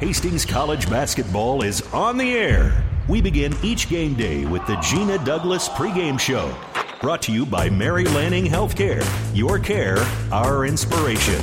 [0.00, 2.84] Hastings College basketball is on the air.
[3.08, 6.52] We begin each game day with the Gina Douglas pregame show.
[7.00, 9.06] Brought to you by Mary Lanning Healthcare.
[9.34, 9.98] Your care,
[10.32, 11.40] our inspiration.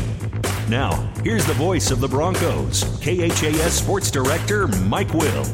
[0.67, 0.91] Now,
[1.23, 5.45] here's the voice of the Broncos, KHAS Sports Director Mike Will.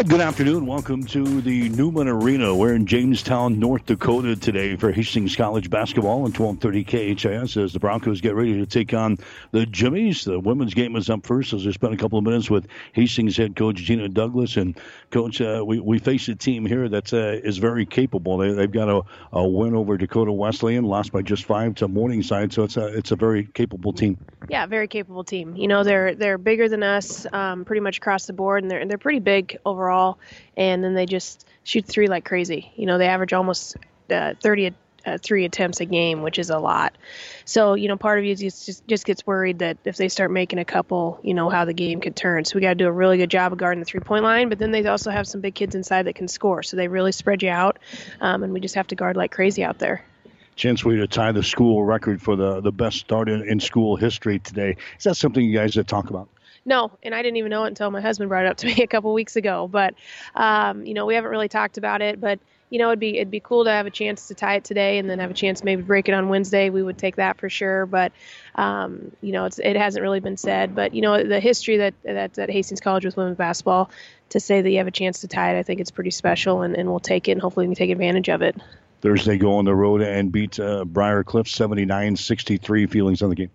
[0.00, 0.64] And good afternoon.
[0.64, 2.56] Welcome to the Newman Arena.
[2.56, 7.80] We're in Jamestown, North Dakota today for Hastings College basketball and 1230 KHAS as the
[7.80, 9.18] Broncos get ready to take on
[9.50, 10.24] the Jimmies.
[10.24, 13.36] The women's game is up first as we spend a couple of minutes with Hastings
[13.36, 14.56] head coach Gina Douglas.
[14.56, 18.38] And, coach, uh, we, we face a team here that uh, is very capable.
[18.38, 19.02] They, have got a,
[19.34, 22.54] a win over Dakota Wesleyan, lost by just five to Morningside.
[22.54, 24.16] So it's a, it's a very capable team.
[24.48, 25.56] Yeah, very capable team.
[25.56, 28.86] You know, they're they're bigger than us um, pretty much across the board, and they're,
[28.86, 30.18] they're pretty big overall overall,
[30.56, 32.72] and then they just shoot three like crazy.
[32.76, 33.76] You know, they average almost
[34.10, 34.72] uh, 30
[35.06, 36.94] uh, three attempts a game, which is a lot.
[37.46, 40.58] So, you know, part of you just just gets worried that if they start making
[40.58, 42.44] a couple, you know, how the game could turn.
[42.44, 44.50] So we got to do a really good job of guarding the three point line.
[44.50, 47.12] But then they also have some big kids inside that can score, so they really
[47.12, 47.78] spread you out,
[48.20, 50.04] um, and we just have to guard like crazy out there.
[50.56, 53.96] Chance you to tie the school record for the the best start in, in school
[53.96, 54.76] history today.
[54.98, 56.28] Is that something you guys that talk about?
[56.64, 58.82] No, and I didn't even know it until my husband brought it up to me
[58.82, 59.68] a couple weeks ago.
[59.68, 59.94] But
[60.34, 62.20] um, you know, we haven't really talked about it.
[62.20, 64.64] But you know, it'd be it'd be cool to have a chance to tie it
[64.64, 66.70] today, and then have a chance maybe break it on Wednesday.
[66.70, 67.86] We would take that for sure.
[67.86, 68.12] But
[68.54, 70.74] um, you know, it hasn't really been said.
[70.74, 73.90] But you know, the history that that at Hastings College with women's basketball,
[74.30, 76.62] to say that you have a chance to tie it, I think it's pretty special,
[76.62, 78.56] and, and we'll take it, and hopefully we can take advantage of it.
[79.00, 82.90] Thursday, go on the road and beat uh, Briar Cliff 79-63.
[82.90, 83.50] Feelings on the game.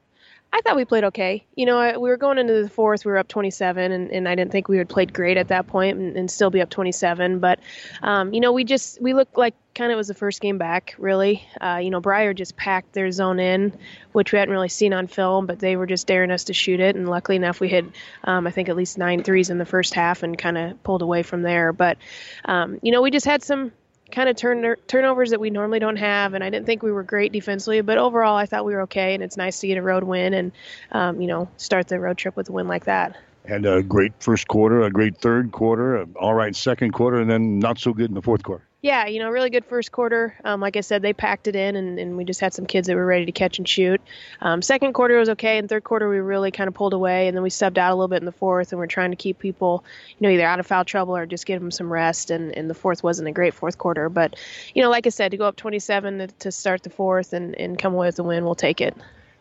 [0.55, 1.45] I thought we played okay.
[1.55, 4.35] You know, we were going into the fourth, we were up 27, and, and I
[4.35, 7.39] didn't think we had played great at that point and, and still be up 27.
[7.39, 7.59] But,
[8.01, 10.95] um, you know, we just, we looked like kind of was the first game back,
[10.97, 11.45] really.
[11.59, 13.77] Uh, you know, Briar just packed their zone in,
[14.13, 16.79] which we hadn't really seen on film, but they were just daring us to shoot
[16.79, 16.95] it.
[16.95, 17.83] And luckily enough, we hit,
[18.23, 21.01] um, I think, at least nine threes in the first half and kind of pulled
[21.01, 21.73] away from there.
[21.73, 21.97] But,
[22.45, 23.73] um, you know, we just had some
[24.15, 27.03] kind of turn, turnovers that we normally don't have, and I didn't think we were
[27.03, 29.81] great defensively, but overall I thought we were okay, and it's nice to get a
[29.81, 30.51] road win and
[30.93, 33.17] um, you know start the road trip with a win like that.
[33.43, 37.59] And a great first quarter, a great third quarter, all right second quarter, and then
[37.59, 40.35] not so good in the fourth quarter yeah, you know, really good first quarter.
[40.43, 42.87] Um, like I said, they packed it in, and, and we just had some kids
[42.87, 43.99] that were ready to catch and shoot.
[44.41, 47.35] Um, second quarter was okay, and third quarter we really kind of pulled away, and
[47.35, 49.39] then we subbed out a little bit in the fourth, and we're trying to keep
[49.39, 49.83] people,
[50.19, 52.29] you know, either out of foul trouble or just give them some rest.
[52.29, 54.35] And, and the fourth wasn't a great fourth quarter, but
[54.75, 57.55] you know, like I said, to go up 27 to, to start the fourth and,
[57.55, 58.95] and come away with the win, we'll take it.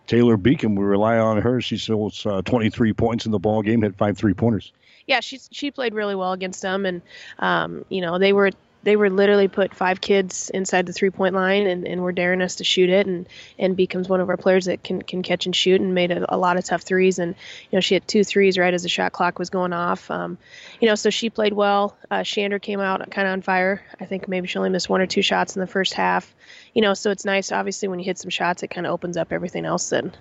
[0.06, 1.60] Taylor Beacom, we rely on her.
[1.60, 4.72] She scores uh, 23 points in the ball game, hit five three pointers.
[5.06, 7.02] Yeah, she she played really well against them, and
[7.38, 8.50] um, you know they were
[8.84, 12.42] they were literally put five kids inside the three point line and, and were daring
[12.42, 13.06] us to shoot it.
[13.06, 13.26] And
[13.58, 16.34] and becomes one of our players that can can catch and shoot and made a,
[16.34, 17.18] a lot of tough threes.
[17.18, 17.34] And
[17.70, 20.10] you know she had two threes right as the shot clock was going off.
[20.10, 20.38] Um,
[20.80, 21.96] you know so she played well.
[22.10, 23.82] Uh, Chandra came out kind of on fire.
[24.00, 26.34] I think maybe she only missed one or two shots in the first half.
[26.74, 29.16] You know so it's nice obviously when you hit some shots it kind of opens
[29.16, 30.12] up everything else then.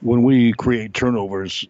[0.00, 1.66] When we create turnovers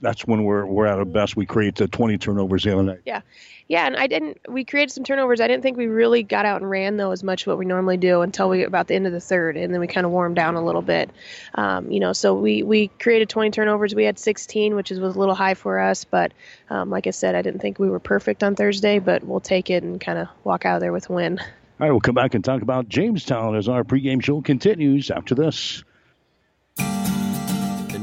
[0.00, 1.36] that's when we're we're at our best.
[1.36, 3.00] We create the 20 turnovers the other night.
[3.04, 3.20] Yeah,
[3.68, 4.38] yeah, and I didn't.
[4.48, 5.40] We created some turnovers.
[5.40, 7.96] I didn't think we really got out and ran though as much what we normally
[7.96, 10.36] do until we about the end of the third, and then we kind of warmed
[10.36, 11.10] down a little bit.
[11.54, 13.94] Um, you know, so we we created 20 turnovers.
[13.94, 16.32] We had 16, which is was a little high for us, but
[16.70, 19.70] um, like I said, I didn't think we were perfect on Thursday, but we'll take
[19.70, 21.38] it and kind of walk out of there with a win.
[21.38, 21.46] All
[21.80, 25.84] right, we'll come back and talk about Jamestown as our pregame show continues after this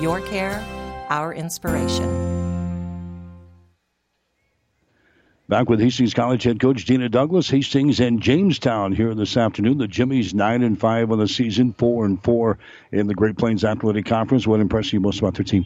[0.00, 0.64] your care,
[1.10, 2.38] our inspiration.
[5.48, 9.78] Back with Hastings College head coach Gina Douglas, Hastings and Jamestown here this afternoon.
[9.78, 12.58] The Jimmies nine and five on the season, four and four
[12.92, 14.46] in the Great Plains Athletic Conference.
[14.46, 15.64] What impressed you most about their team?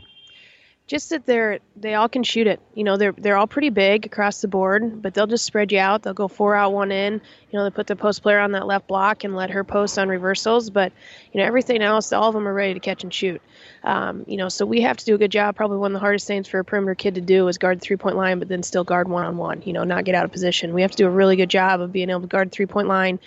[0.86, 2.60] just that they're they all can shoot it.
[2.74, 5.78] You know, they're they're all pretty big across the board, but they'll just spread you
[5.78, 6.02] out.
[6.02, 7.14] They'll go four out, one in.
[7.14, 9.98] You know, they put the post player on that left block and let her post
[9.98, 10.70] on reversals.
[10.70, 10.92] But
[11.32, 13.40] you know, everything else, all of them are ready to catch and shoot.
[13.84, 15.56] Um, you know, so we have to do a good job.
[15.56, 17.84] Probably one of the hardest things for a perimeter kid to do is guard the
[17.84, 19.62] three point line, but then still guard one on one.
[19.64, 20.72] You know, not get out of position.
[20.74, 22.88] We have to do a really good job of being able to guard three point
[22.88, 23.18] line,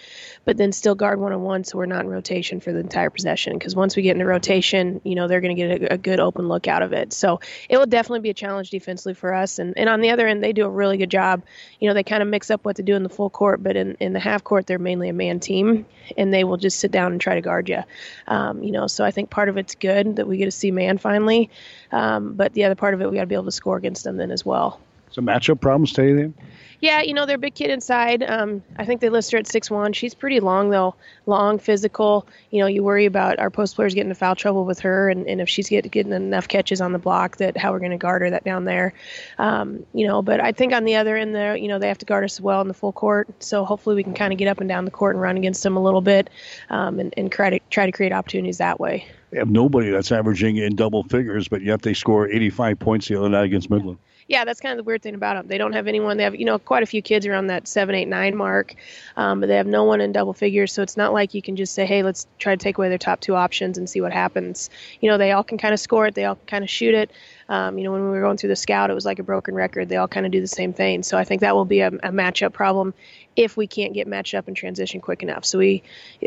[0.45, 3.09] but then still guard one on one, so we're not in rotation for the entire
[3.09, 3.57] possession.
[3.57, 6.19] Because once we get into rotation, you know, they're going to get a, a good
[6.19, 7.11] open look out of it.
[7.13, 9.59] So it will definitely be a challenge defensively for us.
[9.59, 11.43] And and on the other end, they do a really good job.
[11.79, 13.75] You know, they kind of mix up what to do in the full court, but
[13.75, 15.85] in in the half court, they're mainly a man team,
[16.17, 17.83] and they will just sit down and try to guard you.
[18.27, 20.71] Um, you know, so I think part of it's good that we get to see
[20.71, 21.49] man finally,
[21.91, 24.03] um, but the other part of it, we got to be able to score against
[24.03, 24.79] them then as well.
[25.11, 26.33] So matchup problems stay there.
[26.81, 28.21] Yeah, you know, they're a big kid inside.
[28.21, 29.93] Um, I think they list her at six one.
[29.93, 30.95] She's pretty long though,
[31.25, 32.27] long, physical.
[32.51, 35.25] You know, you worry about our post players getting into foul trouble with her, and,
[35.25, 37.97] and if she's get, getting enough catches on the block, that how we're going to
[37.97, 38.93] guard her that down there.
[39.37, 41.99] Um, you know, but I think on the other end there, you know, they have
[41.99, 43.41] to guard us well in the full court.
[43.41, 45.63] So hopefully we can kind of get up and down the court and run against
[45.63, 46.29] them a little bit,
[46.69, 49.07] um, and, and try to try to create opportunities that way.
[49.35, 53.19] They have nobody that's averaging in double figures, but yet they score 85 points the
[53.19, 53.97] other night against Midland
[54.27, 55.47] yeah, that's kind of the weird thing about them.
[55.47, 56.17] They don't have anyone.
[56.17, 58.73] They have, you know, quite a few kids around that seven, eight, nine mark,
[59.15, 60.73] um, but they have no one in double figures.
[60.73, 62.97] So it's not like you can just say, hey, let's try to take away their
[62.97, 64.71] top two options and see what happens.
[64.99, 66.15] You know, they all can kind of score it.
[66.15, 67.11] They all kind of shoot it.
[67.49, 69.53] Um, you know, when we were going through the scout, it was like a broken
[69.53, 69.89] record.
[69.89, 71.03] They all kind of do the same thing.
[71.03, 72.95] So I think that will be a, a matchup problem
[73.35, 75.45] if we can't get matched up and transition quick enough.
[75.45, 75.83] So we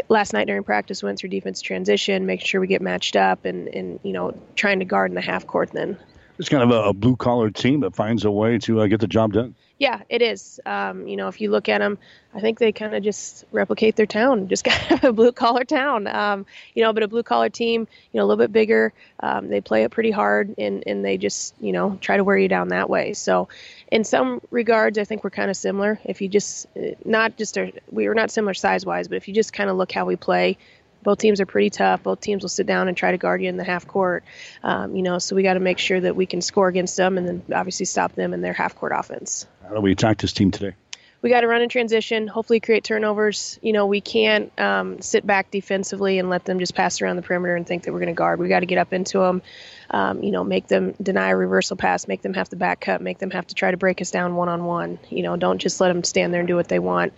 [0.08, 3.68] last night during practice went through defense transition, making sure we get matched up and
[3.68, 5.98] and you know trying to guard in the half court then
[6.38, 9.00] it's kind of a, a blue collar team that finds a way to uh, get
[9.00, 9.54] the job done.
[9.78, 10.60] Yeah, it is.
[10.66, 11.98] Um, you know, if you look at them,
[12.34, 15.64] I think they kind of just replicate their town, just kind of a blue collar
[15.64, 16.06] town.
[16.06, 18.92] Um, you know, but a blue collar team, you know, a little bit bigger.
[19.20, 22.36] Um, they play it pretty hard, and and they just you know try to wear
[22.36, 23.14] you down that way.
[23.14, 23.48] So,
[23.90, 25.98] in some regards, I think we're kind of similar.
[26.04, 26.66] If you just
[27.04, 29.76] not just our, we were not similar size wise, but if you just kind of
[29.76, 30.58] look how we play,
[31.02, 32.02] both teams are pretty tough.
[32.02, 34.24] Both teams will sit down and try to guard you in the half court.
[34.62, 37.18] Um, you know, so we got to make sure that we can score against them,
[37.18, 39.46] and then obviously stop them in their half court offense.
[39.66, 40.74] How do we attack this team today?
[41.20, 42.28] We got to run in transition.
[42.28, 43.58] Hopefully, create turnovers.
[43.60, 47.22] You know, we can't um, sit back defensively and let them just pass around the
[47.22, 48.38] perimeter and think that we're going to guard.
[48.38, 49.42] We got to get up into them.
[49.90, 53.00] Um, you know, make them deny a reversal pass, make them have to back cut,
[53.00, 54.98] make them have to try to break us down one on one.
[55.08, 57.12] You know, don't just let them stand there and do what they want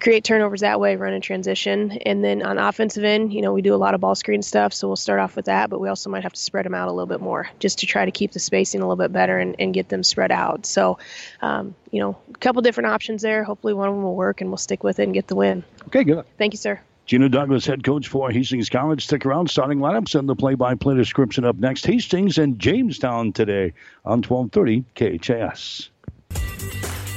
[0.00, 1.92] create turnovers that way, run in transition.
[2.06, 4.72] And then on offensive end, you know, we do a lot of ball screen stuff,
[4.72, 6.88] so we'll start off with that, but we also might have to spread them out
[6.88, 9.38] a little bit more just to try to keep the spacing a little bit better
[9.38, 10.66] and, and get them spread out.
[10.66, 10.98] So,
[11.42, 13.44] um, you know, a couple different options there.
[13.44, 15.64] Hopefully one of them will work and we'll stick with it and get the win.
[15.86, 16.24] Okay, good.
[16.36, 16.80] Thank you, sir.
[17.06, 19.02] Gina Douglas, head coach for Hastings College.
[19.04, 19.48] Stick around.
[19.48, 21.86] Starting lineups and the play-by-play description up next.
[21.86, 23.72] Hastings and Jamestown today
[24.04, 24.84] on 1230
[25.18, 25.88] KHAS.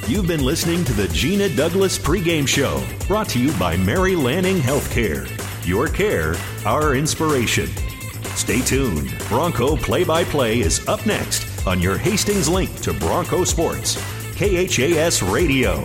[0.08, 4.58] You've been listening to the Gina Douglas pregame show, brought to you by Mary Lanning
[4.58, 5.28] Healthcare.
[5.64, 6.34] Your care,
[6.66, 7.68] our inspiration.
[8.34, 9.16] Stay tuned.
[9.28, 13.94] Bronco play by play is up next on your Hastings link to Bronco Sports,
[14.34, 15.84] KHAS Radio.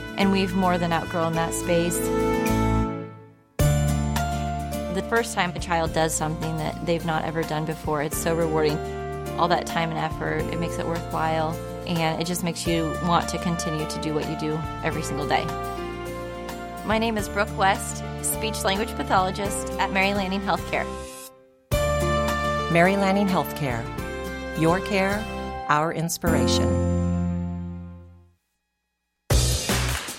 [0.17, 1.97] and we've more than outgrown that space.
[4.95, 8.35] The first time a child does something that they've not ever done before, it's so
[8.35, 8.77] rewarding.
[9.39, 11.55] All that time and effort, it makes it worthwhile,
[11.87, 15.27] and it just makes you want to continue to do what you do every single
[15.27, 15.45] day.
[16.85, 20.85] My name is Brooke West, speech language pathologist at Mary Lanning Healthcare.
[22.71, 23.83] Mary Lanning Healthcare.
[24.59, 25.23] Your care,
[25.69, 27.00] our inspiration.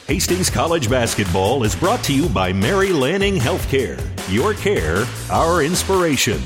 [0.08, 4.00] Hastings College basketball is brought to you by Mary Lanning Healthcare.
[4.28, 6.42] Your care, our inspiration.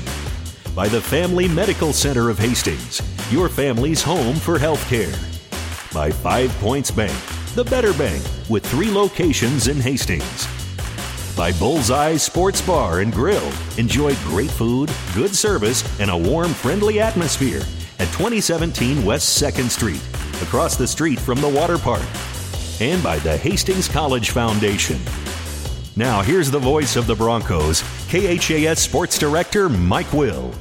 [0.75, 5.11] By the Family Medical Center of Hastings, your family's home for healthcare.
[5.91, 7.17] By Five Points Bank,
[7.55, 10.47] the better bank with three locations in Hastings.
[11.35, 13.51] By Bullseye Sports Bar and Grill.
[13.79, 17.63] Enjoy great food, good service, and a warm, friendly atmosphere
[17.97, 20.01] at 2017 West 2nd Street,
[20.43, 22.05] across the street from the water park
[22.79, 24.99] and by the Hastings College Foundation.
[25.95, 30.53] Now, here's the voice of the Broncos, KHAS Sports Director Mike Will.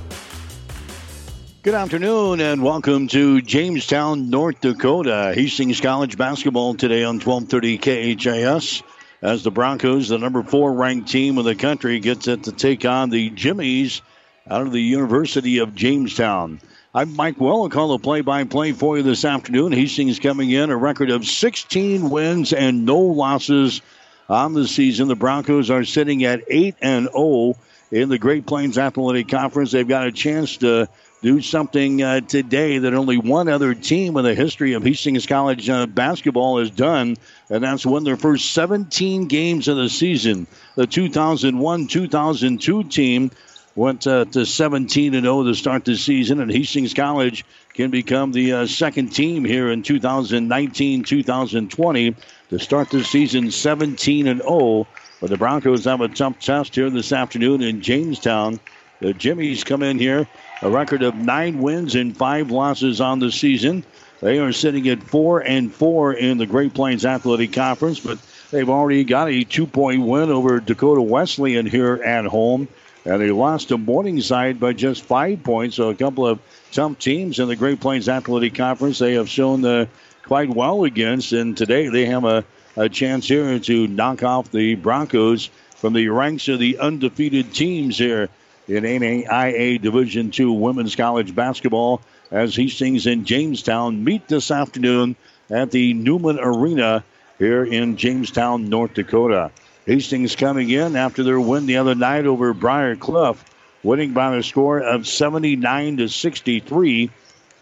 [1.62, 5.32] Good afternoon and welcome to Jamestown, North Dakota.
[5.34, 8.82] Hastings College basketball today on 1230 KHAS
[9.22, 12.84] as the Broncos, the number four ranked team in the country, gets it to take
[12.84, 14.02] on the Jimmies
[14.48, 16.60] out of the University of Jamestown.
[16.96, 17.64] I'm Mike Will.
[17.64, 19.70] I'll call the play-by-play for you this afternoon.
[19.70, 23.82] Hastings coming in a record of 16 wins and no losses
[24.30, 25.06] on the season.
[25.06, 27.58] The Broncos are sitting at 8 and 0
[27.90, 29.72] in the Great Plains Athletic Conference.
[29.72, 30.88] They've got a chance to
[31.20, 35.68] do something uh, today that only one other team in the history of Hastings College
[35.68, 37.18] uh, basketball has done,
[37.50, 40.46] and that's win their first 17 games of the season.
[40.76, 43.32] The 2001 2002 team
[43.76, 48.32] went uh, to 17 and 0 to start the season, and Hastings College can become
[48.32, 52.16] the uh, second team here in 2019 2020
[52.48, 54.88] to start the season 17 and 0.
[55.20, 58.58] But the Broncos have a tough test here this afternoon in Jamestown.
[59.00, 60.26] The Jimmies come in here
[60.62, 63.84] a record of nine wins and five losses on the season.
[64.20, 68.18] They are sitting at four and four in the Great Plains Athletic Conference, but
[68.50, 72.68] they've already got a two-point win over Dakota Wesleyan here at home,
[73.06, 75.76] and they lost to Morningside by just five points.
[75.76, 76.40] So a couple of
[76.72, 79.86] tough teams in the Great Plains Athletic Conference they have shown uh,
[80.24, 82.44] quite well against, and today they have a,
[82.76, 87.96] a chance here to knock off the Broncos from the ranks of the undefeated teams
[87.96, 88.28] here
[88.66, 92.00] in NAIA Division II women's college basketball
[92.32, 95.14] as Hastings and Jamestown meet this afternoon
[95.48, 97.04] at the Newman Arena
[97.38, 99.52] here in Jamestown, North Dakota.
[99.86, 103.44] Hastings coming in after their win the other night over Briar Cliff,
[103.84, 107.08] winning by a score of 79 to 63.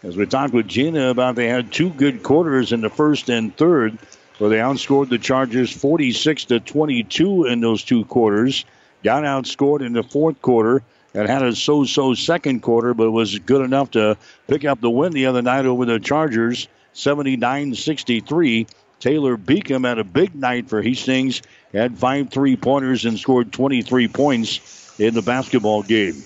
[0.01, 3.55] As we talked with Gina about, they had two good quarters in the first and
[3.55, 3.99] third,
[4.39, 8.65] where they outscored the Chargers 46 to 22 in those two quarters.
[9.03, 10.81] Got outscored in the fourth quarter
[11.13, 14.17] and had a so-so second quarter, but was good enough to
[14.47, 18.67] pick up the win the other night over the Chargers, 79-63.
[18.99, 21.41] Taylor Beacom had a big night for Hastings,
[21.73, 26.23] had five three-pointers and scored 23 points in the basketball game.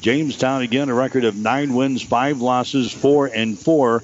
[0.00, 4.02] Jamestown again a record of nine wins, five losses, four and four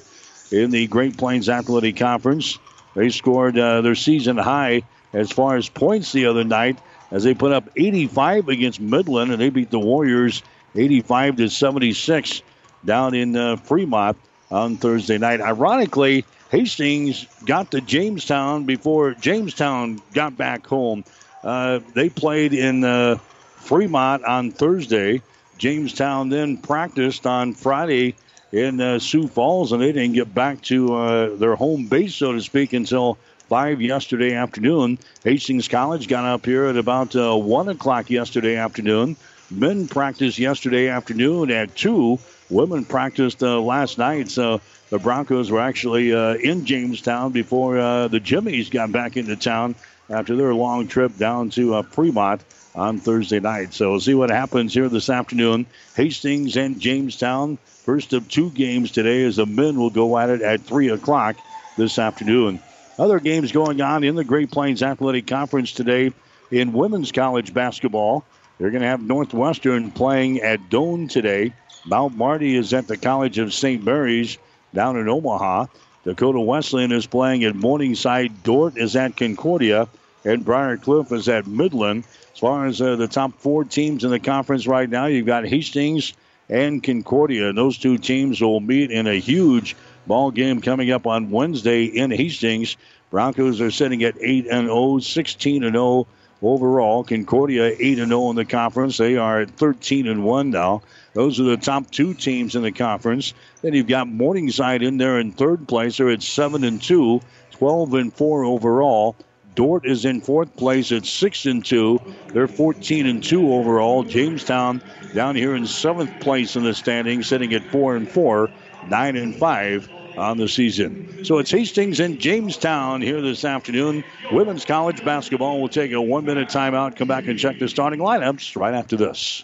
[0.51, 2.57] in the Great Plains Athletic Conference.
[2.95, 4.83] They scored uh, their season high
[5.13, 6.77] as far as points the other night
[7.11, 10.43] as they put up 85 against Midland, and they beat the Warriors
[10.75, 12.41] 85 to 76
[12.85, 14.17] down in uh, Fremont
[14.51, 15.41] on Thursday night.
[15.41, 21.03] Ironically, Hastings got to Jamestown before Jamestown got back home.
[21.43, 23.17] Uh, they played in uh,
[23.57, 25.21] Fremont on Thursday.
[25.57, 28.15] Jamestown then practiced on Friday
[28.51, 32.31] in uh, Sioux Falls, and they didn't get back to uh, their home base, so
[32.31, 33.17] to speak, until
[33.49, 34.99] 5 yesterday afternoon.
[35.23, 39.17] Hastings College got up here at about uh, 1 o'clock yesterday afternoon.
[39.49, 42.19] Men practiced yesterday afternoon at 2.
[42.49, 44.29] Women practiced uh, last night.
[44.29, 49.35] So the Broncos were actually uh, in Jamestown before uh, the Jimmies got back into
[49.35, 49.75] town
[50.09, 52.41] after their long trip down to uh, Fremont
[52.73, 53.73] on Thursday night.
[53.73, 55.65] So we'll see what happens here this afternoon.
[55.95, 60.41] Hastings and Jamestown, first of two games today, as the men will go at it
[60.41, 61.37] at 3 o'clock
[61.75, 62.59] this afternoon.
[62.99, 66.13] Other games going on in the Great Plains Athletic Conference today
[66.51, 68.23] in women's college basketball.
[68.57, 71.53] They're going to have Northwestern playing at Doane today.
[71.87, 73.83] Mount Marty is at the College of St.
[73.83, 74.37] Mary's
[74.73, 75.67] down in Omaha.
[76.03, 78.43] Dakota Wesleyan is playing at Morningside.
[78.43, 79.87] Dordt is at Concordia.
[80.25, 82.03] And Briar Cliff is at Midland.
[82.33, 85.45] As far as uh, the top four teams in the conference right now, you've got
[85.47, 86.13] Hastings
[86.49, 87.49] and Concordia.
[87.49, 89.75] And those two teams will meet in a huge
[90.05, 92.77] Ball game coming up on Wednesday in Hastings.
[93.11, 96.07] Broncos are sitting at 8 and 0, 16 and 0
[96.41, 97.03] overall.
[97.03, 98.97] Concordia 8 and 0 in the conference.
[98.97, 100.81] They are at 13 and 1 now.
[101.17, 103.33] Those are the top two teams in the conference.
[103.63, 105.97] Then you've got Morningside in there in third place.
[105.97, 107.21] They're at 7 and 2,
[107.53, 109.15] 12 and 4 overall.
[109.55, 111.99] Dordt is in fourth place at 6 and 2.
[112.27, 114.03] They're 14 and 2 overall.
[114.03, 114.83] Jamestown
[115.15, 118.51] down here in seventh place in the standings, sitting at 4 and 4,
[118.87, 121.25] 9 and 5 on the season.
[121.25, 124.03] So it's Hastings and Jamestown here this afternoon.
[124.31, 128.01] Women's college basketball will take a one minute timeout, come back and check the starting
[128.01, 129.43] lineups right after this.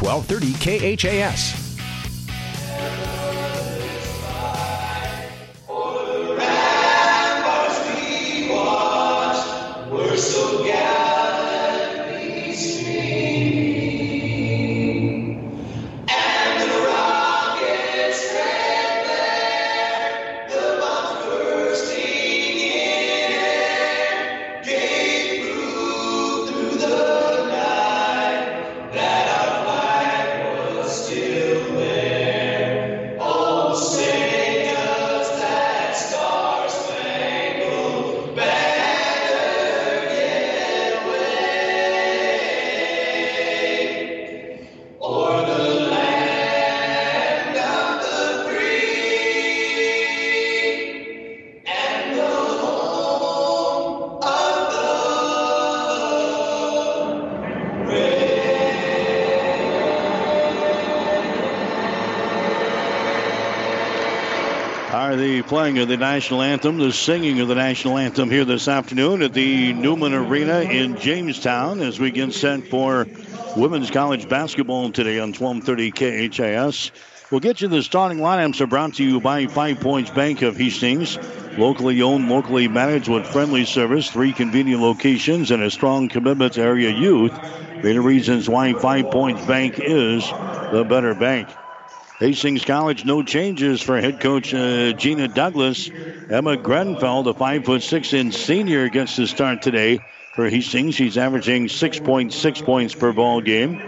[0.00, 1.69] 1230 KHAS.
[65.50, 69.32] Playing of the national anthem, the singing of the national anthem here this afternoon at
[69.32, 73.08] the Newman Arena in Jamestown as we get set for
[73.56, 76.92] women's college basketball today on 1230 KHAS.
[77.32, 80.56] We'll get you the starting lineups are brought to you by Five Points Bank of
[80.56, 81.18] Hastings.
[81.58, 86.60] Locally owned, locally managed with friendly service, three convenient locations, and a strong commitment to
[86.60, 87.32] area youth.
[87.82, 90.22] Many reasons why Five Points Bank is
[90.70, 91.48] the better bank.
[92.20, 95.88] Hastings College, no changes for head coach uh, Gina Douglas.
[96.28, 100.00] Emma Grenfell, the five foot six in senior, gets the start today
[100.34, 100.94] for Hastings.
[100.94, 103.78] She's averaging 6.6 points per ball game.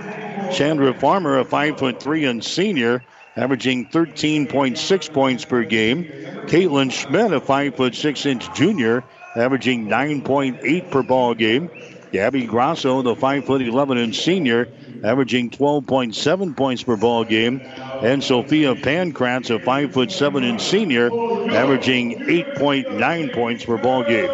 [0.51, 3.05] Chandra Farmer, a five foot three in senior,
[3.37, 6.05] averaging 13.6 points per game.
[6.05, 9.05] Caitlin Schmidt, a five foot six inch junior,
[9.37, 11.69] averaging 9.8 per ball game.
[12.13, 14.69] Gabby Grosso, the five foot 11 inch senior,
[15.03, 21.07] averaging 12.7 points per ball game and Sophia Pankratz, a five foot seven inch senior,
[21.51, 24.31] averaging 8.9 points per ball game.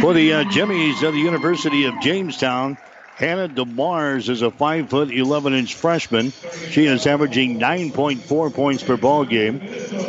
[0.00, 2.76] For the uh, Jimmies of the University of Jamestown,
[3.16, 6.32] Hannah DeMars is a five foot 11 inch freshman.
[6.68, 9.58] She is averaging 9.4 points per ball game.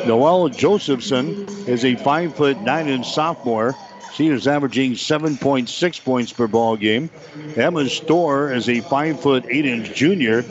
[0.06, 3.76] Noelle Josephson is a five foot nine inch sophomore.
[4.18, 7.12] She is averaging 7.6 points per ball game.
[7.56, 10.44] Emma Storr is a five foot eight inch junior.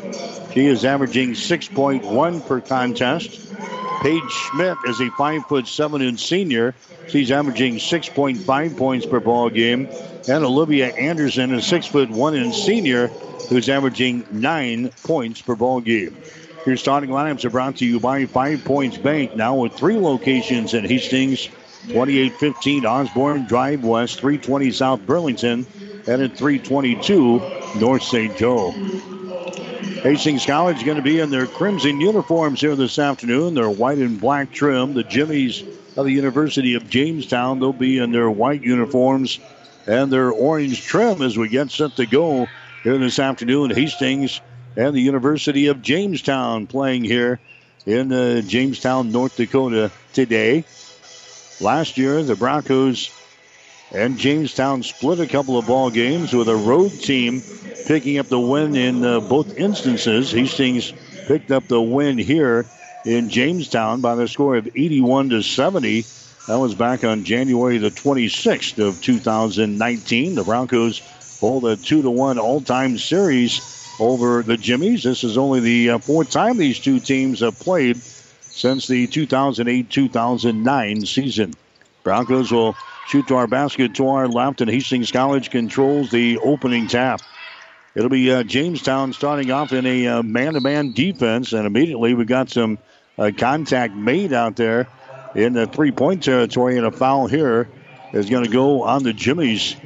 [0.55, 3.53] She is averaging 6.1 per contest.
[4.03, 6.77] Paige Schmidt is a five foot seven inch senior.
[7.09, 9.89] She's averaging 6.5 points per ball game.
[10.29, 13.09] And Olivia Anderson, is a six foot one inch senior,
[13.49, 16.17] who's averaging nine points per ball game.
[16.67, 20.73] Your starting lineups are brought to you by Five Points Bank, now with three locations
[20.75, 21.49] in Hastings,
[21.89, 25.67] 2815 Osborne Drive West, 320 South Burlington,
[26.07, 27.41] and at 322
[27.79, 28.37] North St.
[28.37, 28.73] Joe.
[30.03, 33.55] Hastings College going to be in their crimson uniforms here this afternoon.
[33.55, 34.95] Their white and black trim.
[34.95, 35.65] The Jimmies
[35.97, 39.41] of the University of Jamestown, they'll be in their white uniforms
[39.87, 42.47] and their orange trim as we get set to go
[42.83, 43.71] here this afternoon.
[43.71, 44.41] Hastings
[44.77, 47.41] and the University of Jamestown playing here
[47.87, 50.65] in uh, Jamestown, North Dakota today.
[51.61, 53.11] Last year, the Broncos
[53.93, 57.43] and Jamestown split a couple of ball games with a road team
[57.87, 60.31] picking up the win in uh, both instances.
[60.31, 60.93] Hastings
[61.27, 62.67] picked up the win here
[63.07, 66.03] in Jamestown by the score of 81 to 70.
[66.47, 70.35] That was back on January the 26th of 2019.
[70.35, 71.01] The Broncos
[71.41, 75.03] hold a two to one all-time series over the Jimmies.
[75.03, 78.01] This is only the uh, fourth time these two teams have played
[78.57, 81.53] since the 2008-2009 season.
[82.03, 82.75] Broncos will
[83.07, 87.21] shoot to our basket to our left, and Hastings College controls the opening tap.
[87.95, 92.49] It'll be uh, Jamestown starting off in a uh, man-to-man defense, and immediately we got
[92.49, 92.79] some
[93.19, 94.89] uh, contact made out there
[95.35, 97.69] in the three-point territory, and a foul here
[98.15, 99.77] is going to go on the Jimmies.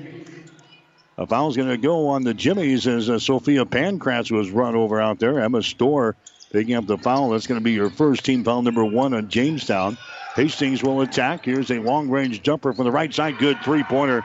[1.19, 5.01] A foul's going to go on the Jimmies as uh, Sophia Pankratz was run over
[5.01, 5.41] out there.
[5.41, 6.15] Emma Storr
[6.51, 7.31] picking up the foul.
[7.31, 9.97] That's going to be your first team foul number one on Jamestown.
[10.35, 11.45] Hastings will attack.
[11.45, 13.39] Here's a long range jumper from the right side.
[13.39, 14.25] Good three pointer.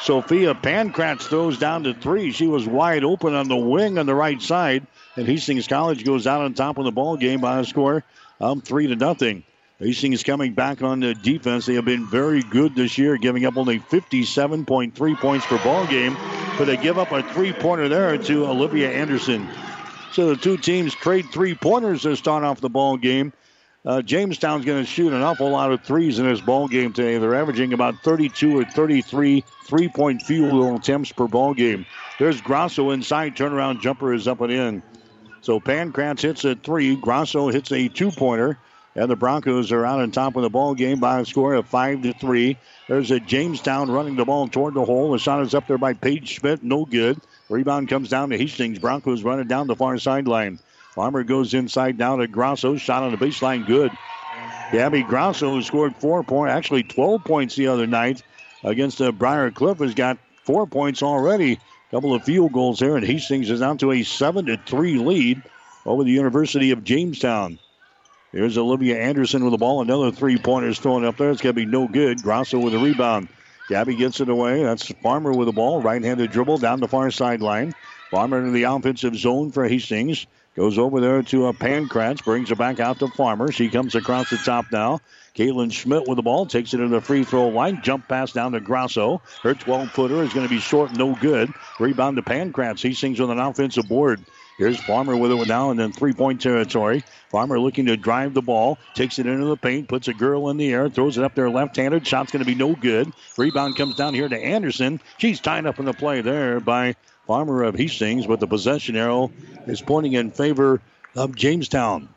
[0.00, 2.32] Sophia Pankratz throws down to three.
[2.32, 4.86] She was wide open on the wing on the right side.
[5.16, 8.02] And Hastings College goes out on top of the ball game by a score
[8.40, 9.44] of three to nothing.
[9.78, 11.66] Hastings coming back on the defense.
[11.66, 16.16] They have been very good this year, giving up only 57.3 points per ball game,
[16.56, 19.48] but they give up a three-pointer there to Olivia Anderson.
[20.12, 23.32] So the two teams trade three-pointers to start off the ball game.
[23.84, 27.16] Uh, Jamestown's going to shoot an awful lot of threes in this ball game today.
[27.16, 31.86] They're averaging about 32 or 33 three-point field goal attempts per ball game.
[32.18, 33.36] There's Grosso inside.
[33.36, 34.82] Turnaround jumper is up and in.
[35.40, 36.94] So Pankratz hits a three.
[36.94, 38.58] Grosso hits a two-pointer.
[38.94, 41.66] And the Broncos are out on top of the ball game by a score of
[41.66, 42.58] five to three.
[42.88, 45.12] There's a Jamestown running the ball toward the hole.
[45.12, 47.18] The shot is up there by Paige Schmidt, no good.
[47.52, 48.78] Rebound comes down to Hastings.
[48.78, 50.58] Broncos running down the far sideline.
[50.94, 52.76] Farmer goes inside down to Grosso.
[52.76, 53.92] Shot on the baseline, good.
[54.72, 58.22] Gabby Grosso, who scored four points, actually 12 points the other night
[58.64, 61.60] against uh, Briar Cliff, has got four points already.
[61.90, 65.42] Couple of field goals there, and Hastings is down to a seven to three lead
[65.84, 67.58] over the University of Jamestown.
[68.32, 69.82] Here's Olivia Anderson with the ball.
[69.82, 71.30] Another three pointers thrown up there.
[71.30, 72.22] It's going to be no good.
[72.22, 73.28] Grosso with a rebound.
[73.68, 74.62] Gabby gets it away.
[74.62, 75.80] That's Farmer with the ball.
[75.80, 77.74] Right handed dribble down the far sideline.
[78.10, 80.26] Farmer into the offensive zone for Hastings.
[80.54, 82.22] Goes over there to uh, a Pankratz.
[82.22, 83.50] Brings it back out to Farmer.
[83.50, 85.00] She comes across the top now.
[85.34, 86.44] Caitlin Schmidt with the ball.
[86.44, 87.80] Takes it to the free throw line.
[87.82, 89.22] Jump pass down to Grosso.
[89.42, 91.50] Her 12 footer is going to be short, no good.
[91.80, 92.82] Rebound to Pankratz.
[92.82, 94.22] Hastings with an offensive board.
[94.58, 97.02] Here's Farmer with it now and then three point territory.
[97.30, 100.56] Farmer looking to drive the ball, takes it into the paint, puts a girl in
[100.56, 102.06] the air, throws it up there left handed.
[102.06, 103.12] Shot's going to be no good.
[103.36, 105.00] Rebound comes down here to Anderson.
[105.18, 109.32] She's tied up in the play there by Farmer of Hastings, but the possession arrow
[109.66, 110.82] is pointing in favor
[111.16, 112.08] of Jamestown.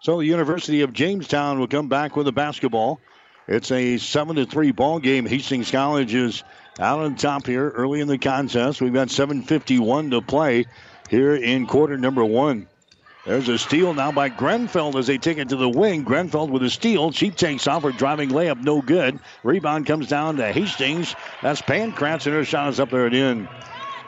[0.00, 3.00] So the University of Jamestown will come back with a basketball.
[3.46, 5.24] It's a 7 to 3 ball game.
[5.26, 6.42] Hastings College is
[6.78, 8.80] out on top here early in the contest.
[8.80, 10.66] We've got 7.51 to play
[11.08, 12.66] here in quarter number one.
[13.24, 16.02] There's a steal now by Grenfell as they take it to the wing.
[16.02, 17.10] Grenfell with a steal.
[17.10, 19.18] She takes off her driving layup, no good.
[19.42, 21.14] Rebound comes down to Hastings.
[21.40, 23.48] That's Pankratz, and her shot is up there and in.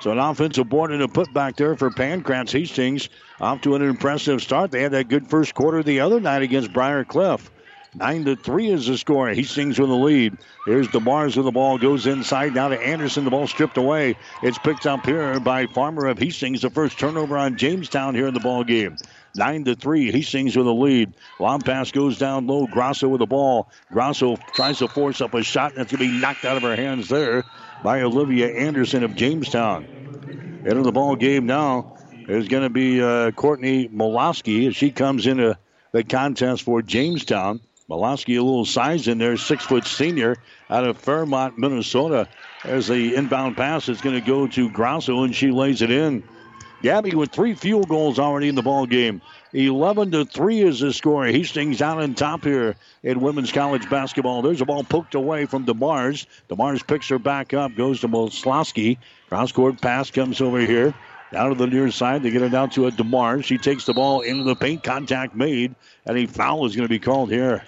[0.00, 2.52] So an offensive board and a putback there for Pankratz.
[2.52, 3.09] Hastings
[3.40, 4.70] off to an impressive start.
[4.70, 7.50] They had that good first quarter the other night against Briar Cliff.
[7.98, 9.30] Nine to three is the score.
[9.30, 10.37] Hastings with the lead.
[10.66, 11.78] Here's DeMars with the ball.
[11.78, 13.24] Goes inside now to Anderson.
[13.24, 14.16] The ball stripped away.
[14.42, 16.61] It's picked up here by Farmer of Hastings.
[16.61, 18.98] The first turnover on Jamestown here in the ball game.
[19.35, 20.12] Nine to three.
[20.12, 21.14] Hastings with the lead.
[21.40, 22.66] Long pass goes down low.
[22.66, 23.70] Grosso with the ball.
[23.90, 25.74] Grosso tries to force up a shot.
[25.74, 27.44] That's going to be knocked out of her hands there
[27.82, 29.85] by Olivia Anderson of Jamestown.
[30.66, 31.96] Into the ball game now
[32.28, 35.56] is going to be uh, Courtney Molosky as she comes into
[35.92, 37.61] the contest for Jamestown.
[37.88, 40.37] Molosky, a little size in there, six foot senior
[40.68, 42.29] out of Fairmont, Minnesota.
[42.64, 46.25] As the inbound pass is going to go to Grosso, and she lays it in.
[46.83, 49.22] Gabby with three field goals already in the ball game.
[49.53, 51.25] 11 to 3 is the score.
[51.27, 54.42] Hastings out on top here in women's college basketball.
[54.42, 56.27] There's a ball poked away from DeMars.
[56.51, 58.99] DeMars picks her back up, goes to Moslowski.
[59.29, 60.92] Cross court pass comes over here.
[61.33, 62.22] Down to the near side.
[62.22, 63.44] They get it down to a DeMars.
[63.44, 64.83] She takes the ball into the paint.
[64.83, 65.75] Contact made.
[66.05, 67.64] And a foul is going to be called here.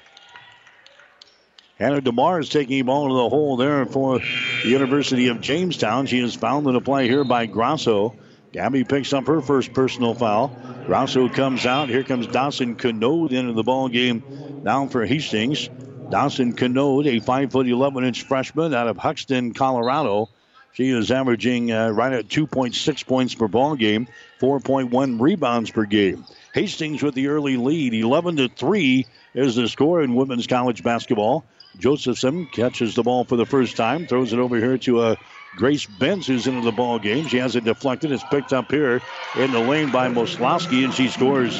[1.79, 6.07] Hannah DeMar is taking him all into the hole there for the University of Jamestown.
[6.07, 8.17] She is fouled in play here by Grosso.
[8.51, 10.49] Gabby picks up her first personal foul.
[10.87, 11.89] Grosso comes out.
[11.89, 14.25] Here comes Dawson Canode into the ball game
[14.65, 15.71] down for Hastings.
[16.11, 20.31] Dawson Canode, a 5 foot 11 inch freshman out of Haxtun, Colorado.
[20.73, 24.09] She is averaging uh, right at 2.6 points per ball game,
[24.41, 26.25] 4.1 rebounds per game.
[26.55, 31.45] Hastings with the early lead, 11 to 3 is the score in women's college basketball.
[31.79, 35.17] Josephson catches the ball for the first time, throws it over here to uh,
[35.57, 37.27] Grace Benz, who's into the ball game.
[37.27, 38.13] She has it deflected.
[38.13, 39.01] It's picked up here
[39.37, 41.57] in the lane by Moslowski, and she scores.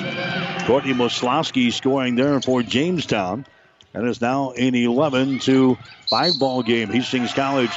[0.67, 3.47] Courtney Moslowski scoring there for Jamestown.
[3.95, 5.79] And it's now an 11 to
[6.11, 6.91] 5 ball game.
[6.91, 7.71] Hastings College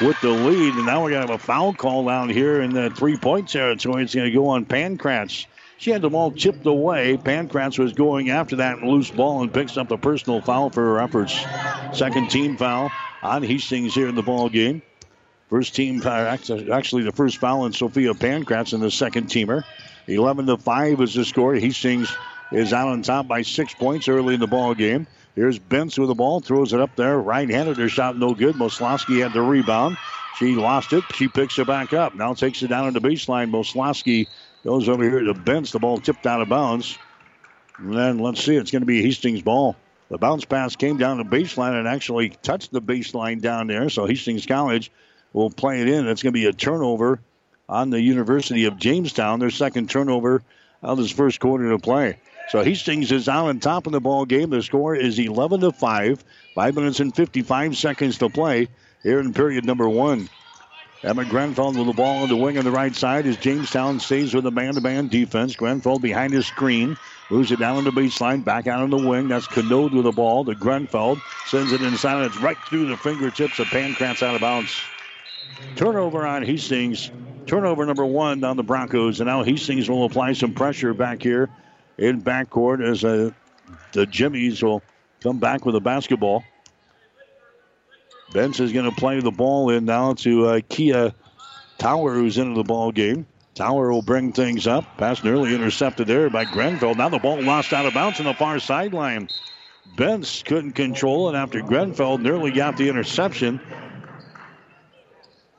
[0.00, 0.74] with the lead.
[0.74, 3.48] And now we're going to have a foul call down here in the three point
[3.48, 4.02] territory.
[4.02, 5.46] It's going to go on Pankratz.
[5.80, 7.16] She had the ball chipped away.
[7.16, 11.00] Pankratz was going after that loose ball and picks up the personal foul for her
[11.00, 11.34] efforts.
[11.94, 14.82] Second team foul on Hastings here in the ball game.
[15.48, 19.64] First team, actually the first foul on Sophia Pankratz in the second teamer.
[20.06, 21.54] 11 to 5 is the score.
[21.54, 22.14] Hastings
[22.52, 25.06] is out on top by six points early in the ball game.
[25.34, 27.18] Here's Bentz with the ball, throws it up there.
[27.18, 28.56] Right-handed, her shot no good.
[28.56, 29.96] Moslowski had the rebound.
[30.36, 31.04] She lost it.
[31.14, 32.14] She picks it back up.
[32.14, 33.50] Now takes it down on the baseline.
[33.50, 34.26] Moslowski
[34.64, 35.72] goes over here to Bentz.
[35.72, 36.98] The ball tipped out of bounds.
[37.78, 39.76] And then let's see, it's going to be Hastings' ball.
[40.10, 43.88] The bounce pass came down the baseline and actually touched the baseline down there.
[43.88, 44.90] So Hastings College
[45.32, 46.08] will play it in.
[46.08, 47.20] It's going to be a turnover
[47.68, 49.38] on the University of Jamestown.
[49.38, 50.42] Their second turnover
[50.82, 52.18] of this first quarter to play.
[52.48, 54.50] So Hastings is out on top of the ball game.
[54.50, 56.24] The score is 11 to 5.
[56.56, 58.66] Five minutes and 55 seconds to play
[59.04, 60.28] here in period number one.
[61.02, 64.34] Emma Grenfell with the ball on the wing on the right side as Jamestown stays
[64.34, 65.56] with a man-to-man defense.
[65.56, 66.98] Grenfell behind his screen.
[67.30, 69.28] Moves it down on the baseline, back out on the wing.
[69.28, 70.44] That's Canode with the ball.
[70.44, 74.78] The Grenfell sends it inside, it's right through the fingertips of Pankratz out of bounds.
[75.76, 77.10] Turnover on Hastings.
[77.46, 79.20] Turnover number one on the Broncos.
[79.20, 81.48] And now Hastings will apply some pressure back here
[81.96, 83.30] in backcourt as uh,
[83.92, 84.82] the Jimmies will
[85.22, 86.44] come back with a basketball.
[88.30, 91.12] Bentz is going to play the ball in now to uh, Kia
[91.78, 93.26] Tower, who's into the ball game.
[93.54, 94.84] Tower will bring things up.
[94.96, 96.94] Pass nearly intercepted there by Grenfell.
[96.94, 99.28] Now the ball lost out of bounds on the far sideline.
[99.96, 103.60] Bentz couldn't control it after Grenfell nearly got the interception.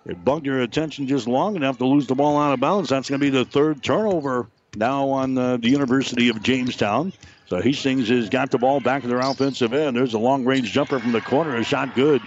[0.06, 2.90] It bugged your attention just long enough to lose the ball out of bounds.
[2.90, 7.14] That's going to be the third turnover now on uh, the University of Jamestown.
[7.48, 9.96] So Hastings has got the ball back in their offensive end.
[9.96, 11.56] There's a long range jumper from the corner.
[11.58, 12.22] A shot good.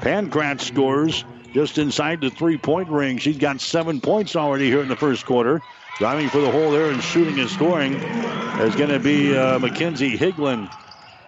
[0.00, 3.18] Pankratz scores just inside the three point ring.
[3.18, 5.62] She's got seven points already here in the first quarter.
[5.98, 10.16] Driving for the hole there and shooting and scoring is going to be uh, Mackenzie
[10.16, 10.70] Higlin.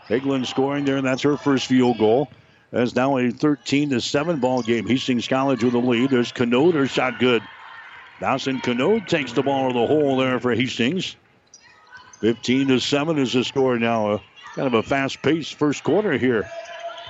[0.09, 2.28] Higlin scoring there, and that's her first field goal.
[2.70, 4.87] That's now a 13 to 7 ball game.
[4.87, 6.11] Hastings College with the lead.
[6.11, 7.42] There's Canode, her shot good.
[8.20, 11.16] Dawson Canode takes the ball to the hole there for Hastings.
[12.20, 14.11] 15 to 7 is the score now.
[14.11, 14.18] Uh,
[14.54, 16.50] kind of a fast paced first quarter here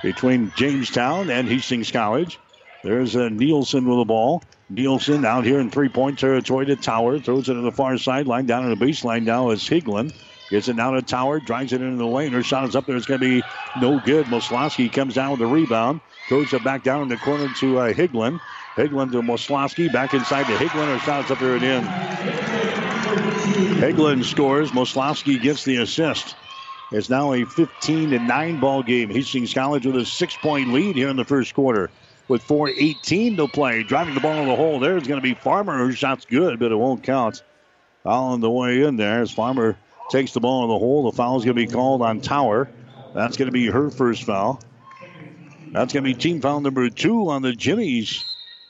[0.01, 2.39] between Jamestown and Hastings College.
[2.83, 4.43] There's uh, Nielsen with the ball.
[4.69, 7.19] Nielsen out here in three point territory to Tower.
[7.19, 8.45] Throws it to the far sideline.
[8.45, 10.13] Down on the baseline now is Higlin.
[10.49, 11.39] Gets it down to Tower.
[11.39, 12.31] Drives it into the lane.
[12.31, 12.95] Her shot is up there.
[12.95, 13.43] It's going to be
[13.79, 14.27] no good.
[14.27, 16.01] Moslowski comes down with the rebound.
[16.27, 18.39] Throws it back down in the corner to uh, Higlin.
[18.75, 19.91] Higlin to Moslowski.
[19.91, 20.87] Back inside to Higlin.
[20.87, 21.83] Her shot is up there and in.
[23.81, 24.71] Higlin scores.
[24.71, 26.35] Moslowski gets the assist.
[26.91, 29.09] It's now a 15 to 9 ball game.
[29.09, 31.91] Hastings College with a six point lead here in the first quarter
[32.27, 33.83] with 4.18 to play.
[33.83, 36.59] Driving the ball in the hole there is going to be Farmer, whose shot's good,
[36.59, 37.43] but it won't count.
[38.05, 39.77] All on the way in there as Farmer
[40.09, 41.11] takes the ball in the hole.
[41.11, 42.69] The foul's going to be called on Tower.
[43.13, 44.61] That's going to be her first foul.
[45.71, 48.23] That's going to be team foul number two on the Jimmies.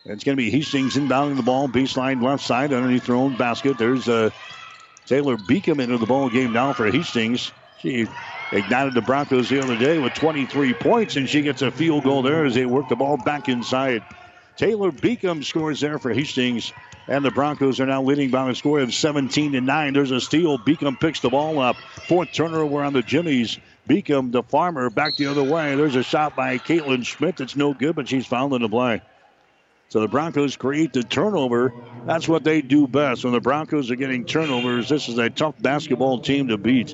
[0.05, 3.77] It's going to be Hastings inbounding the ball, baseline left side underneath their own basket.
[3.77, 4.31] There's uh,
[5.05, 7.51] Taylor Beacom into the ball game now for Hastings.
[7.81, 8.07] She
[8.51, 12.21] ignited the Broncos the other day with 23 points, and she gets a field goal
[12.21, 14.03] there as they work the ball back inside.
[14.57, 16.73] Taylor Beacom scores there for Hastings,
[17.07, 19.93] and the Broncos are now leading by a score of 17 to 9.
[19.93, 20.57] There's a steal.
[20.59, 21.77] Beacom picks the ball up.
[22.07, 23.57] Fourth turnover on the Jimmies.
[23.87, 25.75] Beacom, the farmer, back the other way.
[25.75, 29.01] There's a shot by Caitlin Schmidt that's no good, but she's fouled in the play.
[29.89, 31.73] So the Broncos create the turnover.
[32.05, 33.23] That's what they do best.
[33.23, 36.93] When the Broncos are getting turnovers, this is a tough basketball team to beat.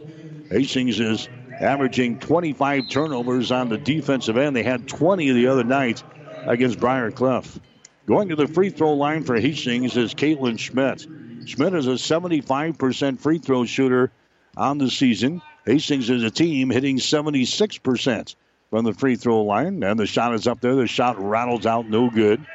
[0.49, 1.27] Hastings is
[1.59, 4.55] averaging 25 turnovers on the defensive end.
[4.55, 6.03] They had 20 the other night
[6.45, 7.59] against Briar Cliff.
[8.05, 11.07] Going to the free throw line for Hastings is Caitlin Schmidt.
[11.45, 14.11] Schmidt is a 75% free throw shooter
[14.55, 15.41] on the season.
[15.65, 18.35] Hastings is a team hitting 76%
[18.69, 19.81] from the free throw line.
[19.83, 20.75] And the shot is up there.
[20.75, 22.45] The shot rattles out, no good.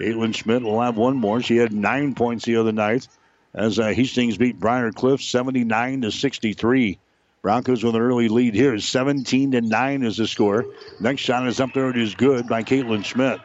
[0.00, 1.42] Caitlin Schmidt will have one more.
[1.42, 3.06] She had nine points the other night
[3.54, 6.98] as uh, Hastings beat Briar Cliff 79 to 63.
[7.42, 8.78] Broncos with an early lead here.
[8.78, 10.64] 17 to 9 is the score.
[11.00, 11.90] Next shot is up there.
[11.90, 13.40] It is good by Caitlin Schmidt.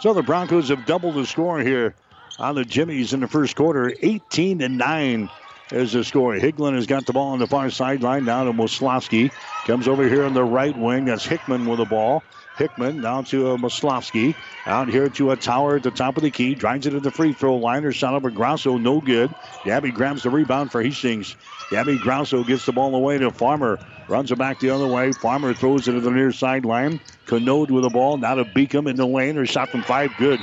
[0.00, 1.94] So the Broncos have doubled the score here
[2.38, 3.92] on the Jimmies in the first quarter.
[4.00, 5.30] 18 to 9
[5.72, 6.34] is the score.
[6.34, 9.30] Higlin has got the ball on the far sideline now to Moslowski.
[9.66, 11.04] Comes over here on the right wing.
[11.04, 12.22] That's Hickman with the ball.
[12.58, 14.34] Hickman down to Moslowski.
[14.66, 16.56] Out here to a tower at the top of the key.
[16.56, 17.84] Drives it to the free throw line.
[17.84, 18.76] Her shot over Grosso.
[18.76, 19.32] No good.
[19.64, 21.36] Gabby grabs the rebound for Hastings.
[21.70, 23.78] Gabby Grosso gets the ball away to Farmer.
[24.08, 25.12] Runs it back the other way.
[25.12, 27.00] Farmer throws it to the near sideline.
[27.26, 28.16] Canode with the ball.
[28.18, 29.36] Now to Beacom in the lane.
[29.36, 30.10] Her shot from five.
[30.18, 30.40] Good.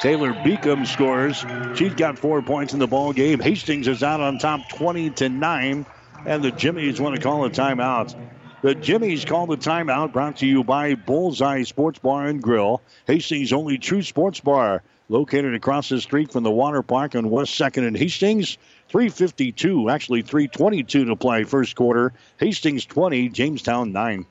[0.00, 1.44] Taylor Beacom scores.
[1.76, 3.40] She's got four points in the ball game.
[3.40, 5.86] Hastings is out on top 20 to 9.
[6.26, 8.14] And the Jimmies want to call a timeout.
[8.62, 13.54] The Jimmy's call the timeout brought to you by Bullseye Sports Bar and Grill, Hastings'
[13.54, 14.82] only true sports bar.
[15.08, 18.58] located across the street from the water park on West 2nd and Hastings.
[18.90, 22.12] 352, actually 322 to play first quarter.
[22.36, 24.26] Hastings 20, Jamestown 9.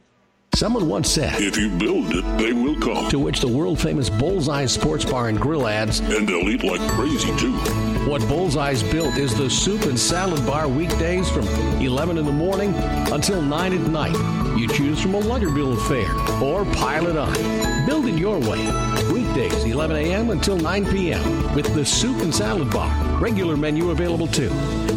[0.53, 3.09] Someone once said, If you build it, they will come.
[3.09, 6.81] To which the world famous Bullseye Sports Bar and Grill adds, And they'll eat like
[6.91, 7.98] crazy, too.
[8.07, 11.47] What Bullseye's built is the soup and salad bar weekdays from
[11.81, 12.73] 11 in the morning
[13.11, 14.57] until 9 at night.
[14.57, 16.09] You choose from a Luggerville affair
[16.43, 17.85] or pile it on.
[17.85, 18.65] Build it your way.
[19.11, 20.29] Weekdays, 11 a.m.
[20.31, 21.55] until 9 p.m.
[21.55, 23.19] with the soup and salad bar.
[23.19, 24.51] Regular menu available too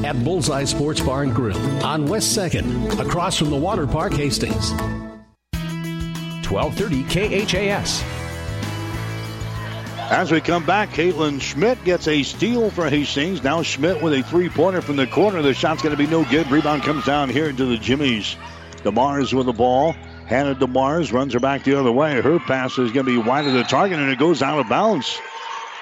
[0.04, 4.72] at Bullseye Sports Bar and Grill on West 2nd, across from the Water Park, Hastings.
[6.50, 8.21] 1230 KHAS.
[10.12, 13.42] As we come back, Caitlin Schmidt gets a steal for Hastings.
[13.42, 15.40] Now Schmidt with a three-pointer from the corner.
[15.40, 16.50] The shot's going to be no good.
[16.50, 18.36] Rebound comes down here into the Jimmies.
[18.84, 19.92] DeMars with the ball.
[20.26, 22.20] Hannah DeMars runs her back the other way.
[22.20, 24.68] Her pass is going to be wide of the target, and it goes out of
[24.68, 25.18] bounds.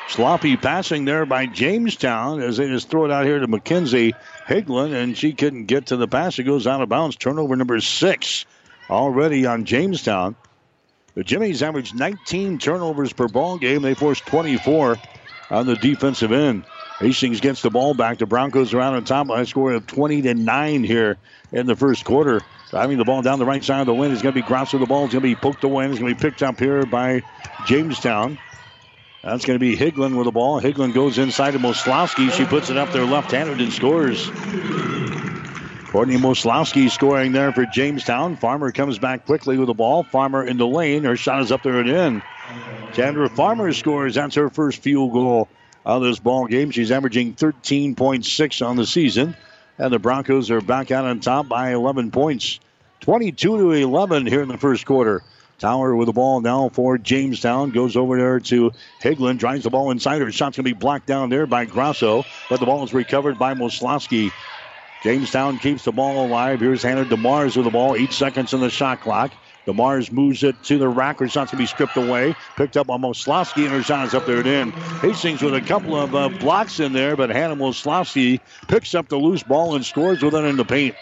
[0.07, 4.15] Sloppy passing there by Jamestown as they just throw it out here to Mackenzie
[4.47, 6.39] Higlin, and she couldn't get to the pass.
[6.39, 7.17] It goes out of bounds.
[7.17, 8.47] Turnover number six
[8.89, 10.37] already on Jamestown.
[11.15, 13.83] The Jimmies averaged 19 turnovers per ball game.
[13.83, 14.97] They forced 24
[15.51, 16.65] on the defensive end.
[17.01, 18.19] Hastings gets the ball back.
[18.19, 21.17] The Broncos are out on top by a score of 20 to 9 here
[21.51, 22.41] in the first quarter.
[22.71, 24.79] Driving the ball down the right side of the lane is going to be Grosso.
[24.79, 25.87] The ball is going to be poked away.
[25.87, 27.23] It's going to be picked up here by
[27.67, 28.39] Jamestown.
[29.25, 30.61] That's going to be Higlin with the ball.
[30.61, 32.31] Higlin goes inside to Moslowski.
[32.31, 34.31] She puts it up there left-handed and scores.
[35.91, 38.37] Courtney Moslowski scoring there for Jamestown.
[38.37, 40.05] Farmer comes back quickly with the ball.
[40.05, 41.03] Farmer in the lane.
[41.03, 42.23] Her shot is up there and in.
[42.93, 44.15] Chandra Farmer scores.
[44.15, 45.49] That's her first field goal
[45.85, 46.71] of this ball game.
[46.71, 49.37] She's averaging 13.6 on the season.
[49.79, 52.61] And the Broncos are back out on top by 11 points.
[53.01, 55.25] 22 to 11 here in the first quarter.
[55.59, 57.71] Tower with the ball now for Jamestown.
[57.71, 58.71] Goes over there to
[59.03, 59.39] Higlin.
[59.39, 60.23] Drives the ball inside.
[60.23, 62.25] Her shot's going to be blocked down there by Grosso.
[62.49, 64.31] But the ball is recovered by Moslowski.
[65.03, 66.61] Jamestown keeps the ball alive.
[66.61, 67.97] Here's Hannah DeMars with the ball.
[67.97, 69.33] Eight seconds on the shot clock.
[69.67, 71.21] DeMars moves it to the rack.
[71.21, 72.35] Her shot's going to be stripped away.
[72.57, 74.73] Picked up by Moslowski, and her shot is up there and in.
[74.73, 79.17] Hastings with a couple of uh, blocks in there, but Hannah Moslowski picks up the
[79.17, 80.95] loose ball and scores with it in the paint.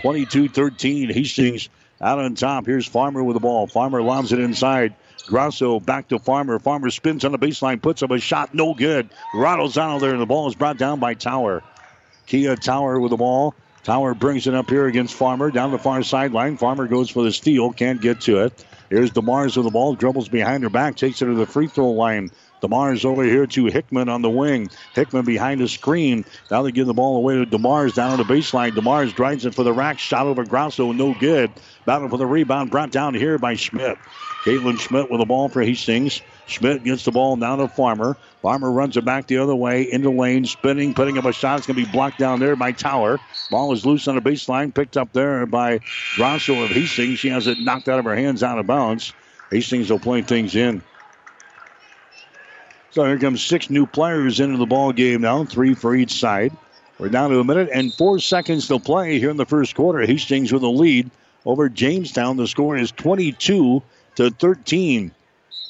[0.00, 1.10] 22 13.
[1.10, 1.68] Hastings
[2.00, 2.64] out on top.
[2.64, 3.66] Here's Farmer with the ball.
[3.66, 4.94] Farmer lobs it inside.
[5.26, 6.58] Grosso back to Farmer.
[6.58, 9.08] Farmer spins on the baseline, puts up a shot, no good.
[9.34, 11.62] Rattles out of there, and the ball is brought down by Tower.
[12.26, 13.54] Kia Tower with the ball.
[13.82, 16.56] Tower brings it up here against Farmer down the far sideline.
[16.56, 18.64] Farmer goes for the steal, can't get to it.
[18.90, 21.90] Here's DeMars with the ball, dribbles behind her back, takes it to the free throw
[21.90, 22.30] line.
[22.62, 24.70] DeMars over here to Hickman on the wing.
[24.94, 26.24] Hickman behind the screen.
[26.50, 28.70] Now they give the ball away to DeMars down on the baseline.
[28.70, 29.98] DeMars drives it for the rack.
[29.98, 31.50] Shot over Grosso, no good.
[31.84, 33.98] Battle for the rebound, brought down here by Schmidt.
[34.44, 36.20] Caitlin Schmidt with the ball for Hastings.
[36.46, 38.16] Schmidt gets the ball down to Farmer.
[38.42, 41.58] Farmer runs it back the other way into lane, spinning, putting up a shot.
[41.58, 43.20] It's going to be blocked down there by Tower.
[43.50, 45.80] Ball is loose on the baseline, picked up there by
[46.16, 47.18] Grosso of Hastings.
[47.20, 49.12] She has it knocked out of her hands out of bounds.
[49.50, 50.82] Hastings will play things in.
[52.92, 56.54] So here comes six new players into the ball game now, three for each side.
[56.98, 60.00] We're down to a minute and four seconds to play here in the first quarter.
[60.00, 61.10] Hastings with a lead
[61.46, 62.36] over Jamestown.
[62.36, 63.82] The score is 22
[64.16, 65.10] to 13.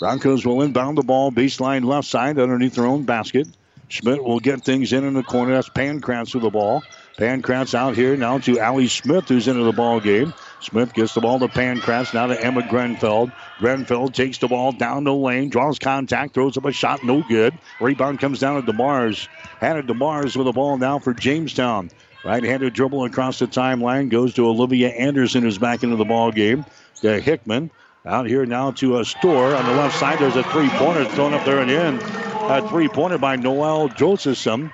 [0.01, 3.47] Broncos will inbound the ball baseline left side underneath their own basket.
[3.87, 5.55] Schmidt will get things in in the corner.
[5.55, 6.83] That's Pankratz with the ball.
[7.19, 10.35] Pankratz out here now to Allie Smith, who's into the ball game.
[10.63, 13.31] Smith gets the ball to Pankratz, now to Emma Grenfell.
[13.59, 17.59] Grenfell takes the ball down the lane, draws contact, throws up a shot, no good.
[17.81, 19.29] Rebound comes down to DeMars.
[19.61, 21.91] Hannah DeMars with the ball now for Jamestown.
[22.25, 26.65] Right-handed dribble across the timeline goes to Olivia Anderson, who's back into the ball game.
[27.01, 27.71] To Hickman.
[28.05, 30.19] Out here now to uh, a store on the left side.
[30.19, 32.01] There's a three-pointer thrown up there and in.
[32.03, 34.73] A three-pointer by Noel Josephson.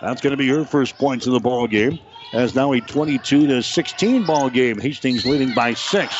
[0.00, 1.98] That's going to be her first points in the ball game.
[2.32, 4.78] As now a 22 to 16 ball game.
[4.78, 6.14] Hastings leading by six.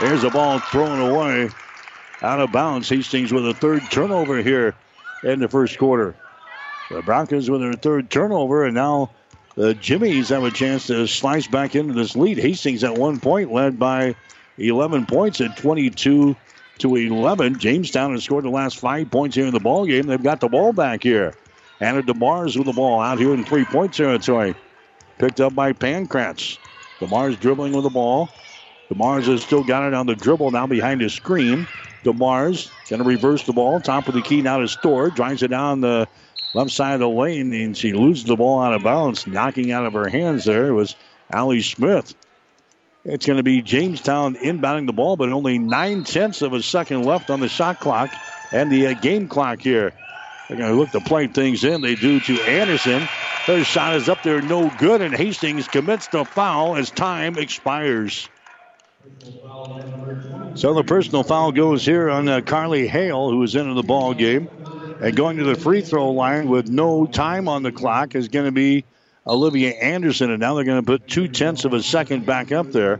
[0.00, 1.50] There's a ball thrown away
[2.22, 2.88] out of bounds.
[2.88, 4.74] Hastings with a third turnover here
[5.24, 6.14] in the first quarter.
[6.90, 9.10] The Broncos with their third turnover, and now
[9.56, 12.38] the Jimmies have a chance to slice back into this lead.
[12.38, 14.14] Hastings at one point led by
[14.58, 16.36] 11 points at 22
[16.78, 17.58] to 11.
[17.58, 20.06] Jamestown has scored the last five points here in the ball game.
[20.06, 21.34] They've got the ball back here.
[21.80, 24.54] Anna DeMars with the ball out here in three-point territory.
[25.18, 26.58] Picked up by Pankratz.
[27.00, 28.30] DeMars dribbling with the ball.
[28.92, 31.66] DeMars has still got it on the dribble now behind his screen.
[32.04, 33.80] DeMars going to reverse the ball.
[33.80, 35.10] Top of the key now to Store.
[35.10, 36.08] Drives it down the
[36.54, 39.26] left side of the lane, and she loses the ball out of bounds.
[39.26, 40.94] Knocking out of her hands there was
[41.32, 42.14] Allie Smith.
[43.04, 47.04] It's going to be Jamestown inbounding the ball, but only nine tenths of a second
[47.04, 48.12] left on the shot clock
[48.52, 49.92] and the uh, game clock here.
[50.48, 51.82] They're going to look to play things in.
[51.82, 53.06] They do to Anderson.
[53.46, 58.28] Their shot is up there, no good, and Hastings commits the foul as time expires.
[60.54, 64.14] So the personal foul goes here on uh, Carly Hale, who is into the ball
[64.14, 64.48] game.
[65.00, 68.46] And going to the free throw line with no time on the clock is going
[68.46, 68.84] to be
[69.26, 70.30] Olivia Anderson.
[70.30, 72.98] And now they're going to put two tenths of a second back up there.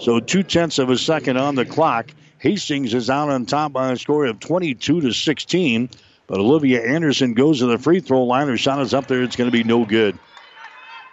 [0.00, 2.10] So two tenths of a second on the clock.
[2.38, 5.90] Hastings is out on top by a score of 22 to 16.
[6.30, 8.46] But Olivia Anderson goes to the free throw line.
[8.46, 9.24] Her shot is up there.
[9.24, 10.16] It's going to be no good.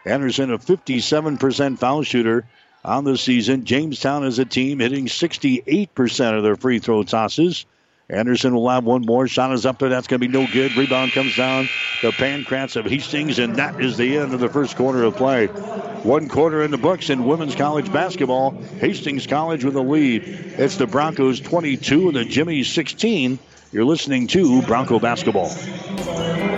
[0.05, 2.45] Anderson, a 57% foul shooter
[2.85, 3.65] on the season.
[3.65, 7.65] Jamestown is a team hitting 68% of their free throw tosses.
[8.07, 9.27] Anderson will have one more.
[9.27, 9.89] Shot is up there.
[9.89, 10.77] That's going to be no good.
[10.77, 11.67] Rebound comes down
[12.01, 15.47] to Pankratz of Hastings, and that is the end of the first quarter of play.
[15.47, 18.51] One quarter in the books in women's college basketball.
[18.51, 20.21] Hastings College with a lead.
[20.25, 23.39] It's the Broncos 22 and the Jimmies 16.
[23.71, 25.49] You're listening to Bronco Basketball.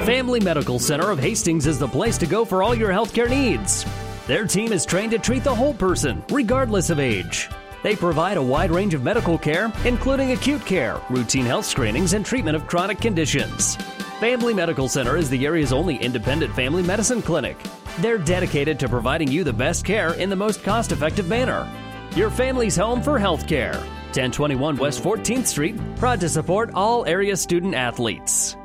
[0.06, 3.84] Family Medical Center of Hastings is the place to go for all your healthcare needs.
[4.28, 7.50] Their team is trained to treat the whole person, regardless of age.
[7.82, 12.24] They provide a wide range of medical care, including acute care, routine health screenings, and
[12.24, 13.76] treatment of chronic conditions.
[14.20, 17.58] Family Medical Center is the area's only independent family medicine clinic.
[18.02, 21.68] They're dedicated to providing you the best care in the most cost effective manner.
[22.16, 23.74] Your family's home for health care.
[24.14, 28.56] 1021 West 14th Street, proud to support all area student athletes.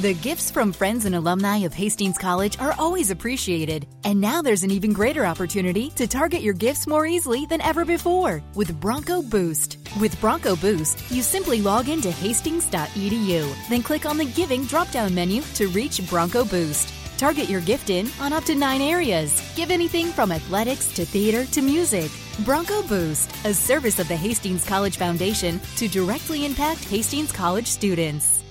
[0.00, 3.88] The gifts from friends and alumni of Hastings College are always appreciated.
[4.04, 7.84] And now there's an even greater opportunity to target your gifts more easily than ever
[7.84, 9.76] before with Bronco Boost.
[10.00, 15.14] With Bronco Boost, you simply log into hastings.edu, then click on the Giving drop down
[15.14, 16.94] menu to reach Bronco Boost.
[17.18, 19.42] Target your gift in on up to nine areas.
[19.56, 22.12] Give anything from athletics to theater to music.
[22.44, 28.44] Bronco Boost, a service of the Hastings College Foundation to directly impact Hastings College students.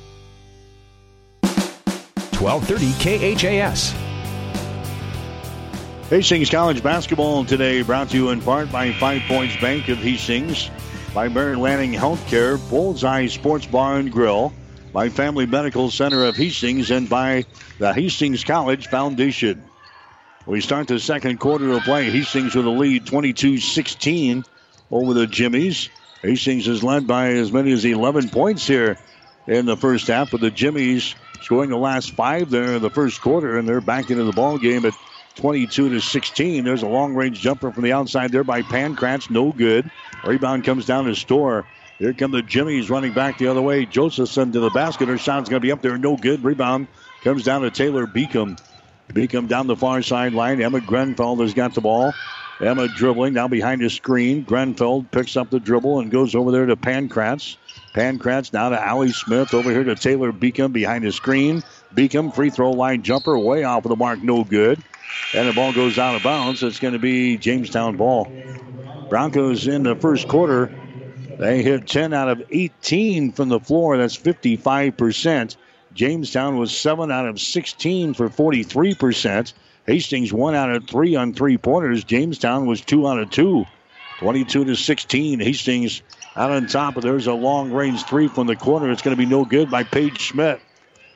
[2.39, 3.95] 1230 KHAS.
[6.09, 10.69] Hastings College basketball today brought to you in part by Five Points Bank of Hastings,
[11.13, 14.53] by Mary Lanning Healthcare, Bullseye Sports Bar and Grill,
[14.97, 17.45] by Family Medical Center of Hastings, and by
[17.77, 19.63] the Hastings College Foundation.
[20.47, 22.09] We start the second quarter of play.
[22.09, 24.43] Hastings with a lead 22 16
[24.89, 25.89] over the Jimmies.
[26.23, 28.97] Hastings is led by as many as 11 points here
[29.45, 33.21] in the first half, with the Jimmies scoring the last five there in the first
[33.21, 34.95] quarter, and they're back into the ball game at
[35.35, 36.63] 22 to 16.
[36.63, 39.91] There's a long range jumper from the outside there by Pankratz, no good.
[40.25, 41.67] Rebound comes down to Store.
[41.99, 43.85] Here come the Jimmies running back the other way.
[43.85, 45.07] Josephson to the basket.
[45.07, 46.43] Her shot's going to be up there, no good.
[46.43, 46.87] Rebound
[47.21, 48.57] comes down to Taylor Beacom.
[49.11, 50.61] Beacom down the far sideline.
[50.61, 52.13] Emma Grenfell has got the ball.
[52.59, 54.43] Emma dribbling now behind the screen.
[54.43, 57.57] Grenfell picks up the dribble and goes over there to Pankratz.
[57.93, 59.55] Pankratz now to Allie Smith.
[59.55, 61.63] Over here to Taylor Beacom behind the screen.
[61.95, 64.83] Beacom free throw line jumper way off of the mark, no good.
[65.33, 66.61] And the ball goes out of bounds.
[66.61, 68.31] It's going to be Jamestown ball.
[69.09, 70.71] Broncos in the first quarter.
[71.37, 73.97] They hit 10 out of 18 from the floor.
[73.97, 75.55] That's 55%.
[75.93, 79.53] Jamestown was 7 out of 16 for 43%.
[79.85, 82.03] Hastings 1 out of 3 on three pointers.
[82.03, 83.65] Jamestown was 2 out of 2.
[84.19, 85.39] 22 to 16.
[85.39, 86.01] Hastings
[86.35, 86.95] out on top.
[86.95, 88.91] There's a long range three from the corner.
[88.91, 90.59] It's going to be no good by Paige Schmidt.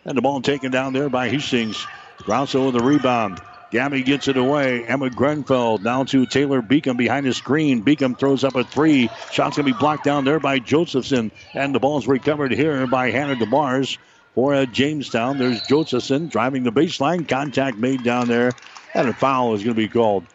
[0.05, 1.85] And the ball taken down there by Hastings.
[2.23, 3.41] Grosso with the rebound.
[3.71, 4.85] Gabby gets it away.
[4.85, 7.83] Emma Grenfell down to Taylor Beacom behind the screen.
[7.83, 9.09] Beacom throws up a three.
[9.31, 11.31] Shot's going to be blocked down there by Josephson.
[11.53, 13.97] And the ball's recovered here by Hannah DeMars
[14.35, 15.37] for uh, Jamestown.
[15.37, 17.25] There's Josephson driving the baseline.
[17.27, 18.51] Contact made down there.
[18.93, 20.25] And a foul is going to be called.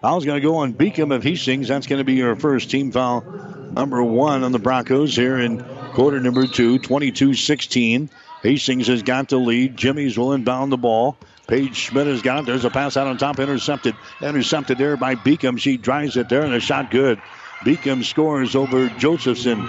[0.00, 1.68] Foul's going to go on Beacom of Hastings.
[1.68, 3.20] That's going to be your first team foul
[3.72, 5.62] number one on the Broncos here in
[5.92, 8.08] quarter number two, 22 16.
[8.42, 9.76] Hastings has got the lead.
[9.76, 11.16] Jimmy's will inbound the ball.
[11.46, 12.46] Paige Schmidt has got it.
[12.46, 13.96] There's a pass out on top, intercepted.
[14.22, 15.58] Intercepted there by Beacom.
[15.58, 17.20] She drives it there, and a shot good.
[17.64, 19.68] Beacom scores over Josephson.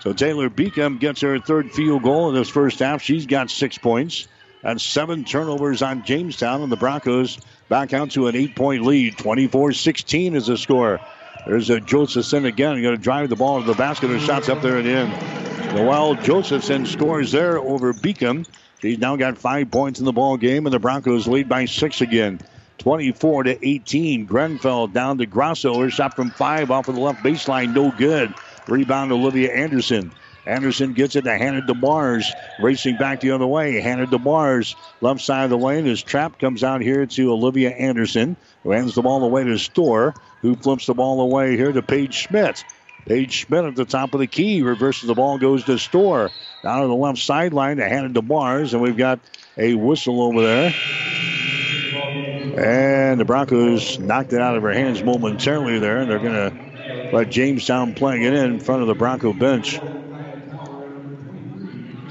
[0.00, 3.02] So Taylor Beacom gets her third field goal in this first half.
[3.02, 4.28] She's got six points.
[4.62, 7.38] And seven turnovers on Jamestown, and the Broncos
[7.70, 9.16] back out to an eight point lead.
[9.16, 11.00] 24 16 is the score.
[11.46, 12.82] There's a Josephson again.
[12.82, 14.10] Going to drive the ball to the basket.
[14.10, 15.08] Her shots up there and in.
[15.74, 18.46] Noel Josephson scores there over Beacom.
[18.80, 22.00] She's now got five points in the ball game, and the Broncos lead by six
[22.00, 22.40] again.
[22.78, 24.24] 24 to 18.
[24.24, 25.78] Grenfell down to Grosso.
[25.80, 28.34] Her shot from five off of the left baseline, no good.
[28.66, 30.12] Rebound Olivia Anderson.
[30.50, 32.26] Anderson gets it to Hannah DeMars.
[32.60, 33.80] Racing back the other way.
[33.80, 35.84] Hannah DeMars, left side of the lane.
[35.84, 40.12] His trap comes out here to Olivia Anderson, who hands the ball away to Store,
[40.42, 42.64] who flips the ball away here to Paige Schmidt.
[43.06, 44.62] Paige Schmidt at the top of the key.
[44.62, 46.30] Reverses the ball, goes to Store.
[46.64, 48.74] Down to the left sideline to Hannah it to Mars.
[48.74, 49.20] And we've got
[49.56, 50.74] a whistle over there.
[52.58, 55.98] And the Broncos knocked it out of her hands momentarily there.
[55.98, 59.78] And they're going to let Jamestown playing it in front of the Bronco bench.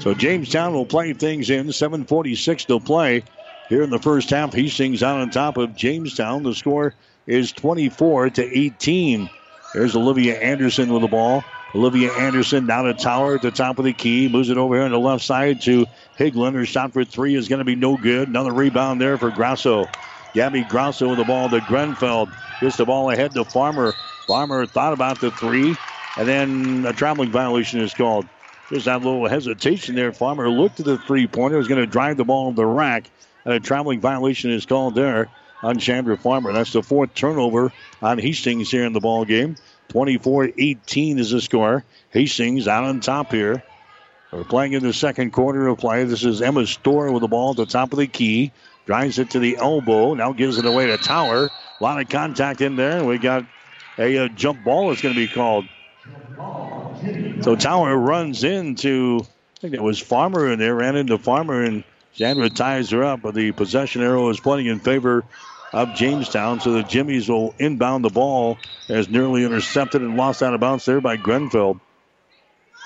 [0.00, 1.66] So Jamestown will play things in.
[1.66, 3.22] 7.46 to play
[3.68, 4.54] here in the first half.
[4.54, 6.42] He Hastings out on top of Jamestown.
[6.42, 6.94] The score
[7.26, 9.28] is 24 to 18.
[9.74, 11.44] There's Olivia Anderson with the ball.
[11.74, 14.28] Olivia Anderson down to Tower at the top of the key.
[14.28, 15.86] Moves it over here on the left side to
[16.18, 16.54] Higlin.
[16.54, 18.28] Her shot for three is going to be no good.
[18.28, 19.86] Another rebound there for Grasso.
[20.32, 22.28] Gabby Grasso with the ball to Grenfell.
[22.60, 23.92] Gets the ball ahead to Farmer.
[24.26, 25.76] Farmer thought about the three,
[26.16, 28.26] and then a traveling violation is called.
[28.70, 30.12] Just that little hesitation there.
[30.12, 33.10] Farmer looked at the three pointer, was going to drive the ball to the rack,
[33.44, 35.28] and a traveling violation is called there
[35.62, 36.52] on Chandra Farmer.
[36.52, 39.56] That's the fourth turnover on Hastings here in the ball game.
[39.88, 41.84] 24-18 is the score.
[42.10, 43.62] Hastings out on top here.
[44.32, 46.04] We're playing in the second quarter of play.
[46.04, 48.52] This is Emma Store with the ball at the top of the key.
[48.86, 50.14] Drives it to the elbow.
[50.14, 51.46] Now gives it away to Tower.
[51.46, 53.04] A lot of contact in there.
[53.04, 53.44] We got
[53.98, 55.64] a, a jump ball that's going to be called.
[57.40, 61.84] So Tower runs into, I think it was Farmer in there, ran into Farmer, and
[62.12, 63.22] Chandra ties her up.
[63.22, 65.24] But the possession arrow is pointing in favor
[65.72, 66.60] of Jamestown.
[66.60, 70.84] So the Jimmies will inbound the ball as nearly intercepted and lost out of bounds
[70.84, 71.80] there by Grenfell.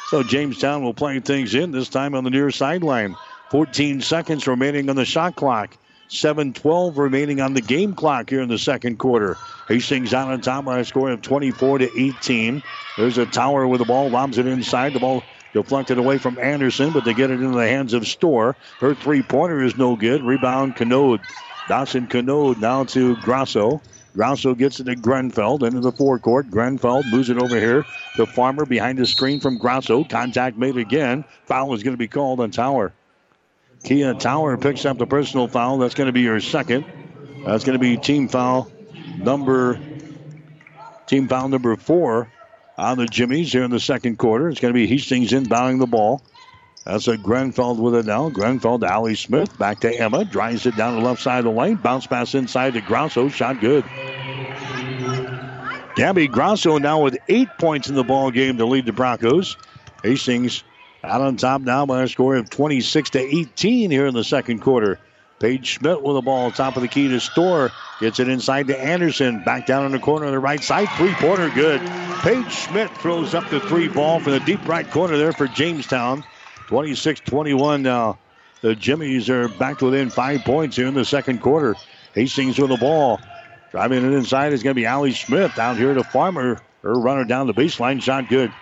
[0.04, 3.18] So Jamestown will play things in this time on the near sideline.
[3.50, 5.76] 14 seconds remaining on the shot clock.
[6.08, 9.36] 7-12 remaining on the game clock here in the second quarter.
[9.68, 12.62] Hastings out on top by a score of 24 to 18.
[12.96, 14.92] There's a tower with the ball, lobs it inside.
[14.92, 18.56] The ball deflected away from Anderson, but they get it into the hands of Store.
[18.80, 20.22] Her three-pointer is no good.
[20.22, 21.20] Rebound Canode.
[21.68, 23.80] Dawson Canode now to Grasso.
[24.14, 26.50] Grasso gets it to Grenfell into the forecourt.
[26.50, 27.84] Grenfell moves it over here
[28.16, 30.04] to Farmer behind the screen from Grasso.
[30.04, 31.24] Contact made again.
[31.46, 32.92] Foul is going to be called on Tower.
[33.84, 35.78] Kia Tower picks up the personal foul.
[35.78, 36.86] That's going to be your second.
[37.44, 38.70] That's going to be team foul
[39.18, 39.78] number
[41.06, 42.32] team foul number four
[42.78, 44.48] on the Jimmies here in the second quarter.
[44.48, 46.22] It's going to be Hastings inbounding the ball.
[46.84, 48.28] That's a Grenfell with it now.
[48.30, 49.56] Grenfell to Allie Smith.
[49.58, 50.24] Back to Emma.
[50.24, 51.76] Drives it down the left side of the lane.
[51.76, 53.28] Bounce pass inside to Grasso.
[53.28, 53.84] Shot good.
[55.96, 59.56] Gabby Grasso now with eight points in the ball game to lead the Broncos.
[60.02, 60.62] Hastings
[61.04, 64.60] out on top now by a score of 26 to 18 here in the second
[64.60, 64.98] quarter.
[65.40, 67.70] Paige Schmidt with the ball, top of the key to Store.
[68.00, 69.42] Gets it inside to Anderson.
[69.44, 70.88] Back down in the corner on the right side.
[70.96, 71.80] Three pointer good.
[72.20, 76.24] Paige Schmidt throws up the three ball for the deep right corner there for Jamestown.
[76.68, 78.18] 26 21 now.
[78.62, 81.76] The Jimmies are back within five points here in the second quarter.
[82.14, 83.20] Hastings with the ball.
[83.70, 86.62] Driving it inside is going to be Allie Smith down here to Farmer.
[86.82, 88.52] Her runner down the baseline, shot good.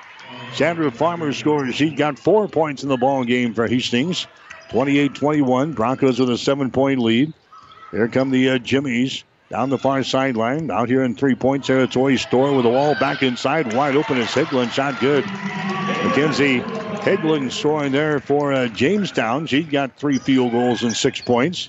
[0.55, 1.75] Chandra Farmer scores.
[1.75, 4.27] She got four points in the ball game for Hastings.
[4.71, 5.73] 28 21.
[5.73, 7.33] Broncos with a seven point lead.
[7.91, 10.71] Here come the uh, Jimmies down the far sideline.
[10.71, 12.17] Out here in three point territory.
[12.17, 13.73] Store with the wall back inside.
[13.75, 14.71] Wide open is Higlin.
[14.71, 15.27] Shot good.
[15.27, 16.61] Mackenzie
[17.03, 19.47] Higlin scoring there for uh, Jamestown.
[19.47, 21.69] She got three field goals and six points.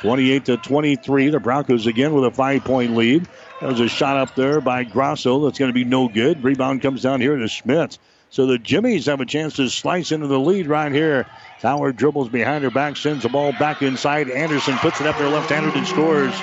[0.00, 1.30] 28 to 23.
[1.30, 3.28] The Broncos again with a five point lead.
[3.62, 6.42] There's a shot up there by Grosso that's going to be no good.
[6.42, 7.96] Rebound comes down here to Schmidt.
[8.28, 11.26] So the Jimmies have a chance to slice into the lead right here.
[11.60, 14.28] Tower dribbles behind her back, sends the ball back inside.
[14.30, 16.34] Anderson puts it up there left-handed and scores.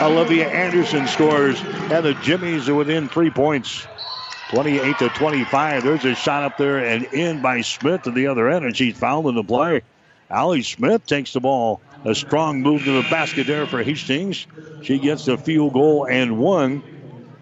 [0.00, 3.86] Olivia Anderson scores, and the Jimmies are within three points.
[4.48, 5.82] 28 to 25.
[5.82, 8.96] There's a shot up there and in by Smith to the other end, and she's
[8.96, 9.82] fouled in the play.
[10.30, 11.82] Allie Smith takes the ball.
[12.04, 14.46] A strong move to the basket there for Hastings.
[14.82, 16.82] She gets the field goal and one.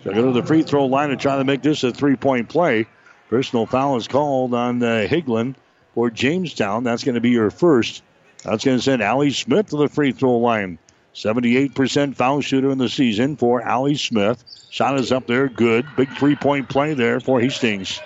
[0.04, 2.86] So go to the free throw line and try to make this a three-point play.
[3.30, 5.54] Personal foul is called on uh, Higlin
[5.94, 6.84] for Jamestown.
[6.84, 8.02] That's going to be your first.
[8.44, 10.78] That's going to send Allie Smith to the free throw line.
[11.14, 14.44] 78% foul shooter in the season for Allie Smith.
[14.68, 15.86] Shot is up there, good.
[15.96, 17.98] Big three point play there for Hastings.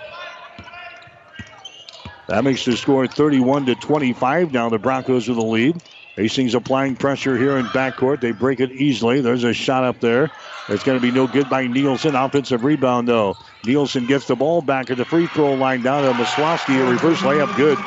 [2.28, 4.52] That makes the score 31 to 25.
[4.52, 5.80] Now the Broncos with the lead.
[6.16, 8.20] Hastings applying pressure here in backcourt.
[8.20, 9.20] They break it easily.
[9.20, 10.30] There's a shot up there.
[10.68, 12.14] It's going to be no good by Nielsen.
[12.14, 13.36] Offensive rebound, though.
[13.66, 16.80] Nielsen gets the ball back at the free throw line down to Maslowski.
[16.80, 17.78] A reverse layup, good.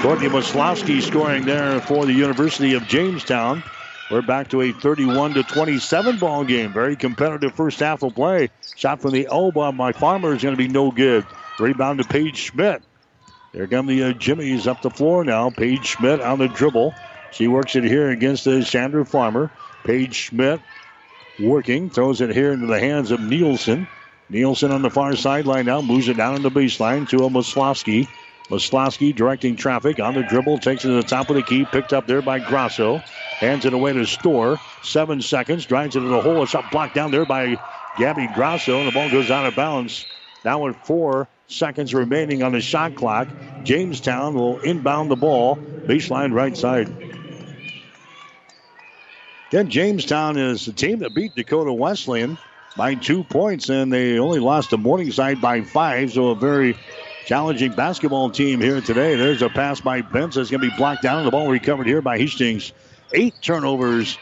[0.00, 3.62] Courtney Maslowski scoring there for the University of Jamestown.
[4.10, 6.72] We're back to a 31 to 27 ball game.
[6.72, 8.48] Very competitive first half of play.
[8.76, 11.26] Shot from the elbow by Farmer is going to be no good.
[11.58, 12.82] Rebound to Paige Schmidt.
[13.52, 15.50] There come the uh, Jimmies up the floor now.
[15.50, 16.94] Paige Schmidt on the dribble.
[17.32, 19.50] She works it here against the Chandra Farmer.
[19.84, 20.60] Paige Schmidt
[21.40, 23.86] working, throws it here into the hands of Nielsen.
[24.28, 28.08] Nielsen on the far sideline now moves it down on the baseline to a Maslowski.
[28.48, 31.92] Maslowski directing traffic on the dribble, takes it to the top of the key, picked
[31.92, 32.98] up there by Grosso.
[32.98, 34.58] Hands it away to Store.
[34.82, 36.42] Seven seconds, drives it to the hole.
[36.42, 37.58] It's up blocked down there by
[37.96, 40.04] Gabby Grosso, and the ball goes out of bounds.
[40.44, 43.28] Now with four seconds remaining on the shot clock,
[43.64, 47.09] Jamestown will inbound the ball, baseline right side.
[49.50, 52.38] Again, Jamestown is the team that beat Dakota Wesleyan
[52.76, 56.76] by two points, and they only lost to Morningside by five, so a very
[57.26, 59.16] challenging basketball team here today.
[59.16, 61.88] There's a pass by Benz that's going to be blocked down, and the ball recovered
[61.88, 62.72] here by Hastings.
[63.12, 64.16] Eight turnovers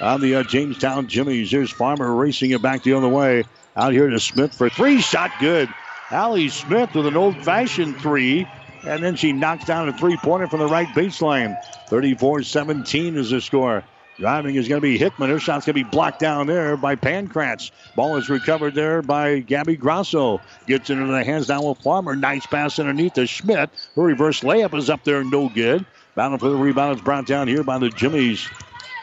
[0.00, 1.50] on the uh, Jamestown Jimmies.
[1.50, 3.42] Here's Farmer racing it back the other way.
[3.76, 5.00] Out here to Smith for three.
[5.00, 5.68] Shot good.
[6.12, 8.46] Allie Smith with an old fashioned three.
[8.84, 11.60] And then she knocks down a three pointer from the right baseline.
[11.88, 13.82] 34 17 is the score.
[14.18, 15.30] Driving is going to be Hickman.
[15.30, 17.70] Her shot's going to be blocked down there by Pankratz.
[17.94, 20.40] Ball is recovered there by Gabby Grosso.
[20.66, 22.16] Gets into the hands down with Farmer.
[22.16, 23.70] Nice pass underneath to Schmidt.
[23.94, 25.86] Her reverse layup is up there, no good.
[26.16, 28.48] Battle for the rebound is brought down here by the Jimmies.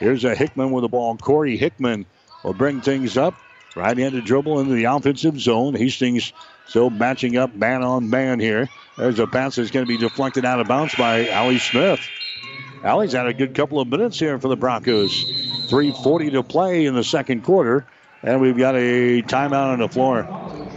[0.02, 1.16] Here's a Hickman with the ball.
[1.16, 2.06] Corey Hickman
[2.44, 3.36] will bring things up.
[3.74, 5.76] Right-handed dribble into the offensive zone.
[5.76, 6.34] Hastings
[6.68, 8.68] still matching up man on man here.
[8.98, 12.00] There's a pass that's going to be deflected out of bounds by Allie Smith.
[12.84, 15.12] Allie's had a good couple of minutes here for the Broncos.
[15.70, 17.86] 3.40 to play in the second quarter.
[18.24, 20.28] And we've got a timeout on the floor.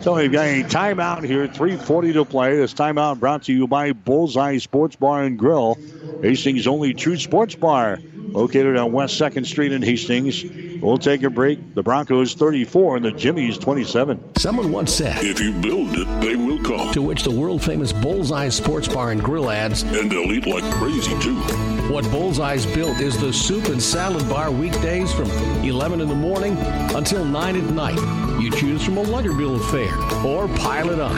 [0.03, 2.57] So we've got a timeout here, 3.40 to play.
[2.57, 5.77] This timeout brought to you by Bullseye Sports Bar and Grill,
[6.23, 7.99] Hastings' only true sports bar
[8.33, 10.45] located on West 2nd Street in Hastings.
[10.81, 11.75] We'll take a break.
[11.75, 14.37] The Broncos 34 and the Jimmies 27.
[14.37, 16.93] Someone once said, If you build it, they will come.
[16.93, 20.65] To which the world famous Bullseye Sports Bar and Grill adds, And they'll eat like
[20.75, 21.78] crazy too.
[21.89, 25.31] What Bullseye's built is the soup and salad bar weekdays from
[25.65, 26.55] 11 in the morning
[26.95, 27.99] until 9 at night.
[28.39, 31.17] You choose from a lighter bill of fare or pile it on.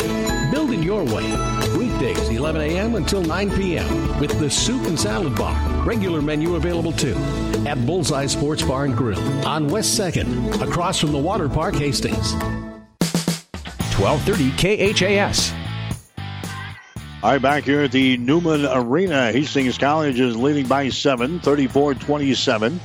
[0.52, 1.24] Build it your way.
[1.76, 2.94] Weekdays 11 a.m.
[2.94, 4.20] until 9 p.m.
[4.20, 5.56] with the soup and salad bar.
[5.84, 7.16] Regular menu available too
[7.66, 12.34] at Bullseye Sports Bar and Grill on West 2nd, across from the Water Park Hastings.
[13.98, 15.59] 1230 KHAS.
[17.22, 21.92] All right, back here at the Newman Arena, Hastings College is leading by seven, 34
[21.92, 22.80] 27.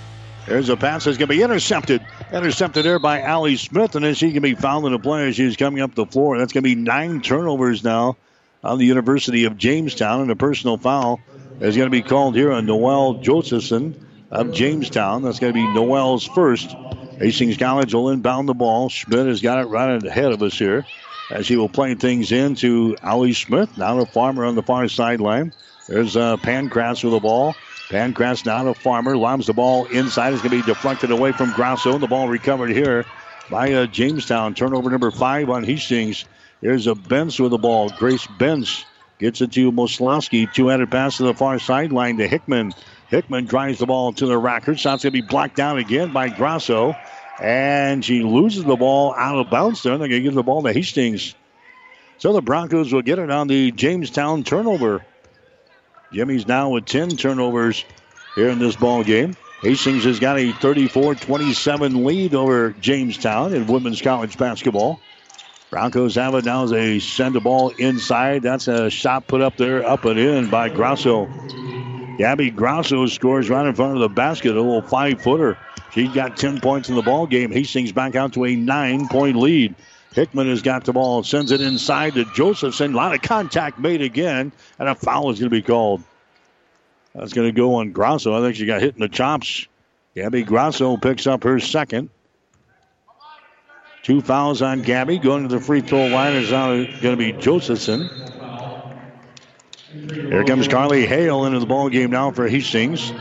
[0.46, 2.06] There's a pass that's going to be intercepted.
[2.34, 5.38] Intercepted there by Allie Smith, and then she can be fouled in the play as
[5.38, 6.38] she's coming up the floor.
[6.38, 8.18] That's going to be nine turnovers now
[8.62, 11.22] on the University of Jamestown, and a personal foul
[11.62, 15.22] is going to be called here on Noel Josephson of Jamestown.
[15.22, 16.76] That's going to be Noel's first.
[17.20, 18.90] Hastings College will inbound the ball.
[18.90, 20.86] Schmidt has got it right ahead of us here
[21.30, 23.78] as he will play things into Allie Smith.
[23.78, 25.54] Now to Farmer on the far sideline.
[25.88, 27.56] There's uh, Pankratz with the ball.
[27.90, 29.16] Pankratz now to Farmer.
[29.18, 30.34] Lobs the ball inside.
[30.34, 31.98] It's going to be deflected away from Grosso.
[31.98, 33.06] The ball recovered here
[33.50, 34.56] by uh, Jamestown.
[34.56, 36.26] Turnover number five on Hastings.
[36.62, 37.90] Here's a Benz with the ball.
[37.90, 38.86] Grace Benz
[39.20, 40.52] gets it to Moslowski.
[40.52, 42.74] Two-handed pass to the far sideline to Hickman.
[43.10, 44.78] Hickman drives the ball to the racker.
[44.78, 46.96] Shot's going to be blocked down again by Grosso.
[47.40, 49.98] And she loses the ball out of bounds there.
[49.98, 51.36] They're going to give the ball to Hastings.
[52.18, 55.06] So the Broncos will get it on the Jamestown turnover.
[56.14, 57.84] Jimmy's now with 10 turnovers
[58.36, 59.36] here in this ball game.
[59.62, 65.00] Hastings has got a 34-27 lead over Jamestown in women's college basketball.
[65.72, 68.44] Broncos have it now as they send the ball inside.
[68.44, 71.26] That's a shot put up there, up and in by Grosso.
[72.18, 75.58] Gabby Grosso scores right in front of the basket, a little five-footer.
[75.96, 77.52] She's got 10 points in the ball game.
[77.52, 79.76] Hastings back out to a nine-point lead.
[80.14, 82.94] Hickman has got the ball, sends it inside to Josephson.
[82.94, 86.04] A lot of contact made again, and a foul is going to be called.
[87.14, 88.38] That's going to go on Grosso.
[88.38, 89.68] I think she got hit in the chops.
[90.16, 92.10] Gabby Grosso picks up her second.
[94.04, 95.18] Two fouls on Gabby.
[95.18, 98.10] Going to the free throw line is now going to be Josephson.
[99.94, 103.14] Here comes Carly Hale into the ball game now for Hastings.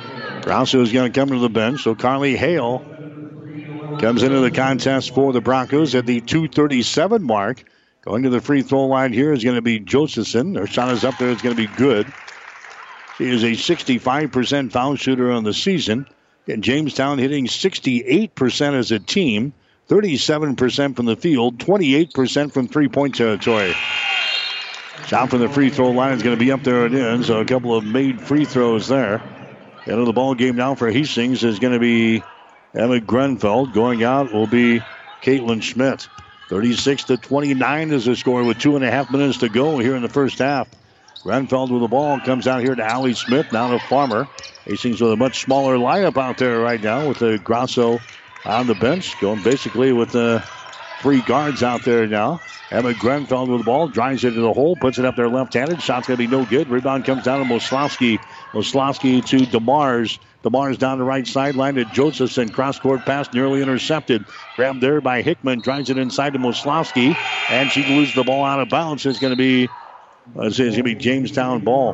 [0.44, 1.84] Grosso is going to come to the bench.
[1.84, 2.80] So Carly Hale
[3.98, 7.64] comes into the contest for the Broncos at the 237 mark.
[8.02, 10.54] Going to the free throw line here is going to be Josephson.
[10.56, 11.30] Her shot is up there.
[11.30, 12.12] It's going to be good.
[13.16, 16.06] She is a 65% foul shooter on the season.
[16.46, 19.54] And Jamestown hitting 68% as a team,
[19.88, 23.74] 37% from the field, 28% from three point territory.
[25.06, 27.24] Shot from the free throw line is going to be up there and in.
[27.24, 29.22] So a couple of made free throws there.
[29.86, 32.22] End of the ball game now for Hastings is going to be
[32.74, 33.66] Emma Grenfell.
[33.66, 34.80] Going out will be
[35.20, 36.08] Caitlin Schmidt.
[36.48, 39.94] 36 to 29 is the score with two and a half minutes to go here
[39.94, 40.68] in the first half.
[41.22, 44.26] Grenfell with the ball comes out here to Allie Smith, now to Farmer.
[44.66, 48.00] Hastings with a much smaller lineup out there right now with the Grosso
[48.46, 50.42] on the bench, going basically with the
[51.04, 52.40] three guards out there now.
[52.70, 55.82] Emma Grenfell with the ball, drives it to the hole, puts it up there left-handed.
[55.82, 56.70] Shot's going to be no good.
[56.70, 58.18] Rebound comes down to Moslowski.
[58.54, 60.18] Moslowski to DeMars.
[60.42, 62.48] DeMars down the right sideline to Josephson.
[62.48, 64.24] Cross-court pass nearly intercepted.
[64.56, 65.60] Grabbed there by Hickman.
[65.60, 67.14] Drives it inside to Moslowski.
[67.50, 69.04] And she loses the ball out of bounds.
[69.04, 69.68] It's going to be,
[70.34, 71.92] uh, it's going to be Jamestown ball.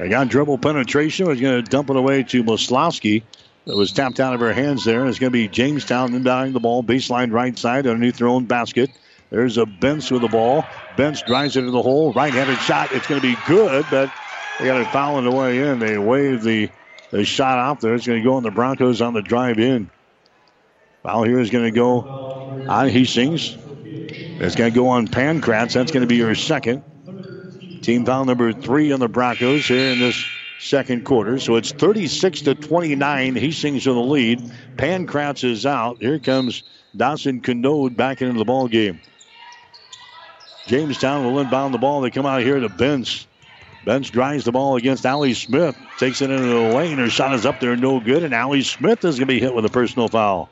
[0.00, 1.28] They got dribble penetration.
[1.28, 3.22] Was going to dump it away to Moslowski.
[3.66, 5.06] It was tapped out of her hands there.
[5.06, 8.90] It's going to be Jamestown inbounding the ball, baseline right side underneath their own basket.
[9.30, 10.64] There's a Bence with the ball.
[10.96, 12.12] Bence drives it to the hole.
[12.12, 12.92] Right handed shot.
[12.92, 14.10] It's going to be good, but
[14.58, 15.78] they got it fouling the way in.
[15.78, 16.68] They waved the,
[17.10, 17.94] the shot out there.
[17.94, 19.90] It's going to go on the Broncos on the drive in.
[21.02, 22.00] Foul here is going to go
[22.68, 23.56] on Hastings.
[23.56, 25.74] It's going to go on Pankratz.
[25.74, 26.82] That's going to be your second.
[27.82, 30.22] Team foul number three on the Broncos here in this
[30.60, 31.38] second quarter.
[31.38, 33.34] So it's 36 to 29.
[33.34, 34.40] Hastings in the lead.
[34.76, 35.98] Pankratz is out.
[36.00, 36.62] Here comes
[36.96, 39.00] Dawson Canode back into the ball game.
[40.66, 42.00] Jamestown will inbound the ball.
[42.00, 43.26] They come out here to Bence.
[43.84, 45.76] Bence drives the ball against Allie Smith.
[45.98, 46.98] Takes it into the lane.
[46.98, 48.22] Her shot is up there, no good.
[48.22, 50.50] And Allie Smith is going to be hit with a personal foul.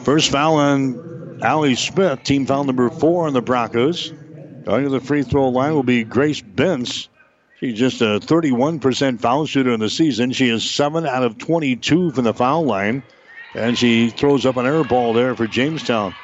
[0.00, 2.22] First foul on Allie Smith.
[2.22, 4.12] Team foul number four on the Broncos.
[4.66, 7.08] To the free throw line will be Grace Bence.
[7.64, 10.32] She's just a 31% foul shooter in the season.
[10.32, 13.02] She is 7 out of 22 from the foul line.
[13.54, 16.14] And she throws up an air ball there for Jamestown.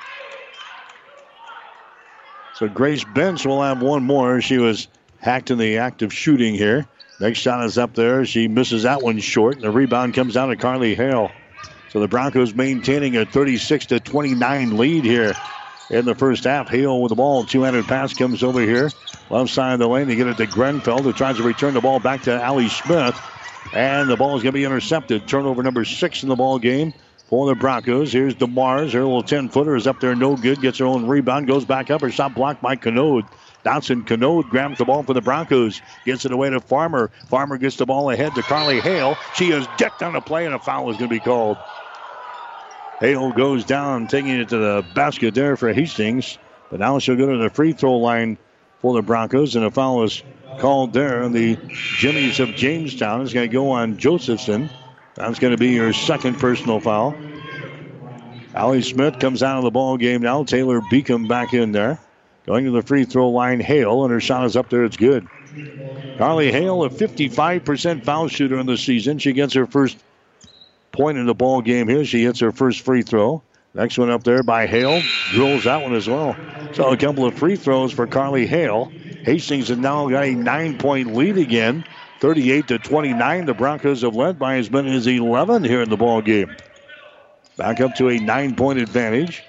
[2.57, 4.43] So Grace Bence will have one more.
[4.43, 4.89] She was
[5.19, 6.87] hacked in the act of shooting here.
[7.21, 8.27] Next shot is up there.
[8.27, 9.55] She misses that one short.
[9.55, 11.31] And the rebound comes down to Carly Hale.
[11.89, 15.33] So the Broncos maintaining a 36 to 29 lead here
[15.91, 16.69] in the first half.
[16.69, 17.45] Hale with the ball.
[17.45, 18.91] 200 pass comes over here.
[19.29, 20.09] Left side of the lane.
[20.09, 23.21] They get it to Grenfell, who tries to return the ball back to Allie Smith.
[23.73, 25.29] And the ball is going to be intercepted.
[25.29, 26.95] Turnover number six in the ball game
[27.29, 28.13] for the Broncos.
[28.13, 28.93] Here's DeMars.
[28.93, 30.61] Her little 10 footer is up there, no good.
[30.61, 31.47] Gets her own rebound.
[31.47, 32.01] Goes back up.
[32.01, 33.27] Her shot blocked by Canode.
[33.63, 35.83] Dawson Canode grabs the ball for the Broncos.
[36.05, 37.11] Gets it away to Farmer.
[37.29, 39.17] Farmer gets the ball ahead to Carly Hale.
[39.35, 41.59] She is decked on the play, and a foul is going to be called.
[43.01, 46.39] Hale goes down, taking it to the basket there for Hastings.
[46.71, 48.37] But now she'll go to the free throw line
[48.81, 50.23] for the Broncos, and a foul is
[50.59, 51.29] called there.
[51.29, 54.71] The Jimmies of Jamestown is going to go on Josephson.
[55.15, 57.17] That's going to be your second personal foul.
[58.55, 60.45] Allie Smith comes out of the ball game now.
[60.45, 61.99] Taylor Beacom back in there.
[62.47, 64.85] Going to the free throw line, Hale, and her shot is up there.
[64.85, 65.27] It's good.
[66.19, 69.19] Carly Hale, a 55% foul shooter in the season.
[69.19, 69.97] She gets her first
[70.93, 72.05] point in the ball game here.
[72.05, 73.43] She hits her first free throw.
[73.75, 75.01] Next one up there by Hale.
[75.31, 76.37] Drills that one as well.
[76.73, 78.87] So a couple of free throws for Carly Hale.
[79.25, 81.85] Hastings has now got a nine point lead again.
[82.21, 83.47] 38 to 29.
[83.47, 86.55] The Broncos have led by as many as 11 here in the ball game.
[87.57, 89.45] Back up to a nine point advantage.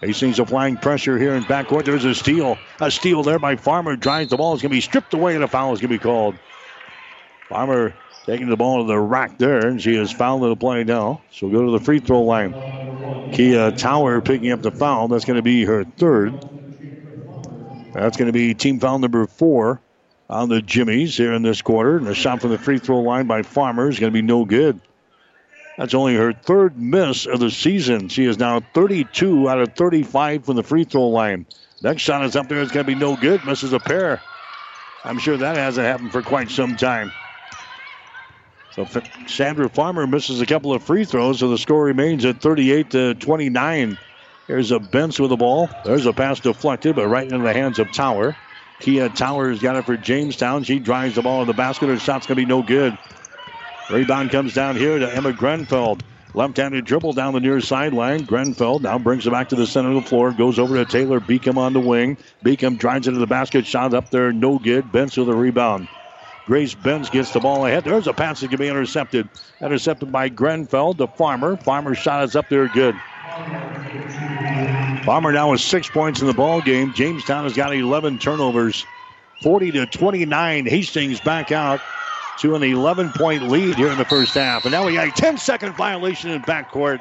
[0.00, 1.84] Hastings applying pressure here in backcourt.
[1.84, 2.58] There's a steal.
[2.80, 3.94] A steal there by Farmer.
[3.94, 4.52] Drives the ball.
[4.52, 6.34] It's going to be stripped away and a foul is going to be called.
[7.48, 7.94] Farmer
[8.26, 11.20] taking the ball to the rack there, and she has fouled the play now.
[11.30, 12.52] She'll go to the free throw line.
[13.32, 15.08] Kia Tower picking up the foul.
[15.08, 16.32] That's going to be her third.
[17.92, 19.80] That's going to be team foul number four
[20.28, 21.96] on the Jimmies here in this quarter.
[21.98, 24.44] And a shot from the free throw line by Farmer is going to be no
[24.44, 24.80] good.
[25.78, 28.08] That's only her third miss of the season.
[28.08, 31.46] She is now 32 out of 35 from the free throw line.
[31.82, 32.60] Next shot is up there.
[32.60, 33.44] It's going to be no good.
[33.44, 34.20] Misses a pair.
[35.04, 37.10] I'm sure that hasn't happened for quite some time.
[38.74, 38.86] So
[39.26, 43.14] Chandra Farmer misses a couple of free throws, so the score remains at 38 to
[43.14, 43.98] 29.
[44.46, 45.68] Here's a Bence with the ball.
[45.84, 48.34] There's a pass deflected, but right into the hands of Tower.
[48.80, 50.64] Kia Tower's got it for Jamestown.
[50.64, 51.88] She drives the ball in the basket.
[51.88, 52.96] Her shot's going to be no good.
[53.90, 55.98] Rebound comes down here to Emma Grenfell.
[56.34, 58.24] Left-handed dribble down the near sideline.
[58.24, 60.32] Grenfell now brings it back to the center of the floor.
[60.32, 62.16] Goes over to Taylor Beacom on the wing.
[62.42, 63.66] Beacom drives into the basket.
[63.66, 64.90] Shot up there, no good.
[64.90, 65.88] Bence with a rebound.
[66.46, 67.84] Grace Bence gets the ball ahead.
[67.84, 69.28] There's a pass that can be intercepted.
[69.60, 71.56] Intercepted by Grenfell to Farmer.
[71.56, 72.96] Farmer's shot is up there, good.
[75.04, 76.92] Farmer now with six points in the ball game.
[76.92, 78.84] Jamestown has got 11 turnovers.
[79.42, 80.66] 40 to 29.
[80.66, 81.80] Hastings back out
[82.38, 84.64] to an 11 point lead here in the first half.
[84.64, 87.00] And now we got a 10 second violation in backcourt.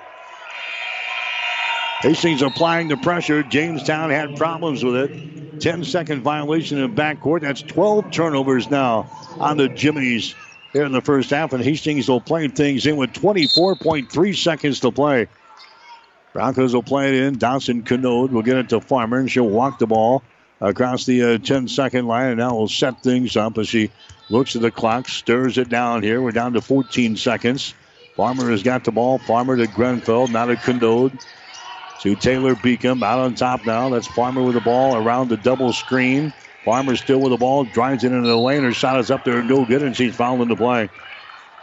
[2.01, 3.43] Hastings applying the pressure.
[3.43, 5.59] Jamestown had problems with it.
[5.59, 7.41] 10 second violation in backcourt.
[7.41, 9.07] That's 12 turnovers now
[9.39, 10.33] on the Jimmies
[10.73, 11.53] here in the first half.
[11.53, 15.27] And Hastings will play things in with 24.3 seconds to play.
[16.33, 17.37] Broncos will play it in.
[17.37, 20.23] Dawson Canode will get it to Farmer, and she'll walk the ball
[20.59, 22.29] across the uh, 10 second line.
[22.29, 23.91] And now will set things up as she
[24.29, 26.19] looks at the clock, stirs it down here.
[26.19, 27.75] We're down to 14 seconds.
[28.15, 29.19] Farmer has got the ball.
[29.19, 31.19] Farmer to Grenfell, now to Canode.
[32.01, 33.89] To Taylor Beacom, out on top now.
[33.89, 36.33] That's Farmer with the ball around the double screen.
[36.65, 38.63] Farmer still with the ball, drives it into the lane.
[38.63, 40.89] Her shot is up there, no good, and she's fouled into play.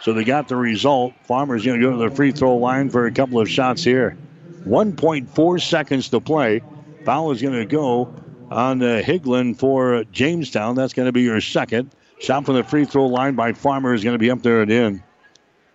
[0.01, 1.15] So they got the result.
[1.25, 4.17] Farmer's going to go to the free throw line for a couple of shots here.
[4.65, 6.63] 1.4 seconds to play.
[7.05, 8.15] Foul is going to go
[8.49, 10.77] on uh, Higlin for Jamestown.
[10.77, 11.91] That's going to be your second.
[12.21, 14.71] Shot from the free throw line by Farmer is going to be up there and
[14.71, 15.03] in.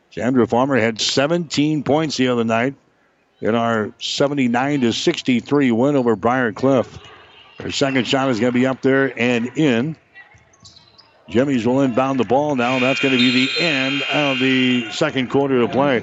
[0.10, 2.76] Chandra Farmer had 17 points the other night
[3.44, 6.98] in our 79 to 63 win over Briar Cliff.
[7.60, 9.98] Her second shot is going to be up there and in.
[11.28, 12.80] Jimmy's will inbound the ball now.
[12.80, 16.00] That's going to be the end of the second quarter of play.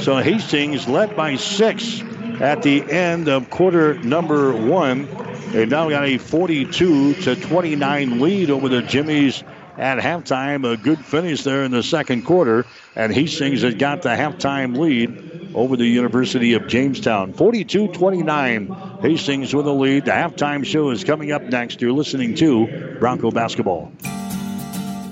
[0.00, 2.00] So Hastings led by six
[2.40, 5.08] at the end of quarter number one.
[5.50, 9.42] They've now got a 42 to 29 lead over the Jimmies
[9.78, 10.70] at halftime.
[10.70, 12.66] A good finish there in the second quarter.
[12.96, 17.32] And Hastings has got the halftime lead over the University of Jamestown.
[17.32, 18.66] 42 29.
[19.00, 20.04] Hastings with a lead.
[20.04, 21.80] The halftime show is coming up next.
[21.80, 23.92] You're listening to Bronco Basketball.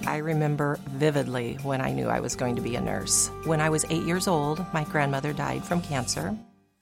[0.06, 3.30] I remember vividly when I knew I was going to be a nurse.
[3.44, 6.36] When I was eight years old, my grandmother died from cancer.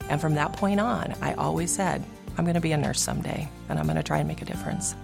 [0.08, 2.04] And from that point on, I always said,
[2.36, 4.44] I'm going to be a nurse someday, and I'm going to try and make a
[4.44, 4.94] difference.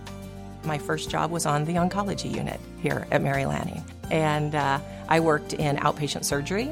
[0.66, 3.84] My first job was on the oncology unit here at Mary Lanning.
[4.10, 6.70] And uh, I worked in outpatient surgery,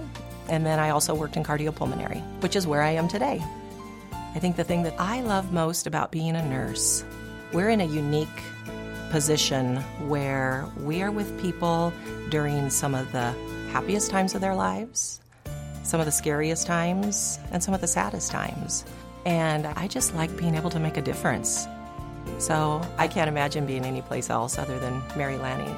[0.48, 3.42] and then I also worked in cardiopulmonary, which is where I am today.
[4.34, 7.04] I think the thing that I love most about being a nurse,
[7.52, 8.28] we're in a unique
[9.10, 9.76] position
[10.08, 11.92] where we are with people
[12.30, 13.32] during some of the
[13.70, 15.20] happiest times of their lives,
[15.84, 18.84] some of the scariest times, and some of the saddest times.
[19.24, 21.68] And I just like being able to make a difference.
[22.38, 25.76] So I can't imagine being anyplace else other than Mary Lanning.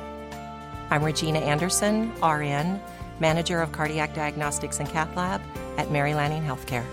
[0.91, 2.81] I'm Regina Anderson, RN,
[3.21, 5.41] Manager of Cardiac Diagnostics and Cath Lab
[5.79, 6.85] at Mary Lanning Healthcare.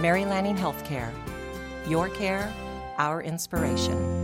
[0.00, 1.12] Mary Lanning Healthcare.
[1.88, 2.52] Your care,
[2.98, 4.23] our inspiration.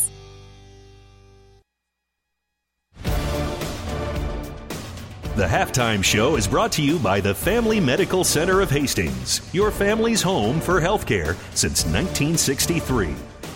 [5.41, 9.71] The halftime show is brought to you by the Family Medical Center of Hastings, your
[9.71, 13.07] family's home for healthcare since 1963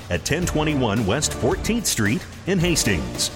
[0.09, 3.29] at 1021 West 14th Street in Hastings.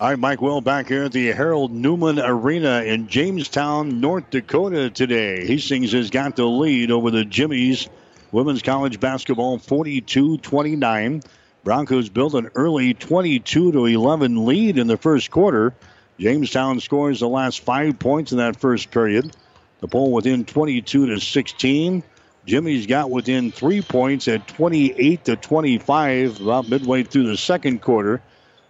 [0.00, 4.88] All right, Mike Will back here at the Harold Newman Arena in Jamestown, North Dakota
[4.88, 5.46] today.
[5.46, 7.86] Hastings has got the lead over the Jimmies
[8.32, 11.22] women's college basketball 42 29.
[11.62, 15.74] Broncos built an early 22 to 11 lead in the first quarter.
[16.18, 19.36] Jamestown scores the last five points in that first period.
[19.80, 22.02] The poll within 22 to 16.
[22.46, 28.22] Jimmy's got within three points at 28 to 25, about midway through the second quarter.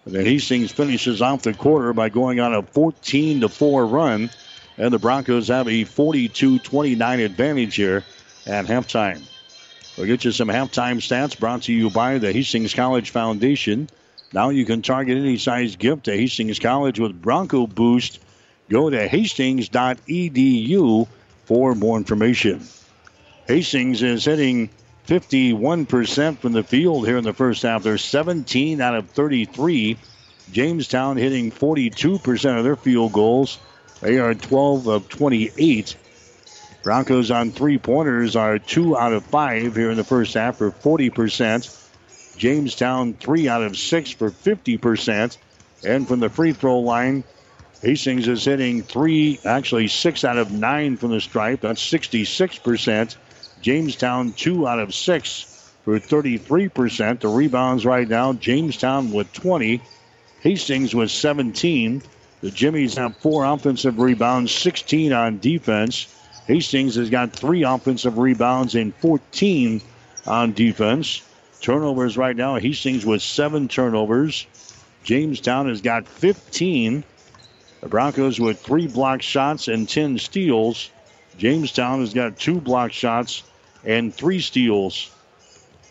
[0.05, 4.29] And then Hastings finishes off the quarter by going on a 14 to 4 run.
[4.77, 8.03] And the Broncos have a 42 29 advantage here
[8.45, 9.21] at halftime.
[9.97, 13.89] We'll get you some halftime stats brought to you by the Hastings College Foundation.
[14.33, 18.19] Now you can target any size gift to Hastings College with Bronco Boost.
[18.69, 21.07] Go to hastings.edu
[21.45, 22.65] for more information.
[23.47, 24.69] Hastings is hitting
[25.07, 27.83] 51% from the field here in the first half.
[27.83, 29.97] They're 17 out of 33.
[30.53, 33.59] Jamestown hitting 42% of their field goals.
[33.99, 35.97] They are 12 of 28.
[36.83, 40.71] Broncos on three pointers are two out of five here in the first half for
[40.71, 41.77] 40%.
[42.37, 45.37] Jamestown three out of six for 50%.
[45.85, 47.23] And from the free throw line,
[47.81, 51.61] Hastings is hitting three, actually six out of nine from the stripe.
[51.61, 53.15] That's 66%.
[53.61, 57.19] Jamestown two out of six for 33%.
[57.19, 59.81] The rebounds right now, Jamestown with 20,
[60.41, 62.01] Hastings with 17.
[62.41, 66.07] The Jimmies have four offensive rebounds, 16 on defense.
[66.51, 69.81] Hastings has got three offensive rebounds and 14
[70.27, 71.21] on defense.
[71.61, 74.45] Turnovers right now, Hastings with seven turnovers.
[75.05, 77.05] Jamestown has got 15.
[77.79, 80.89] The Broncos with three block shots and 10 steals.
[81.37, 83.43] Jamestown has got two block shots
[83.85, 85.09] and three steals.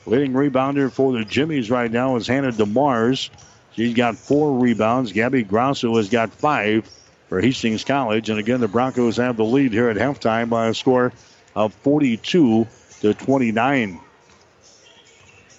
[0.04, 3.30] Leading rebounder for the Jimmies right now is Hannah DeMars.
[3.72, 5.12] She's got four rebounds.
[5.12, 6.86] Gabby Grosso has got five
[7.30, 8.28] for Hastings College.
[8.28, 11.12] And again, the Broncos have the lead here at halftime by a score
[11.54, 12.66] of 42
[13.02, 14.00] to 29.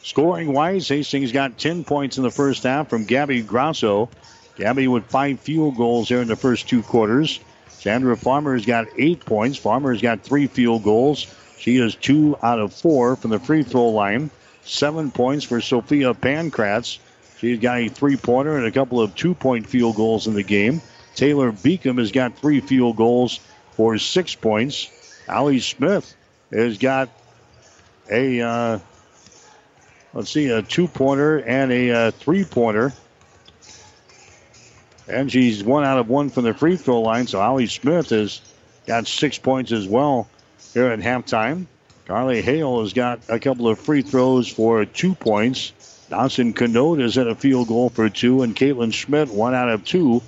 [0.03, 4.09] Scoring wise, Hastings got 10 points in the first half from Gabby Grosso.
[4.57, 7.39] Gabby with five field goals here in the first two quarters.
[7.79, 9.57] Chandra Farmer's got eight points.
[9.57, 11.33] Farmer's got three field goals.
[11.57, 14.29] She is two out of four from the free throw line.
[14.63, 16.99] Seven points for Sophia Pankratz.
[17.37, 20.43] She's got a three pointer and a couple of two point field goals in the
[20.43, 20.81] game.
[21.15, 23.39] Taylor Beacom has got three field goals
[23.71, 24.89] for six points.
[25.27, 26.15] Allie Smith
[26.51, 27.09] has got
[28.09, 28.79] a, uh,
[30.13, 32.93] let's see, a two pointer and a uh, three pointer.
[35.07, 37.27] And she's one out of one from the free throw line.
[37.27, 38.41] So Allie Smith has
[38.87, 40.29] got six points as well
[40.73, 41.65] here at halftime.
[42.05, 45.71] Carly Hale has got a couple of free throws for two points.
[46.09, 49.85] Dawson Canode has hit a field goal for two, and Caitlin Schmidt one out of
[49.85, 50.21] two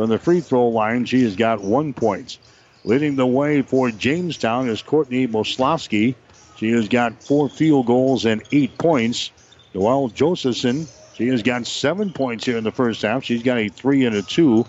[0.00, 1.04] from the free throw line.
[1.04, 2.38] She has got one point.
[2.84, 6.14] Leading the way for Jamestown is Courtney Moslowski.
[6.56, 9.30] She has got four field goals and eight points.
[9.74, 13.24] Noelle Josephson, she has got seven points here in the first half.
[13.24, 14.64] She's got a three and a two,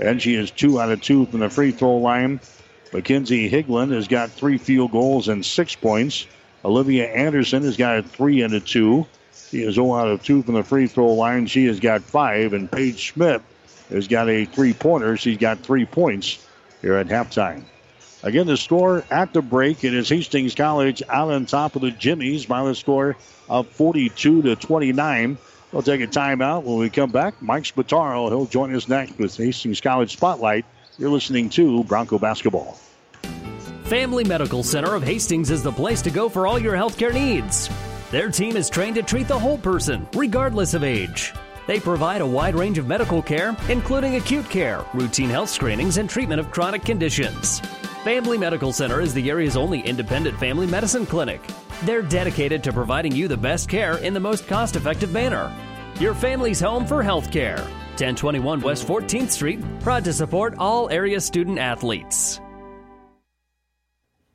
[0.00, 2.40] and she is two out of two from the free throw line.
[2.92, 6.26] Mackenzie Higland has got three field goals and six points.
[6.64, 9.06] Olivia Anderson has got a three and a two.
[9.48, 11.46] She is 0 out of 2 from the free throw line.
[11.46, 12.54] She has got five.
[12.54, 13.42] And Paige Schmidt
[13.94, 15.16] has got a three pointer.
[15.16, 16.46] She's got three points
[16.80, 17.64] here at halftime.
[18.24, 19.82] Again, the score at the break.
[19.82, 23.16] It is Hastings College out on top of the Jimmies by the score
[23.48, 25.38] of 42 to 29.
[25.72, 27.40] We'll take a timeout when we come back.
[27.42, 30.64] Mike Spataro, he'll join us next with Hastings College Spotlight.
[30.98, 32.78] You're listening to Bronco Basketball.
[33.84, 37.68] Family Medical Center of Hastings is the place to go for all your healthcare needs.
[38.10, 41.32] Their team is trained to treat the whole person, regardless of age.
[41.72, 46.06] They provide a wide range of medical care, including acute care, routine health screenings, and
[46.06, 47.60] treatment of chronic conditions.
[48.04, 51.40] Family Medical Center is the area's only independent family medicine clinic.
[51.84, 55.50] They're dedicated to providing you the best care in the most cost effective manner.
[55.98, 57.56] Your family's home for health care.
[57.56, 62.38] 1021 West 14th Street, proud to support all area student athletes.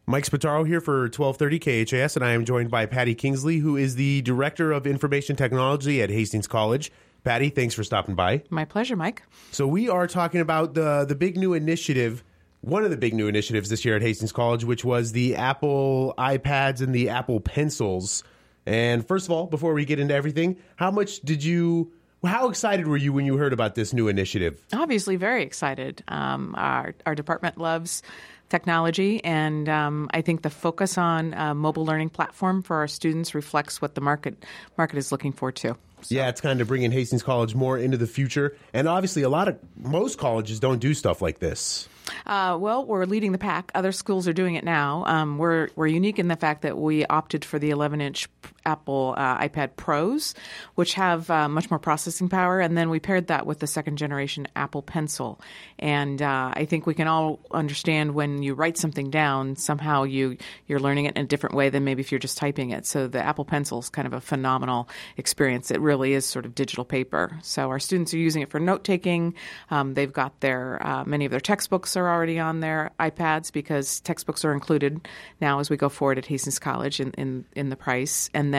[0.07, 3.95] Mike Spataro here for 1230 KHAS, and I am joined by Patty Kingsley, who is
[3.95, 6.91] the Director of Information Technology at Hastings College.
[7.27, 8.41] Patty, thanks for stopping by.
[8.49, 9.21] My pleasure, Mike.
[9.51, 12.23] So we are talking about the the big new initiative,
[12.61, 16.13] one of the big new initiatives this year at Hastings College, which was the Apple
[16.17, 18.23] iPads and the Apple Pencils.
[18.65, 21.91] And first of all, before we get into everything, how much did you
[22.23, 24.65] how excited were you when you heard about this new initiative?
[24.71, 26.03] Obviously, very excited.
[26.07, 28.03] Um, our our department loves
[28.47, 33.35] technology, and um, I think the focus on a mobile learning platform for our students
[33.35, 34.45] reflects what the market
[34.77, 35.75] market is looking for too.
[36.01, 36.15] So.
[36.15, 39.47] Yeah, it's kind of bringing Hastings College more into the future, and obviously, a lot
[39.47, 41.89] of most colleges don't do stuff like this.
[42.25, 43.71] Uh, well, we're leading the pack.
[43.75, 45.03] Other schools are doing it now.
[45.05, 48.27] Um, we're we're unique in the fact that we opted for the 11-inch
[48.67, 50.35] Apple uh, iPad Pros,
[50.75, 53.97] which have uh, much more processing power, and then we paired that with the second
[53.97, 55.39] generation Apple Pencil.
[55.79, 60.37] And uh, I think we can all understand when you write something down, somehow you
[60.67, 62.85] you're learning it in a different way than maybe if you're just typing it.
[62.85, 65.71] So the Apple Pencil is kind of a phenomenal experience.
[65.71, 67.39] It really is sort of digital paper.
[67.41, 69.33] So our students are using it for note taking.
[69.71, 74.01] Um, they've got their uh, many of their textbooks are already on their iPads because
[74.01, 75.07] textbooks are included
[75.39, 78.29] now as we go forward at Hastings College in, in, in the price.
[78.33, 78.56] And then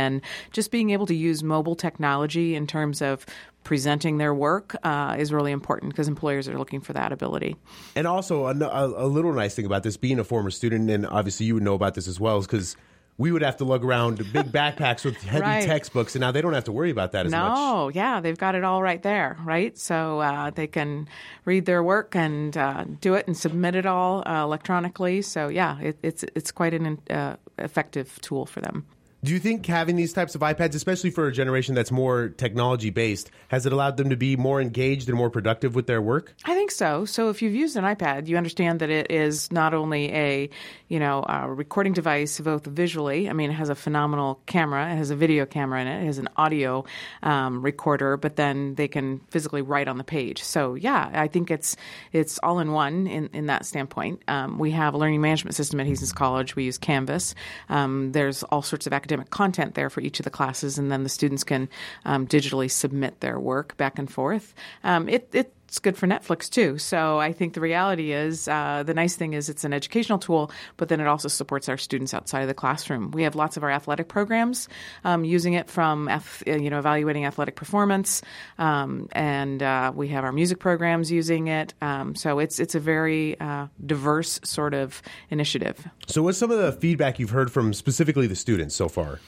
[0.52, 3.26] just being able to use mobile technology in terms of
[3.64, 7.54] presenting their work uh, is really important because employers are looking for that ability.
[7.94, 11.06] And also, a, a, a, little nice thing about this, being a former student, and
[11.06, 12.76] obviously you would know about this as well, is because
[13.18, 15.66] we would have to lug around big backpacks with heavy right.
[15.66, 17.56] textbooks, and now they don't have to worry about that as no, much.
[17.58, 19.76] No, yeah, they've got it all right there, right?
[19.76, 21.08] So uh, they can
[21.44, 25.20] read their work and uh, do it and submit it all uh, electronically.
[25.20, 28.86] So yeah, it, it's it's quite an uh, effective tool for them.
[29.24, 32.90] Do you think having these types of iPads, especially for a generation that's more technology
[32.90, 36.36] based, has it allowed them to be more engaged and more productive with their work?
[36.44, 37.04] I think so.
[37.04, 40.50] So if you've used an iPad, you understand that it is not only a,
[40.86, 43.28] you know, a recording device both visually.
[43.28, 44.92] I mean, it has a phenomenal camera.
[44.92, 46.00] It has a video camera in it.
[46.04, 46.84] It has an audio
[47.24, 50.44] um, recorder, but then they can physically write on the page.
[50.44, 51.76] So yeah, I think it's
[52.12, 54.22] it's all in one in, in that standpoint.
[54.28, 56.54] Um, we have a learning management system at Hastings College.
[56.54, 57.34] We use Canvas.
[57.68, 61.02] Um, there's all sorts of academic content there for each of the classes, and then
[61.02, 61.68] the students can
[62.04, 64.54] um, digitally submit their work back and forth.
[64.84, 66.78] Um, it, it it's good for Netflix too.
[66.78, 70.50] So I think the reality is uh, the nice thing is it's an educational tool,
[70.78, 73.10] but then it also supports our students outside of the classroom.
[73.10, 74.68] We have lots of our athletic programs
[75.04, 76.08] um, using it from
[76.46, 78.22] you know evaluating athletic performance,
[78.58, 81.74] um, and uh, we have our music programs using it.
[81.82, 85.86] Um, so it's it's a very uh, diverse sort of initiative.
[86.06, 89.20] So what's some of the feedback you've heard from specifically the students so far?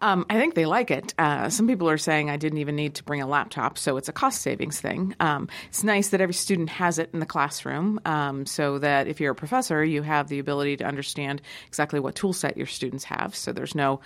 [0.00, 1.14] Um, I think they like it.
[1.18, 4.08] Uh, some people are saying I didn't even need to bring a laptop, so it's
[4.08, 5.14] a cost savings thing.
[5.20, 9.20] Um, it's nice that every student has it in the classroom, um, so that if
[9.20, 13.04] you're a professor, you have the ability to understand exactly what tool set your students
[13.04, 13.34] have.
[13.34, 14.00] So there's no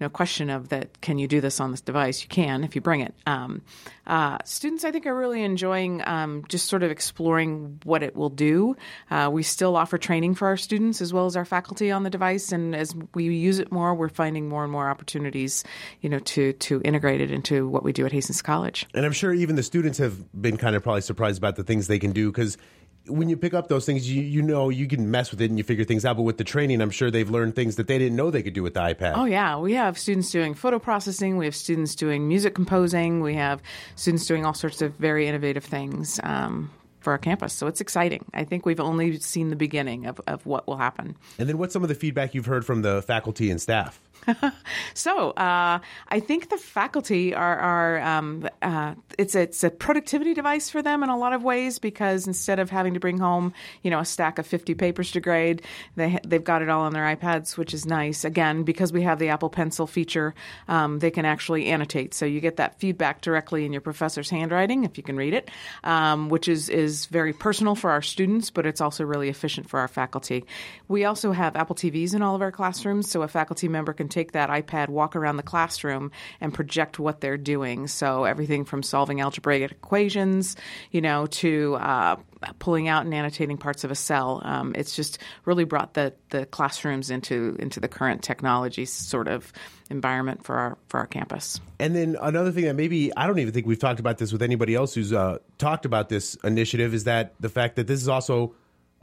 [0.00, 1.00] no question of that.
[1.00, 2.22] Can you do this on this device?
[2.22, 3.14] You can if you bring it.
[3.26, 3.62] Um,
[4.06, 8.28] uh, students, I think, are really enjoying um, just sort of exploring what it will
[8.28, 8.76] do.
[9.10, 12.10] Uh, we still offer training for our students as well as our faculty on the
[12.10, 15.64] device, and as we use it more, we're finding more and more opportunities,
[16.00, 18.86] you know, to to integrate it into what we do at Hastings College.
[18.94, 21.86] And I'm sure even the students have been kind of probably surprised about the things
[21.86, 22.58] they can do because
[23.06, 25.58] when you pick up those things, you you know you can mess with it and
[25.58, 26.16] you figure things out.
[26.16, 28.54] But with the training, I'm sure they've learned things that they didn't know they could
[28.54, 29.12] do with the iPad.
[29.16, 31.36] Oh yeah, we have students doing photo processing.
[31.36, 33.20] We have students doing music composing.
[33.20, 33.62] We have
[33.96, 36.18] students doing all sorts of very innovative things.
[36.22, 36.70] Um,
[37.04, 37.52] for our campus.
[37.52, 38.24] So it's exciting.
[38.32, 41.14] I think we've only seen the beginning of, of what will happen.
[41.38, 44.00] And then what's some of the feedback you've heard from the faculty and staff?
[44.94, 50.34] so uh, I think the faculty are, are um, uh, it's a, it's a productivity
[50.34, 53.52] device for them in a lot of ways because instead of having to bring home
[53.82, 55.62] you know a stack of 50 papers to grade,
[55.96, 58.24] they they've got it all on their iPads, which is nice.
[58.24, 60.34] Again, because we have the Apple Pencil feature,
[60.68, 64.84] um, they can actually annotate, so you get that feedback directly in your professor's handwriting
[64.84, 65.50] if you can read it,
[65.84, 69.80] um, which is is very personal for our students, but it's also really efficient for
[69.80, 70.44] our faculty.
[70.88, 74.08] We also have Apple TVs in all of our classrooms, so a faculty member can
[74.14, 76.10] take that iPad, walk around the classroom,
[76.40, 77.88] and project what they're doing.
[77.88, 80.56] So everything from solving algebraic equations,
[80.90, 82.16] you know, to uh,
[82.58, 84.40] pulling out and annotating parts of a cell.
[84.44, 89.52] Um, it's just really brought the the classrooms into into the current technology sort of
[89.90, 91.60] environment for our for our campus.
[91.78, 94.42] And then another thing that maybe I don't even think we've talked about this with
[94.42, 98.08] anybody else who's uh, talked about this initiative is that the fact that this is
[98.08, 98.54] also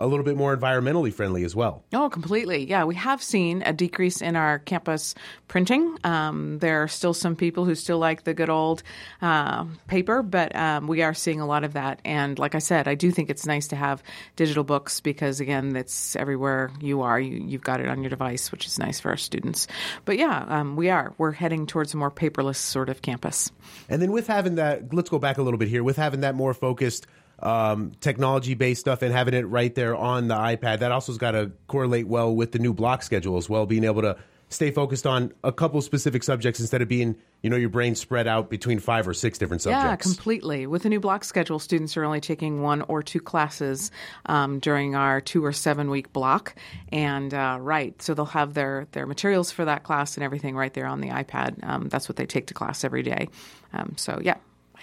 [0.01, 1.83] a little bit more environmentally friendly as well.
[1.93, 2.67] Oh, completely.
[2.67, 5.13] Yeah, we have seen a decrease in our campus
[5.47, 5.97] printing.
[6.03, 8.81] Um, there are still some people who still like the good old
[9.21, 12.01] uh, paper, but um, we are seeing a lot of that.
[12.03, 14.01] And like I said, I do think it's nice to have
[14.35, 17.19] digital books because, again, it's everywhere you are.
[17.19, 19.67] You, have got it on your device, which is nice for our students.
[20.05, 21.13] But yeah, um, we are.
[21.19, 23.51] We're heading towards a more paperless sort of campus.
[23.87, 26.33] And then with having that, let's go back a little bit here, with having that
[26.33, 27.05] more focused
[27.41, 30.79] um, technology based stuff and having it right there on the iPad.
[30.79, 33.83] That also has got to correlate well with the new block schedule as well, being
[33.83, 34.17] able to
[34.51, 38.27] stay focused on a couple specific subjects instead of being, you know, your brain spread
[38.27, 39.85] out between five or six different subjects.
[39.85, 40.67] Yeah, completely.
[40.67, 43.91] With the new block schedule, students are only taking one or two classes
[44.25, 46.53] um, during our two or seven week block.
[46.91, 50.73] And uh, right, so they'll have their, their materials for that class and everything right
[50.73, 51.63] there on the iPad.
[51.63, 53.29] Um, that's what they take to class every day.
[53.71, 54.35] Um, so, yeah,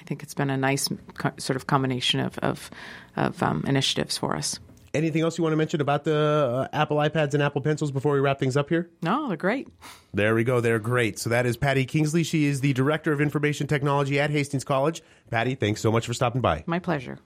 [0.08, 0.88] think it's been a nice
[1.18, 2.70] co- sort of combination of, of,
[3.16, 4.58] of um, initiatives for us.
[4.94, 8.14] Anything else you want to mention about the uh, Apple iPads and Apple Pencils before
[8.14, 8.88] we wrap things up here?
[9.02, 9.68] No, they're great.
[10.14, 10.60] There we go.
[10.60, 11.18] They're great.
[11.18, 12.24] So that is Patty Kingsley.
[12.24, 15.02] She is the Director of Information Technology at Hastings College.
[15.30, 16.64] Patty, thanks so much for stopping by.
[16.66, 17.18] My pleasure.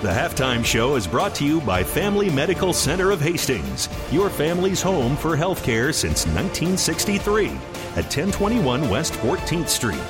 [0.00, 4.82] The halftime show is brought to you by Family Medical Center of Hastings, your family's
[4.82, 7.52] home for healthcare since 1963
[7.96, 10.02] at 1021 West 14th Street.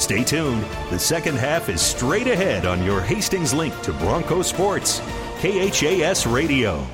[0.00, 0.64] Stay tuned.
[0.90, 5.00] The second half is straight ahead on your Hastings link to Bronco Sports,
[5.40, 6.86] KHAS Radio.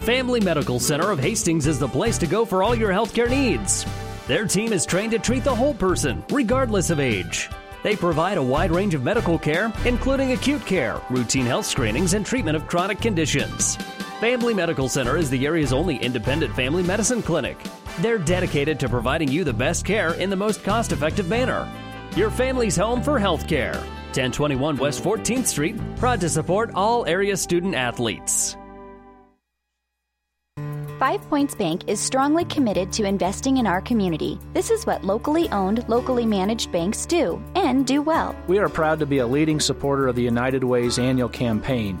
[0.00, 3.86] Family Medical Center of Hastings is the place to go for all your healthcare needs.
[4.28, 7.48] Their team is trained to treat the whole person, regardless of age.
[7.82, 12.24] They provide a wide range of medical care, including acute care, routine health screenings, and
[12.24, 13.78] treatment of chronic conditions.
[14.20, 17.58] Family Medical Center is the area's only independent family medicine clinic.
[17.98, 21.68] They're dedicated to providing you the best care in the most cost effective manner.
[22.14, 23.74] Your family's home for health care.
[24.14, 28.56] 1021 West 14th Street, proud to support all area student athletes.
[31.00, 34.38] Five Points Bank is strongly committed to investing in our community.
[34.52, 38.36] This is what locally owned, locally managed banks do, and do well.
[38.46, 42.00] We are proud to be a leading supporter of the United Way's annual campaign.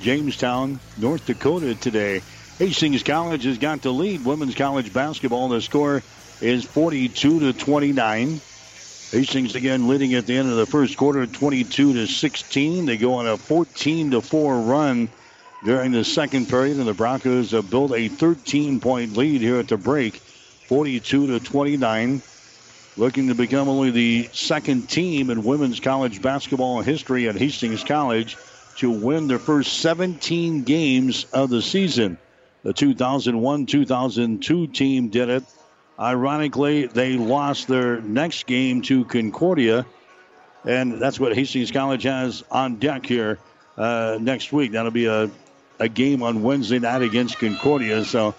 [0.00, 2.22] Jamestown, North Dakota today.
[2.58, 4.24] Hastings College has got the lead.
[4.24, 5.48] Women's college basketball.
[5.48, 6.02] The score
[6.40, 8.40] is 42 to 29.
[9.10, 12.86] Hastings again leading at the end of the first quarter, 22 to 16.
[12.86, 15.08] They go on a 14 to 4 run
[15.64, 19.68] during the second period, and the Broncos have built a 13 point lead here at
[19.68, 22.22] the break, 42 to 29
[22.96, 28.36] looking to become only the second team in women's college basketball history at Hastings College
[28.76, 32.18] to win their first 17 games of the season.
[32.62, 35.44] The 2001 2002 team did it.
[35.98, 39.86] Ironically, they lost their next game to Concordia,
[40.64, 43.38] and that's what Hastings College has on deck here
[43.78, 44.72] uh, next week.
[44.72, 45.30] That'll be a,
[45.78, 48.34] a game on Wednesday night against Concordia, so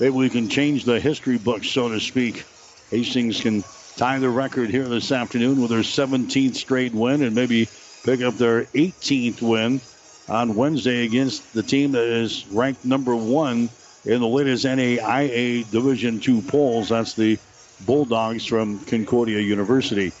[0.00, 2.44] maybe we can change the history books, so to speak.
[2.90, 3.62] Hastings can
[3.96, 7.68] tie the record here this afternoon with their 17th straight win and maybe
[8.04, 9.80] pick up their 18th win
[10.28, 13.68] on Wednesday against the team that is ranked number one
[14.04, 16.90] in the latest NAIA Division II polls.
[16.90, 17.38] That's the
[17.86, 20.12] Bulldogs from Concordia University.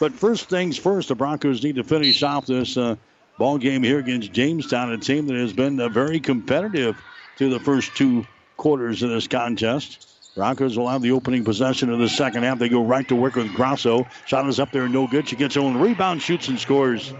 [0.00, 2.96] But first things first, the Broncos need to finish off this uh,
[3.38, 6.96] ball game here against Jamestown, a team that has been uh, very competitive
[7.36, 8.26] through the first two
[8.56, 10.17] quarters of this contest.
[10.38, 12.60] Broncos will have the opening possession of the second half.
[12.60, 14.06] They go right to work with Grosso.
[14.24, 15.28] Shot is up there, no good.
[15.28, 17.12] She gets her own rebound, shoots, and scores.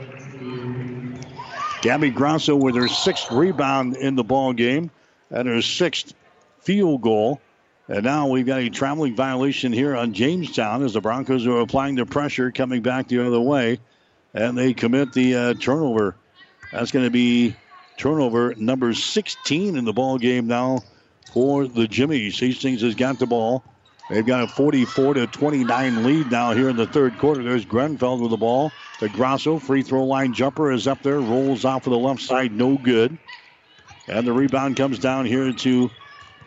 [1.83, 4.93] Gabby Grosso with her sixth rebound in the ball game
[5.33, 6.15] and her sixth
[6.61, 7.41] field goal.
[7.89, 11.97] And now we've got a traveling violation here on Jamestown as the Broncos are applying
[11.97, 13.81] the pressure, coming back the other way,
[14.33, 16.15] and they commit the uh, turnover.
[16.71, 17.57] That's going to be
[17.97, 20.85] turnover number 16 in the ball game now
[21.33, 22.39] for the Jimmies.
[22.39, 23.63] Hastings has got the ball.
[24.11, 27.43] They've got a 44 to 29 lead now here in the third quarter.
[27.43, 28.73] There's Grenfell with the ball.
[29.01, 32.53] The Grosso free throw line jumper is up there, rolls off of the left side,
[32.53, 33.19] no good.
[34.09, 35.91] And the rebound comes down here to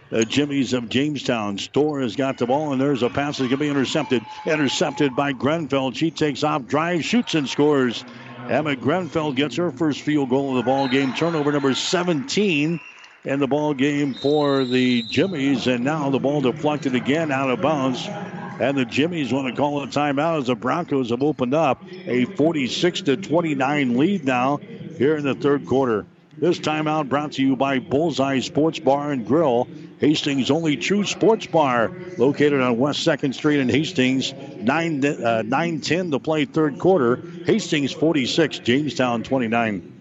[0.09, 1.59] the Jimmies of Jamestown.
[1.59, 4.23] Storr has got the ball, and there's a pass that's going to be intercepted.
[4.47, 5.91] Intercepted by Grenfell.
[5.91, 8.03] She takes off, drives, shoots, and scores.
[8.49, 11.13] Emma Grenfell gets her first field goal of the ball game.
[11.13, 12.79] Turnover number 17
[13.23, 17.61] in the ball game for the Jimmies, and now the ball deflected again out of
[17.61, 18.07] bounds.
[18.07, 22.25] And the Jimmies want to call a timeout as the Broncos have opened up a
[22.25, 24.57] 46 to 29 lead now
[24.97, 26.05] here in the third quarter.
[26.37, 29.67] This timeout brought to you by Bullseye Sports Bar and Grill,
[29.99, 34.33] Hastings' only true sports bar, located on West 2nd Street in Hastings.
[34.33, 37.21] 9, uh, 910 to play third quarter.
[37.45, 40.00] Hastings 46, Jamestown 29.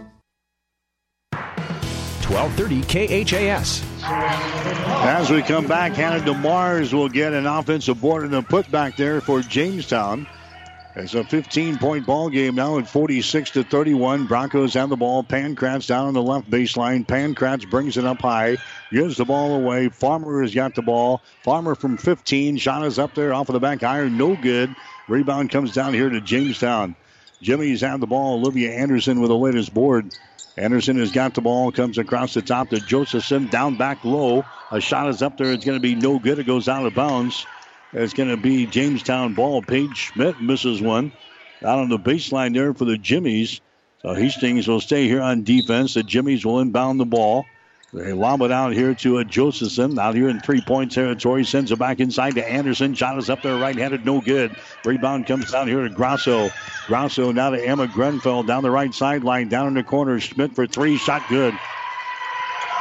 [2.31, 3.83] 1230 KHAS.
[4.03, 9.19] As we come back, Hannah DeMars will get an offensive board and a putback there
[9.19, 10.25] for Jamestown.
[10.95, 14.27] It's a 15 point ball game now at 46 to 31.
[14.27, 15.23] Broncos have the ball.
[15.25, 17.05] Pankratz down on the left baseline.
[17.05, 18.57] Pankratz brings it up high,
[18.91, 19.89] gives the ball away.
[19.89, 21.21] Farmer has got the ball.
[21.43, 22.57] Farmer from 15.
[22.57, 24.17] Shot is up there off of the back iron.
[24.17, 24.73] No good.
[25.09, 26.95] Rebound comes down here to Jamestown.
[27.41, 28.35] Jimmy's had the ball.
[28.35, 30.13] Olivia Anderson with the latest board.
[30.57, 34.43] Anderson has got the ball, comes across the top to Josephson, down back low.
[34.71, 35.51] A shot is up there.
[35.51, 36.39] It's going to be no good.
[36.39, 37.45] It goes out of bounds.
[37.93, 39.61] It's going to be Jamestown ball.
[39.61, 41.11] Paige Schmidt misses one
[41.63, 43.61] out on the baseline there for the Jimmies.
[44.01, 45.93] So Hastings will stay here on defense.
[45.93, 47.45] The Jimmies will inbound the ball.
[47.93, 49.99] They lob it out here to a Josephson.
[49.99, 51.43] Out here in three point territory.
[51.43, 52.93] Sends it back inside to Anderson.
[52.93, 54.05] Shot is up there right handed.
[54.05, 54.55] No good.
[54.85, 56.49] Rebound comes down here to Grosso.
[56.87, 59.49] Grosso now to Emma Grenfell down the right sideline.
[59.49, 60.19] Down in the corner.
[60.21, 60.97] Schmidt for three.
[60.97, 61.53] Shot good.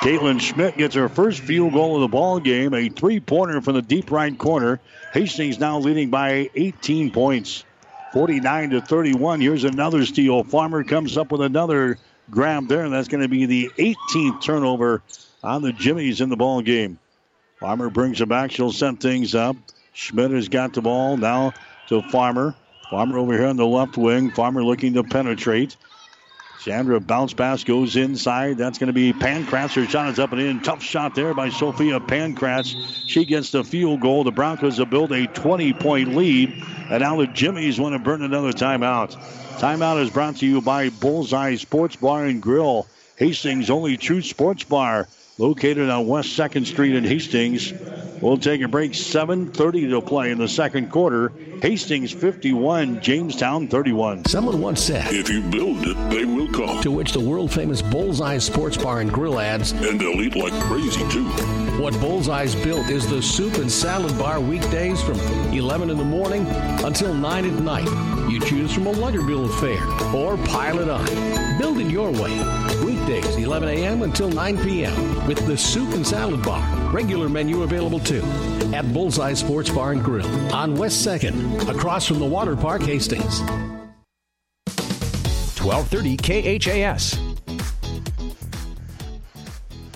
[0.00, 2.72] Caitlin Schmidt gets her first field goal of the ball game.
[2.72, 4.80] A three pointer from the deep right corner.
[5.12, 7.64] Hastings now leading by 18 points.
[8.12, 9.40] 49 to 31.
[9.40, 10.44] Here's another steal.
[10.44, 11.98] Farmer comes up with another
[12.30, 15.02] grab there, and that's going to be the 18th turnover
[15.42, 16.98] on the Jimmies in the ball game.
[17.58, 18.50] Farmer brings it back.
[18.50, 19.56] She'll set things up.
[19.92, 21.52] Schmidt has got the ball now
[21.88, 22.54] to Farmer.
[22.90, 24.30] Farmer over here on the left wing.
[24.30, 25.76] Farmer looking to penetrate.
[26.60, 28.58] Chandra bounce pass goes inside.
[28.58, 29.74] That's going to be Pankratz.
[29.74, 30.60] Her shot is up and in.
[30.60, 32.74] Tough shot there by Sophia Pankratz.
[33.06, 34.24] She gets the field goal.
[34.24, 38.20] The Broncos have built a 20 point lead And now the Jimmies want to burn
[38.20, 39.16] another timeout.
[39.60, 44.64] Timeout is brought to you by Bullseye Sports Bar and Grill, Hastings' only true sports
[44.64, 45.06] bar,
[45.40, 47.72] located on West 2nd Street in Hastings.
[48.20, 48.92] We'll take a break.
[48.92, 51.32] 7.30 to play in the second quarter.
[51.62, 54.26] Hastings 51, Jamestown 31.
[54.26, 56.82] Someone once said, If you build it, they will come.
[56.82, 60.52] To which the world famous Bullseye Sports Bar and Grill adds, And they'll eat like
[60.64, 61.24] crazy, too.
[61.80, 65.18] What Bullseye's built is the soup and salad bar weekdays from
[65.54, 66.46] 11 in the morning
[66.84, 68.30] until 9 at night.
[68.30, 71.06] You choose from a Luggerbill fare or pile it on.
[71.58, 72.38] Build it your way.
[73.10, 74.02] Weekdays, 11 a.m.
[74.02, 75.26] until 9 p.m.
[75.26, 76.62] with the soup and salad bar.
[76.92, 78.22] Regular menu available too
[78.72, 83.40] at Bullseye Sports Bar and Grill on West 2nd, across from the Water Park, Hastings.
[85.60, 86.16] 1230
[86.58, 87.18] KHAS.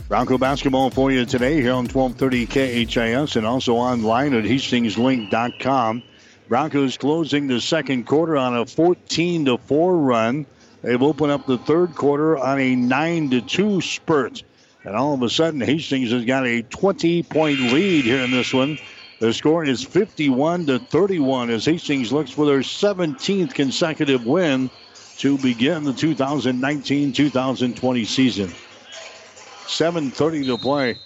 [0.09, 2.47] Bronco basketball for you today here on 1230
[2.87, 6.03] KHAS and also online at hastingslink.com.
[6.49, 10.47] Broncos closing the second quarter on a 14 to 4 run.
[10.85, 14.43] They've opened up the third quarter on a 9 to 2 spurt.
[14.85, 18.53] And all of a sudden, Hastings has got a 20 point lead here in this
[18.53, 18.79] one.
[19.19, 24.69] The score is 51 to 31 as Hastings looks for their 17th consecutive win
[25.19, 28.53] to begin the 2019 2020 season.
[29.67, 30.97] 7.30 to play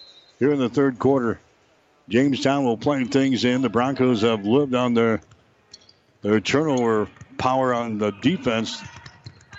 [0.40, 1.38] here in the third quarter.
[2.08, 3.62] Jamestown will play things in.
[3.62, 5.20] The Broncos have lived on their
[6.22, 8.82] their turnover power on the defense.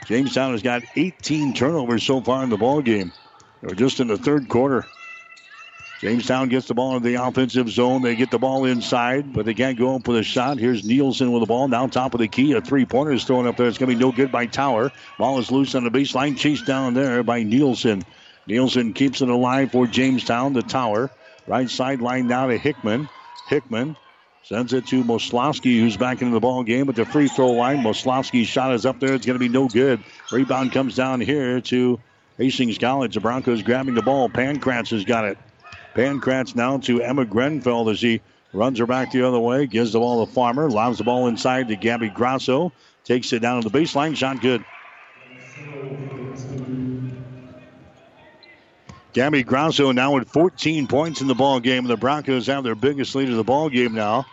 [0.10, 3.14] Jamestown has got 18 turnovers so far in the ball game.
[3.62, 4.88] They're just in the third quarter.
[6.02, 8.02] Jamestown gets the ball in the offensive zone.
[8.02, 10.58] They get the ball inside, but they can't go up with a shot.
[10.58, 11.68] Here's Nielsen with the ball.
[11.68, 12.54] Now top of the key.
[12.54, 13.68] A three-pointer is thrown up there.
[13.68, 14.92] It's going to be no good by Tower.
[15.20, 16.36] Ball is loose on the baseline.
[16.36, 18.02] Chased down there by Nielsen.
[18.48, 20.54] Nielsen keeps it alive for Jamestown.
[20.54, 21.12] The Tower.
[21.46, 23.10] Right sideline now to Hickman.
[23.48, 23.96] Hickman
[24.50, 27.84] sends it to Moslowski, who's back into the ball game at the free throw line.
[27.84, 29.14] Moslowski's shot is up there.
[29.14, 30.04] It's going to be no good.
[30.32, 32.00] Rebound comes down here to
[32.40, 33.14] Hastings College.
[33.14, 34.28] The Broncos grabbing the ball.
[34.28, 35.38] Pankratz has got it.
[35.94, 38.22] Pankratz now to Emma Grenfell as he
[38.52, 39.68] runs her back the other way.
[39.68, 40.68] Gives the ball to Farmer.
[40.68, 42.72] Lobs the ball inside to Gabby Grosso.
[43.04, 44.18] Takes it down to the baseline.
[44.18, 44.66] Shot good.
[49.14, 51.86] Gabby Grosso now with 14 points in the ball game.
[51.86, 54.26] The Broncos have their biggest lead of the ball game now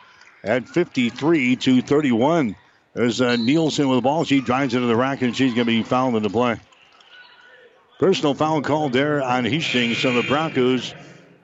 [0.47, 2.57] at 53 to 31.
[2.95, 4.25] There's uh, Nielsen with the ball.
[4.25, 6.59] She drives into the rack and she's going to be fouled in the play.
[7.99, 9.99] Personal foul called there on Hastings.
[9.99, 10.95] So the Broncos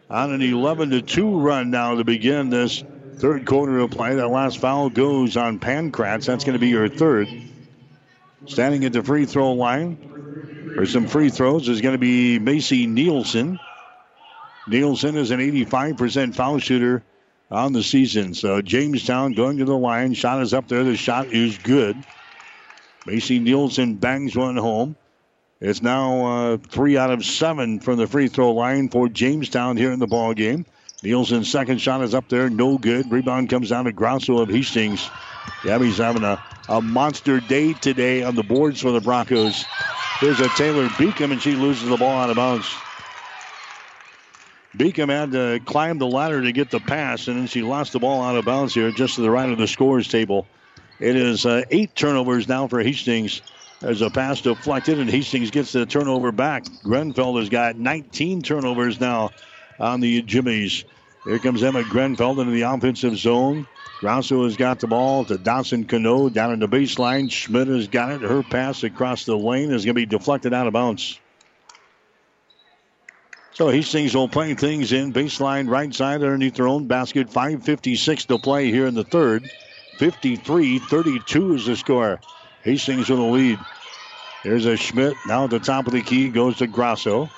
[0.09, 2.85] on an 11 to 2 run now to begin this
[3.17, 4.15] third quarter of play.
[4.15, 6.27] That last foul goes on Pankratz.
[6.27, 7.29] That's going to be your third.
[8.47, 12.87] Standing at the free throw line for some free throws is going to be Macy
[12.87, 13.59] Nielsen.
[14.67, 17.03] Nielsen is an 85% foul shooter
[17.53, 18.35] on the season.
[18.35, 20.15] So Jamestown going to the line.
[20.15, 20.83] Shot is up there.
[20.85, 21.97] The shot is good.
[23.07, 24.97] Macy Nielsen bangs one home.
[25.61, 29.93] It's now uh, three out of seven from the free throw line for Jamestown here
[29.93, 30.67] in the ball game.
[31.03, 33.11] Nielsen's second shot is up there, no good.
[33.11, 35.09] Rebound comes down to Grosso of Hastings.
[35.65, 39.65] Gabby's having a, a monster day today on the boards for the Broncos.
[40.19, 42.73] Here's a Taylor Beacom, and she loses the ball out of bounds.
[44.77, 47.99] Beacom had to climb the ladder to get the pass, and then she lost the
[47.99, 50.47] ball out of bounds here just to the right of the scores table.
[50.99, 53.43] It is uh, eight turnovers now for Hastings.
[53.81, 56.65] There's a pass deflected, and Hastings gets the turnover back.
[56.83, 59.31] Grenfell has got 19 turnovers now
[59.79, 60.85] on the Jimmies.
[61.25, 63.67] Here comes Emma Grenfell into the offensive zone.
[64.01, 67.31] Grosso has got the ball to Dawson Canode down in the baseline.
[67.31, 68.21] Schmidt has got it.
[68.23, 71.21] Her pass across the lane is going to be deflected out of bounds.
[73.55, 77.29] So Hastings will play things in baseline right side underneath their own basket.
[77.29, 79.49] 5.56 to play here in the third.
[79.99, 82.21] 53 32 is the score.
[82.63, 83.59] Hastings with the lead.
[84.43, 86.31] There's a Schmidt now at the top of the key.
[86.31, 87.29] Goes to Grosso.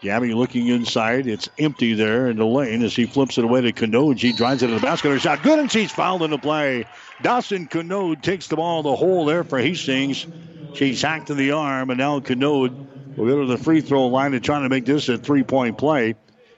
[0.00, 1.26] Gabby looking inside.
[1.26, 4.18] It's empty there in the lane as he flips it away to Canode.
[4.18, 5.10] She drives it to the basket.
[5.10, 6.86] Her shot good, and she's fouled in the play.
[7.22, 10.26] Dawson Canode takes the ball the hole there for Hastings.
[10.74, 12.86] She's hacked in the arm, and now Canode
[13.18, 15.78] will go to the free throw line and trying to make this a three point
[15.78, 16.14] play.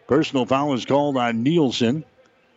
[0.07, 2.05] Personal foul is called on Nielsen.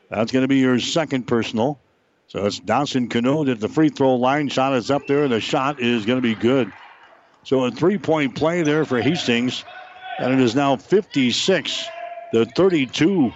[0.10, 1.80] That's going to be your second personal.
[2.28, 4.50] So it's Dawson Canode at the free throw line.
[4.50, 6.72] Shot is up there, and the shot is going to be good.
[7.44, 9.64] So a three point play there for Hastings.
[10.20, 11.86] And it is now 56
[12.34, 13.34] to 32.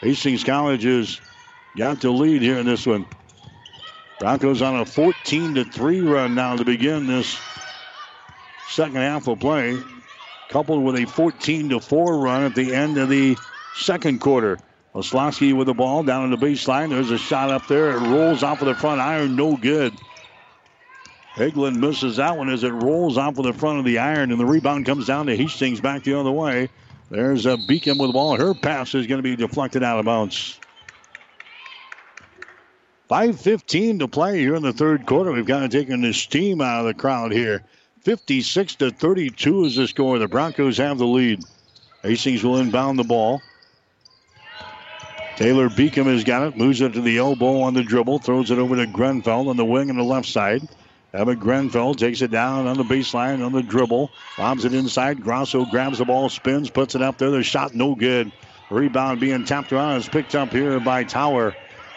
[0.00, 1.20] Hastings College has
[1.76, 3.06] got the lead here in this one.
[4.18, 7.38] Broncos on a 14 to 3 run now to begin this
[8.68, 9.78] second half of play,
[10.48, 13.36] coupled with a 14 to 4 run at the end of the
[13.74, 14.58] second quarter.
[14.94, 16.88] Oslowski with the ball down on the baseline.
[16.88, 17.90] There's a shot up there.
[17.90, 19.36] It rolls off of the front iron.
[19.36, 19.92] No good.
[21.34, 24.40] Higland misses that one as it rolls off of the front of the iron, and
[24.40, 26.70] the rebound comes down to Hastings back the other way.
[27.10, 28.36] There's a Beacom with the ball.
[28.36, 30.58] Her pass is going to be deflected out of bounds.
[33.10, 35.30] 5.15 to play here in the third quarter.
[35.30, 37.62] We've kind of taken the steam out of the crowd here.
[38.06, 40.20] 56 to 32 is the score.
[40.20, 41.42] The Broncos have the lead.
[42.04, 43.42] Hastings will inbound the ball.
[45.34, 48.58] Taylor Beacom has got it, moves it to the elbow on the dribble, throws it
[48.58, 50.62] over to Grenfell on the wing on the left side.
[51.12, 55.20] Emma Grenfell takes it down on the baseline on the dribble, lobs it inside.
[55.20, 57.32] Grosso grabs the ball, spins, puts it up there.
[57.32, 58.30] The shot no good.
[58.70, 61.56] Rebound being tapped around is picked up here by Tower.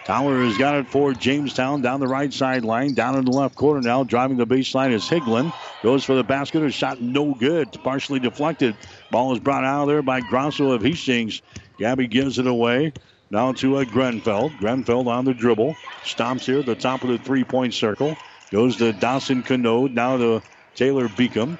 [0.10, 3.80] Tower has got it for Jamestown down the right sideline, down in the left corner
[3.80, 4.03] now.
[4.03, 5.53] Driving the baseline is Higland.
[5.84, 6.64] Goes for the basket.
[6.64, 7.72] A shot no good.
[7.84, 8.76] Partially deflected.
[9.11, 11.44] Ball is brought out of there by Grosso of Hastings.
[11.77, 12.91] Gabby gives it away.
[13.30, 14.52] Now to uh, a Grenfell.
[14.57, 15.76] Grenfell on the dribble.
[16.03, 18.18] Stomps here at the top of the three point circle.
[18.49, 19.94] Goes to Dawson Canode.
[19.94, 20.41] Now to
[20.73, 21.60] Taylor Beacom.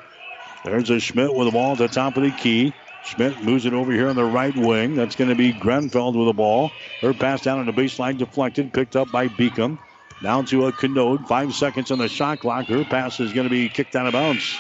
[0.66, 2.74] There's a Schmidt with the ball at the top of the key.
[3.04, 4.96] Schmidt moves it over here on the right wing.
[4.96, 6.72] That's going to be Grenfell with the ball.
[7.02, 9.78] Her pass down on the baseline deflected, picked up by Beacom.
[10.22, 11.28] Down to a Canode.
[11.28, 12.68] Five seconds on the shot clock.
[12.68, 14.60] Her pass is going to be kicked out of bounds.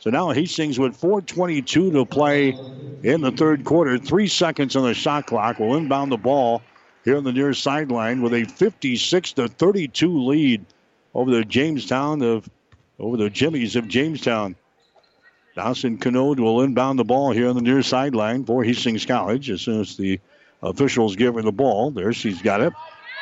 [0.00, 2.48] So now Hastings with 4.22 to play
[3.02, 3.98] in the third quarter.
[3.98, 5.58] Three seconds on the shot clock.
[5.58, 6.62] Will inbound the ball
[7.04, 10.66] here on the near sideline with a 56 to 32 lead
[11.14, 12.48] over the Jamestown of
[12.98, 14.56] over the Jimmies of Jamestown.
[15.58, 19.60] Dawson Canode will inbound the ball here on the near sideline for Hastings College as
[19.60, 20.20] soon as the
[20.62, 21.90] officials give her the ball.
[21.90, 22.72] There she's got it.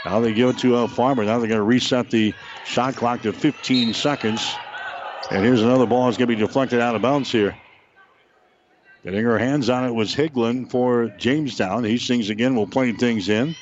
[0.05, 1.25] Now they give it to a Farmer.
[1.25, 2.35] Now they're going to reset the
[2.67, 4.55] shot clock to 15 seconds.
[5.31, 7.57] And here's another ball that's going to be deflected out of bounds here.
[9.03, 11.85] Getting her hands on it was Higland for Jamestown.
[11.85, 13.57] Hastings again will play things in.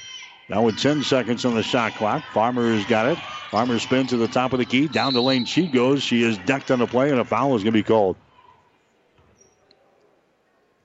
[0.48, 3.18] Now with 10 seconds on the shot clock, Farmer has got it.
[3.52, 4.88] Farmer spins to the top of the key.
[4.88, 6.02] Down the lane she goes.
[6.02, 8.16] She is decked on the play, and a foul is going to be called.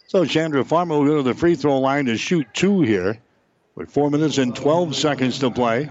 [0.10, 3.20] So Chandra Farmer will go to the free throw line to shoot two here
[3.76, 5.88] with four minutes and 12 seconds to play.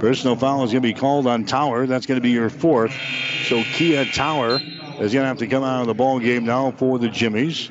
[0.00, 1.86] Personal foul is going to be called on Tower.
[1.86, 2.92] That's going to be your fourth.
[3.46, 6.72] So Kia Tower is going to have to come out of the ball game now
[6.72, 7.70] for the Jimmies.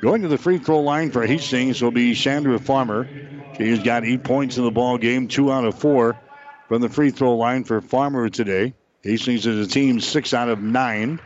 [0.00, 3.08] Going to the free throw line for Hastings will be Chandra Farmer.
[3.56, 6.18] She has got eight points in the ball game, two out of four
[6.66, 8.74] from the free throw line for Farmer today.
[9.02, 11.20] Hastings is a team six out of nine.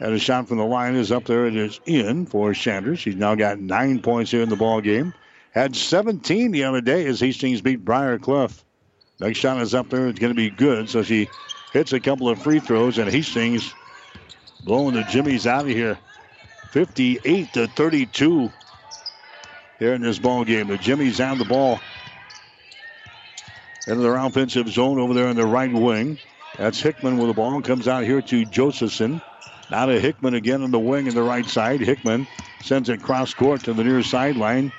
[0.00, 1.46] And a shot from the line is up there.
[1.46, 2.96] It is in for Chandra.
[2.96, 5.12] She's now got nine points here in the ball game.
[5.52, 8.64] Had 17 the other day as Hastings beat Briar Cliff.
[9.20, 10.08] Next shot is up there.
[10.08, 10.88] It's going to be good.
[10.88, 11.28] So she
[11.74, 13.74] hits a couple of free throws, and Hastings
[14.64, 15.98] blowing the Jimmies out of here.
[16.70, 18.50] 58 to 32
[19.78, 20.68] here in this ball game.
[20.68, 21.78] The Jimmies have the ball
[23.86, 26.18] into their offensive zone over there in the right wing.
[26.56, 27.60] That's Hickman with the ball.
[27.60, 29.20] Comes out here to Josephson.
[29.70, 31.80] Now to Hickman again on the wing in the right side.
[31.80, 32.26] Hickman
[32.60, 34.72] sends it cross court to the near sideline.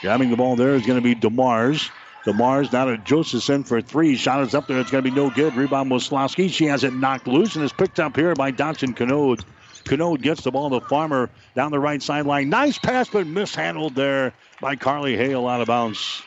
[0.00, 1.90] Grabbing the ball there is going to be DeMars.
[2.24, 4.16] DeMars now to Josephson for three.
[4.16, 4.78] Shot is up there.
[4.78, 5.54] It's going to be no good.
[5.54, 6.50] Rebound Moslowski.
[6.50, 9.44] She has it knocked loose and is picked up here by Dawson Canode.
[9.84, 12.48] Canode gets the ball to Farmer down the right sideline.
[12.48, 16.22] Nice pass, but mishandled there by Carly Hale out of bounds.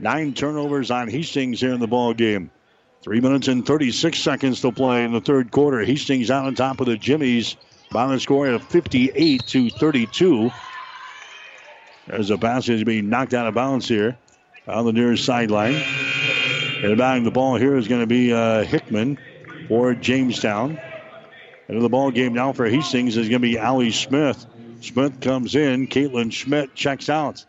[0.00, 2.50] Nine turnovers on Hastings here in the ball game.
[3.02, 5.80] Three minutes and 36 seconds to play in the third quarter.
[5.80, 7.56] Hastings out on top of the Jimmies
[7.90, 10.50] by the score of 58 to 32.
[12.06, 14.16] There's a passage being knocked out of bounds here
[14.68, 15.82] on the near sideline.
[16.84, 19.18] And the ball here is going to be uh, Hickman
[19.66, 20.80] for Jamestown.
[21.68, 24.46] Into the ball game now for Hastings is going to be Allie Smith.
[24.80, 25.88] Smith comes in.
[25.88, 27.44] Caitlin Schmidt checks out.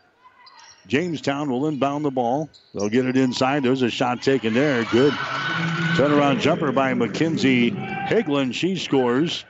[0.88, 2.50] Jamestown will inbound the ball.
[2.74, 3.64] They'll get it inside.
[3.64, 4.84] There's a shot taken there.
[4.86, 8.54] Good turnaround jumper by Mackenzie Higland.
[8.54, 9.46] She scores.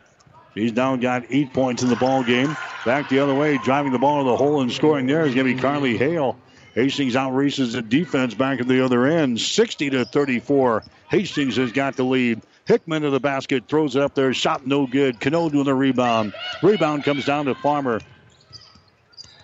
[0.54, 2.56] She's now got eight points in the ball game.
[2.86, 5.48] Back the other way, driving the ball to the hole and scoring there is going
[5.48, 6.38] to be Carly Hale.
[6.76, 10.84] Hastings outraces the defense back at the other end, 60 to 34.
[11.10, 12.42] Hastings has got the lead.
[12.66, 15.20] Hickman to the basket, throws it up there, shot no good.
[15.20, 16.34] Cano doing the rebound.
[16.62, 18.00] Rebound comes down to Farmer.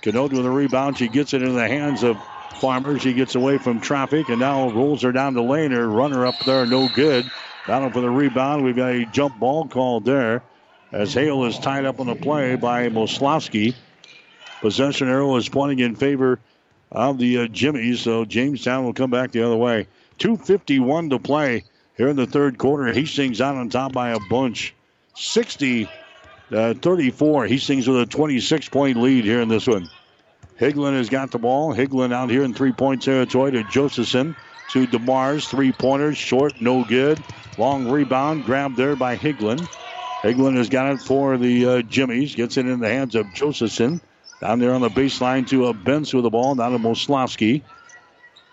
[0.01, 0.97] Canode with a rebound.
[0.97, 2.17] She gets it into the hands of
[2.59, 2.99] Farmer.
[2.99, 5.71] She gets away from traffic and now rolls her down the lane.
[5.71, 7.29] Her runner up there, no good.
[7.67, 8.63] Battle for the rebound.
[8.63, 10.43] We've got a jump ball called there
[10.91, 13.75] as Hale is tied up on the play by Moslowski.
[14.61, 16.39] Possession arrow is pointing in favor
[16.91, 19.87] of the uh, Jimmies, so Jamestown will come back the other way.
[20.19, 21.63] 2.51 to play
[21.95, 22.91] here in the third quarter.
[22.91, 24.73] Hastings out on top by a bunch.
[25.15, 25.87] 60
[26.51, 27.47] uh, 34.
[27.47, 29.89] Hastings with a 26 point lead here in this one.
[30.59, 31.73] Higland has got the ball.
[31.73, 34.35] Higland out here in three point territory to Josephson.
[34.71, 35.47] To DeMars.
[35.47, 36.17] Three pointers.
[36.17, 36.61] Short.
[36.61, 37.23] No good.
[37.57, 38.45] Long rebound.
[38.45, 39.67] Grabbed there by Higland.
[40.21, 42.35] Higland has got it for the uh, Jimmies.
[42.35, 44.01] Gets it in the hands of Josephson.
[44.41, 46.55] Down there on the baseline to a Benz with the ball.
[46.55, 47.63] Down to Moslowski.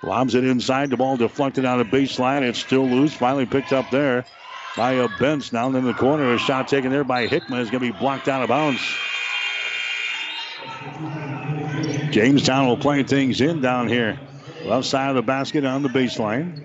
[0.02, 0.90] Lobs it inside.
[0.90, 2.43] The ball deflected out of baseline.
[2.43, 3.14] It's still loose.
[3.14, 4.24] Finally picked up there
[4.77, 5.51] by a bench.
[5.51, 6.35] down in the corner.
[6.35, 8.81] A shot taken there by Hickman is going to be blocked out of bounds.
[12.11, 14.20] Jamestown will play things in down here.
[14.65, 16.62] Left side of the basket on the baseline.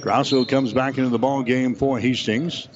[0.00, 2.68] Grosso comes back into the ball game for Hastings.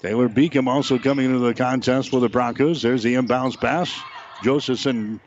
[0.00, 2.80] Taylor Beacom also coming into the contest for the Broncos.
[2.80, 3.94] There's the inbounds pass.
[4.42, 5.20] Josephson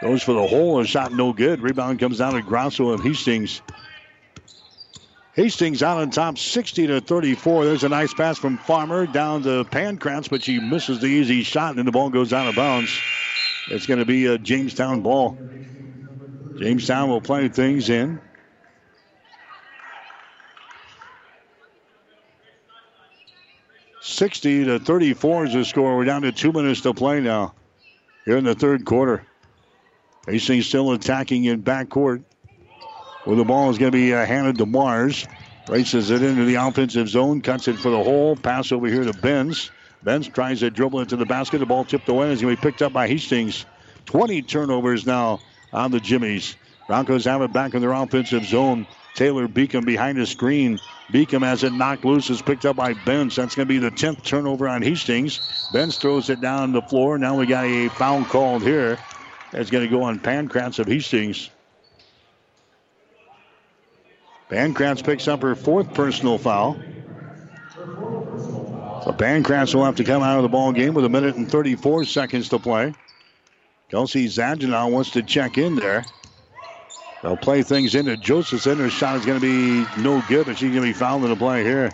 [0.00, 0.78] goes for the hole.
[0.80, 1.60] A shot no good.
[1.60, 3.60] Rebound comes down to Grosso of Hastings.
[5.38, 7.64] Hastings out on top 60 to 34.
[7.64, 11.76] There's a nice pass from Farmer down to Pankratz, but she misses the easy shot
[11.76, 12.90] and the ball goes out of bounds.
[13.70, 15.38] It's going to be a Jamestown ball.
[16.58, 18.20] Jamestown will play things in.
[24.00, 25.96] Sixty to thirty-four is the score.
[25.96, 27.54] We're down to two minutes to play now.
[28.24, 29.24] Here in the third quarter.
[30.26, 32.24] Hastings still attacking in backcourt.
[33.28, 35.26] Where the ball is going to be uh, handed to Mars.
[35.68, 38.34] Races it into the offensive zone, cuts it for the hole.
[38.34, 39.70] Pass over here to Benz.
[40.02, 41.58] Benz tries to dribble into the basket.
[41.58, 42.32] The ball tipped away.
[42.32, 43.66] It's going to be picked up by Hastings.
[44.06, 45.40] 20 turnovers now
[45.74, 46.56] on the Jimmies.
[46.86, 48.86] Broncos have it back in their offensive zone.
[49.12, 50.80] Taylor Beacom behind the screen.
[51.12, 52.30] Beacom has it knocked loose.
[52.30, 53.36] Is picked up by Benz.
[53.36, 55.42] That's going to be the 10th turnover on Hastings.
[55.70, 57.18] Benz throws it down the floor.
[57.18, 58.98] Now we got a foul called here.
[59.52, 61.50] That's going to go on Pankratz of Hastings.
[64.48, 66.74] Pankratz picks up her fourth personal foul.
[69.04, 71.50] So Pankratz will have to come out of the ball game with a minute and
[71.50, 72.94] 34 seconds to play.
[73.90, 76.04] Kelsey Zadjanov wants to check in there.
[77.22, 78.78] They'll play things into Josephson.
[78.78, 81.30] Her shot is going to be no good, but she's going to be fouled in
[81.30, 81.90] the play here.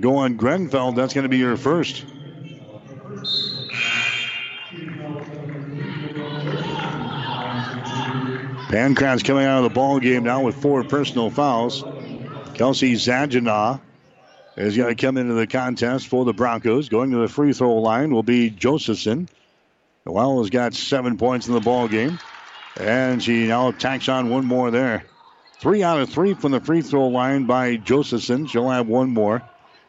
[0.00, 0.92] Go on Grenfell.
[0.92, 2.04] That's going to be her first.
[8.68, 11.84] Pankratz coming out of the ball game now with four personal fouls.
[12.54, 13.80] Kelsey Zadjanov
[14.56, 16.88] is going to come into the contest for the Broncos.
[16.88, 19.28] Going to the free throw line will be Josephson.
[20.04, 22.18] Noel has got seven points in the ball game.
[22.76, 25.04] And she now tacks on one more there.
[25.60, 28.46] Three out of three from the free throw line by Josephson.
[28.46, 29.42] She'll have one more.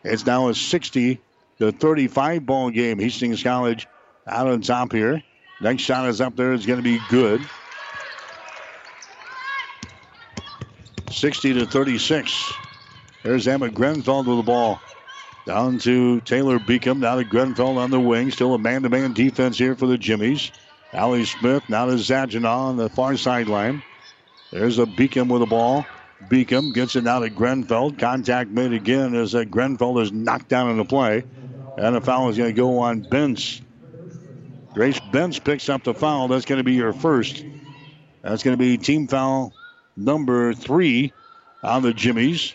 [0.04, 1.20] It's now a 60
[1.58, 3.00] to 35 ball game.
[3.00, 3.88] Hastings College
[4.28, 5.24] out on top here.
[5.62, 6.54] Next shot is up there.
[6.54, 7.42] It's going to be good.
[11.10, 12.60] 60 to 36.
[13.24, 14.84] There's Emma Grenfell with the ball.
[15.46, 17.00] Down to Taylor Beacom.
[17.00, 18.32] Now to Grenfell on the wing.
[18.32, 20.52] Still a man to man defense here for the Jimmies.
[20.94, 23.84] Allie Smith now to Zadjanov on the far sideline.
[24.52, 25.90] There's a Beacom with the ball.
[26.26, 27.92] Beacom gets it now to Grenfell.
[27.94, 31.24] Contact made again as uh, Grenfell is knocked down in the play.
[31.78, 33.62] And the foul is going to go on Benz.
[34.74, 36.28] Grace Benz picks up the foul.
[36.28, 37.46] That's going to be your first.
[38.24, 39.54] That's going to be team foul
[39.98, 41.12] number three
[41.64, 42.54] on the Jimmies.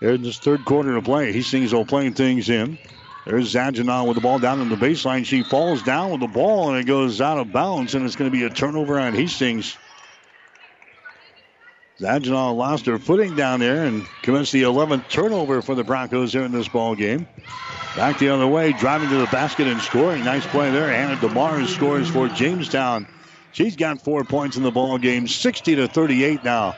[0.00, 2.78] Here in this third quarter of play, Hastings all playing things in.
[3.24, 5.24] There's Zadjanov with the ball down in the baseline.
[5.24, 8.30] She falls down with the ball and it goes out of bounds, and it's going
[8.30, 9.76] to be a turnover on Hastings.
[12.00, 16.44] Zadjanov lost her footing down there and commits the 11th turnover for the Broncos here
[16.44, 17.26] in this ball game.
[17.96, 20.22] Back the other way, driving to the basket and scoring.
[20.22, 20.90] Nice play there.
[20.90, 23.06] Hannah DeMars scores for Jamestown.
[23.52, 26.76] She's got four points in the ball game, 60 to 38 now.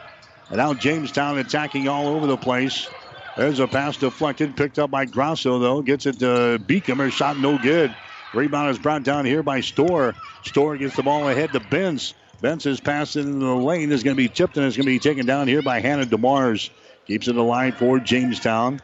[0.48, 2.88] And now Jamestown attacking all over the place.
[3.36, 5.82] There's a pass deflected, picked up by Grosso, though.
[5.82, 6.98] Gets it to Beacom.
[6.98, 7.94] Her shot no good.
[8.34, 10.14] Rebound is brought down here by Storr.
[10.44, 12.14] Storr gets the ball ahead to Benz.
[12.42, 14.98] is pass into the lane is going to be tipped and is going to be
[14.98, 16.70] taken down here by Hannah DeMars.
[17.06, 18.80] Keeps it alive for Jamestown.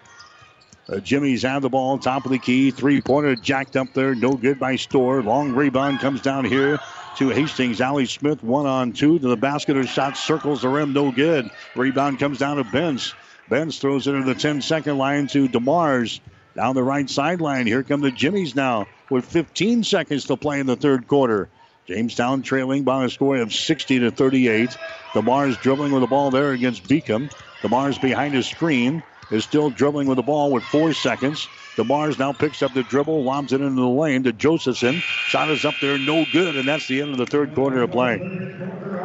[0.88, 2.70] Uh, Jimmy's have the ball, top of the key.
[2.70, 5.22] Three pointer jacked up there, no good by Storr.
[5.22, 6.78] Long rebound comes down here
[7.16, 7.80] to Hastings.
[7.80, 9.76] Allie Smith, one on two to the basket.
[9.76, 11.48] Her shot circles the rim, no good.
[11.76, 13.14] Rebound comes down to Benz.
[13.48, 16.20] Benz throws it into the 10 second line to DeMars.
[16.56, 17.66] Down the right sideline.
[17.66, 21.48] Here come the Jimmies now with 15 seconds to play in the third quarter.
[21.86, 24.76] Jamestown trailing by a score of 60 to 38.
[25.14, 27.30] DeMars dribbling with the ball there against Beacom.
[27.62, 31.48] DeMars behind his screen is still dribbling with the ball with four seconds.
[31.76, 34.94] DeMars now picks up the dribble, lobs it into the lane to Josephson.
[35.26, 37.90] Shot is up there, no good, and that's the end of the third quarter of
[37.90, 38.18] play.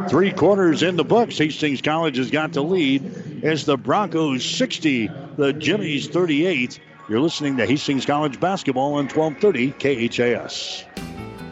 [0.09, 1.37] Three quarters in the books.
[1.37, 3.03] Hastings College has got the lead.
[3.43, 6.79] It's the Broncos 60, the Jimmies 38.
[7.09, 10.85] You're listening to Hastings College Basketball on 1230 KHAS.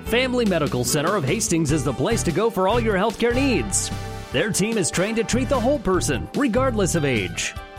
[0.05, 3.91] Family Medical Center of Hastings is the place to go for all your healthcare needs.
[4.31, 7.53] Their team is trained to treat the whole person, regardless of age.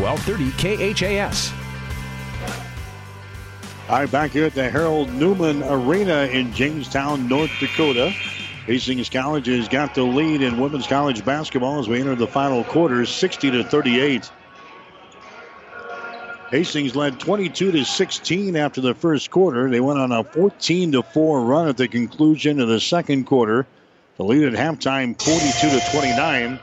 [0.00, 1.52] 1230 KHAS.
[3.88, 8.10] All right, back here at the Harold Newman Arena in Jamestown, North Dakota.
[8.66, 12.62] Hastings College has got the lead in women's college basketball as we enter the final
[12.62, 14.30] quarter, 60 to 38.
[16.50, 19.68] Hastings led 22 to 16 after the first quarter.
[19.70, 23.66] They went on a 14 to 4 run at the conclusion of the second quarter.
[24.16, 26.60] The lead at halftime, 42 to 29.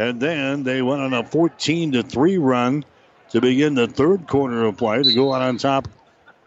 [0.00, 2.86] And then they went on a 14 to 3 run
[3.28, 5.88] to begin the third quarter of play to go out on top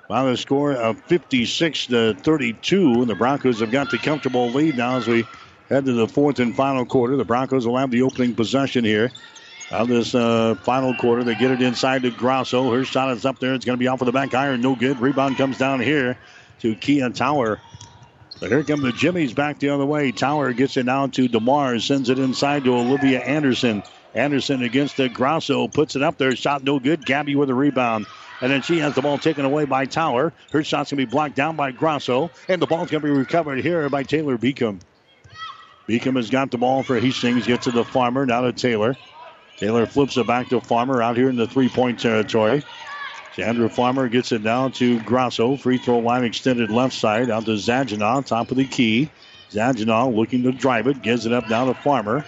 [0.10, 3.06] by the score of 56 to 32.
[3.06, 5.24] The Broncos have got the comfortable lead now as we
[5.70, 7.16] head to the fourth and final quarter.
[7.16, 9.12] The Broncos will have the opening possession here.
[9.70, 12.72] Of this uh, final quarter, they get it inside to Grosso.
[12.72, 13.54] Her shot is up there.
[13.54, 14.62] It's going to be off of the back iron.
[14.62, 15.00] No good.
[15.00, 16.18] Rebound comes down here
[16.62, 17.60] to Kia Tower.
[18.44, 20.12] But here come the Jimmies back the other way.
[20.12, 23.82] Tower gets it down to DeMar, sends it inside to Olivia Anderson.
[24.14, 26.36] Anderson against the Grosso, puts it up there.
[26.36, 27.06] Shot no good.
[27.06, 28.06] Gabby with a rebound.
[28.42, 30.34] And then she has the ball taken away by Tower.
[30.52, 32.32] Her shot's going to be blocked down by Grosso.
[32.50, 34.82] And the ball's going to be recovered here by Taylor Beacom.
[35.88, 37.48] Beacom has got the ball for Hastings.
[37.48, 38.26] Gets to the Farmer.
[38.26, 38.98] Now to Taylor.
[39.56, 42.62] Taylor flips it back to Farmer out here in the three point territory.
[43.36, 45.58] Chandra Farmer gets it down to Grosso.
[45.58, 49.10] Free throw line extended left side out to Zaginaw, top of the key.
[49.50, 52.24] Zaginaw looking to drive it, gives it up down to Farmer.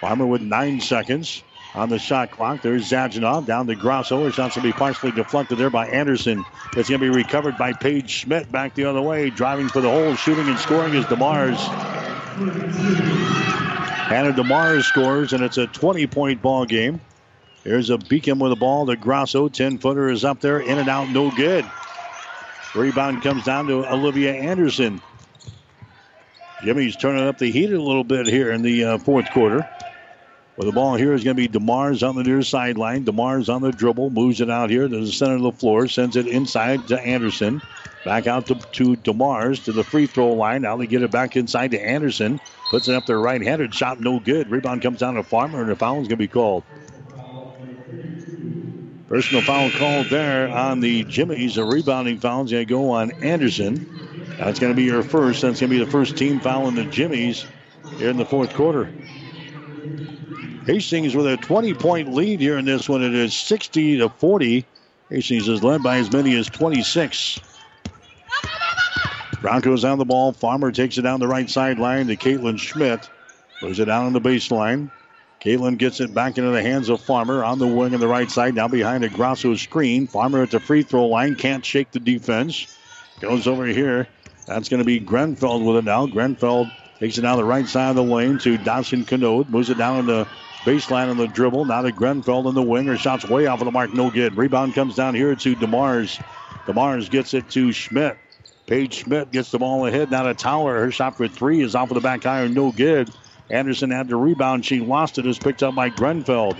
[0.00, 1.42] Farmer with nine seconds
[1.74, 2.60] on the shot clock.
[2.60, 4.24] There's Zaginaw down to Grosso.
[4.24, 6.44] Her shot's going to be partially deflected there by Anderson.
[6.76, 9.30] It's going to be recovered by Paige Schmidt back the other way.
[9.30, 11.56] Driving for the hole, shooting and scoring is DeMars.
[14.08, 17.00] Hannah DeMars scores, and it's a 20 point ball game.
[17.64, 19.48] Here's a Beacom with the ball to Grosso.
[19.48, 21.64] 10 footer is up there, in and out, no good.
[22.74, 25.00] Rebound comes down to Olivia Anderson.
[26.64, 29.68] Jimmy's turning up the heat a little bit here in the uh, fourth quarter.
[30.56, 33.04] With the ball here is going to be DeMars on the near sideline.
[33.04, 36.16] DeMars on the dribble, moves it out here to the center of the floor, sends
[36.16, 37.62] it inside to Anderson.
[38.04, 40.62] Back out to, to DeMars to the free throw line.
[40.62, 42.40] Now they get it back inside to Anderson.
[42.70, 43.72] Puts it up there right handed.
[43.74, 44.50] Shot no good.
[44.50, 46.64] Rebound comes down to Farmer, and a foul is going to be called.
[49.12, 51.58] Personal foul called there on the Jimmy's.
[51.58, 53.86] A rebounding foul going to go on Anderson.
[54.38, 55.42] That's going to be your first.
[55.42, 57.44] That's going to be the first team foul in the Jimmy's
[57.98, 58.90] here in the fourth quarter.
[60.64, 63.02] Hastings with a 20 point lead here in this one.
[63.02, 64.64] It is 60 to 40.
[65.10, 67.38] Hastings is led by as many as 26.
[69.42, 70.32] Broncos on the ball.
[70.32, 73.10] Farmer takes it down the right sideline to Caitlin Schmidt.
[73.60, 74.90] Moves it down on the baseline.
[75.42, 78.30] Caitlin gets it back into the hands of Farmer on the wing on the right
[78.30, 80.06] side, now behind a Grosso screen.
[80.06, 82.78] Farmer at the free throw line, can't shake the defense.
[83.18, 84.06] Goes over here.
[84.46, 86.06] That's going to be Grenfell with it now.
[86.06, 86.70] Grenfell
[87.00, 89.48] takes it down the right side of the lane to Dawson Canode.
[89.48, 90.28] Moves it down on the
[90.64, 91.64] baseline on the dribble.
[91.64, 92.86] Now to Grenfell in the wing.
[92.86, 93.92] Her shot's way off of the mark.
[93.92, 94.36] No good.
[94.36, 96.22] Rebound comes down here to DeMars.
[96.66, 98.16] DeMars gets it to Schmidt.
[98.66, 100.12] Paige Schmidt gets the ball ahead.
[100.12, 100.78] Now to Tower.
[100.78, 102.54] Her shot for three is off of the back iron.
[102.54, 103.10] No good.
[103.50, 104.64] Anderson had the rebound.
[104.64, 105.26] She lost it.
[105.26, 105.30] it.
[105.30, 106.56] Is picked up by Grenfell.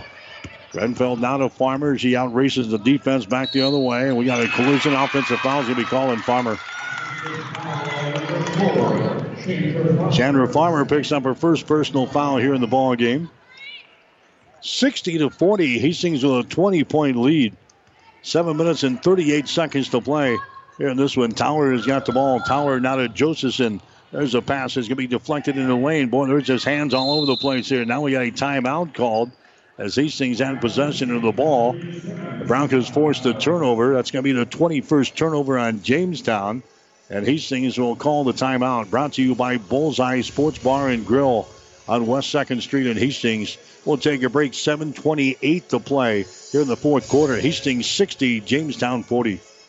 [0.70, 1.98] Grenfell now to Farmer.
[1.98, 4.08] She outraces the defense back the other way.
[4.08, 4.94] And we got a collision.
[4.94, 6.56] Offensive foul is going to be calling Farmer.
[10.12, 13.30] Chandra Farmer picks up her first personal foul here in the ball game.
[14.60, 15.78] 60 to 40.
[15.78, 17.56] Hastings with a 20 point lead.
[18.22, 20.36] Seven minutes and 38 seconds to play
[20.78, 21.32] here in this one.
[21.32, 22.40] Tower has got the ball.
[22.40, 23.80] Tower now to Josephson.
[24.12, 26.08] There's a pass that's going to be deflected in the lane.
[26.08, 27.84] Boy, there's just hands all over the place here.
[27.86, 29.30] Now we got a timeout called
[29.78, 31.72] as Hastings had possession of the ball.
[31.72, 33.94] The Broncos forced a turnover.
[33.94, 36.62] That's going to be the 21st turnover on Jamestown.
[37.08, 38.90] And Hastings will call the timeout.
[38.90, 41.48] Brought to you by Bullseye Sports Bar and Grill
[41.88, 43.56] on West 2nd Street in Hastings.
[43.86, 44.52] We'll take a break.
[44.52, 47.36] 7.28 to play here in the fourth quarter.
[47.36, 49.40] Hastings 60, Jamestown 40.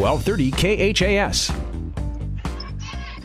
[0.00, 1.50] 1230 KHAS.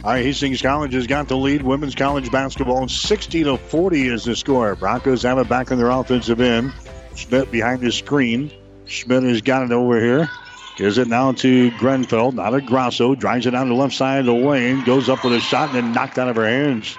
[0.03, 1.61] All right, Hastings College has got the lead.
[1.61, 4.75] Women's college basketball 60 to 40 is the score.
[4.75, 6.73] Broncos have it back in their offensive end.
[7.15, 8.51] Schmidt behind the screen.
[8.85, 10.29] Schmidt has got it over here.
[10.75, 12.33] Gives it now to Grenfell.
[12.33, 13.15] Now to Grosso.
[13.15, 14.83] Drives it down the left side of the lane.
[14.83, 16.97] Goes up with a shot and then knocked out of her hands.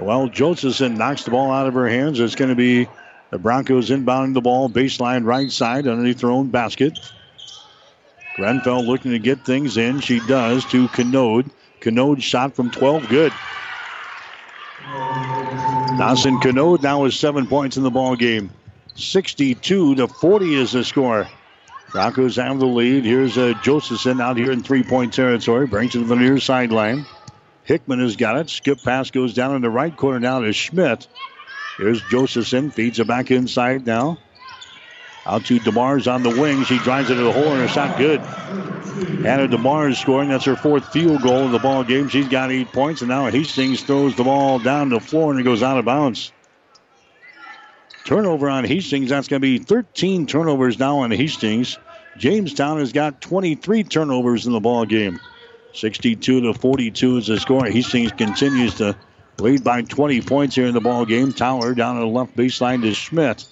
[0.00, 2.18] Well, Josephson knocks the ball out of her hands.
[2.18, 2.88] It's going to be
[3.30, 6.98] the Broncos inbounding the ball baseline right side underneath their own basket.
[8.34, 10.00] Grenfell looking to get things in.
[10.00, 11.50] She does to Canode.
[11.80, 13.08] Canode shot from 12.
[13.08, 13.32] Good.
[15.98, 18.50] Dawson Canode now with seven points in the ball game.
[18.96, 21.28] 62 to 40 is the score.
[21.92, 23.04] Broncos have the lead.
[23.04, 25.68] Here's uh, Josephson out here in three-point territory.
[25.68, 27.06] Brings it to the near sideline.
[27.62, 28.50] Hickman has got it.
[28.50, 31.06] Skip pass goes down in the right corner now to Schmidt.
[31.78, 32.72] Here's Josephson.
[32.72, 34.18] Feeds it back inside now.
[35.26, 36.64] Out to DeMars on the wing.
[36.64, 38.20] She drives it to the hole and her shot good.
[39.24, 40.28] Anna DeMars scoring.
[40.28, 42.08] That's her fourth field goal of the ball game.
[42.08, 45.44] She's got eight points, and now Hastings throws the ball down the floor and it
[45.44, 46.30] goes out of bounds.
[48.04, 49.08] Turnover on Hastings.
[49.08, 51.78] That's going to be 13 turnovers now on Hastings.
[52.18, 55.18] Jamestown has got 23 turnovers in the ball game.
[55.72, 57.64] 62 to 42 is the score.
[57.64, 58.94] Hastings continues to
[59.38, 61.32] lead by 20 points here in the ball game.
[61.32, 63.46] Tower down on the left baseline to Schmidt.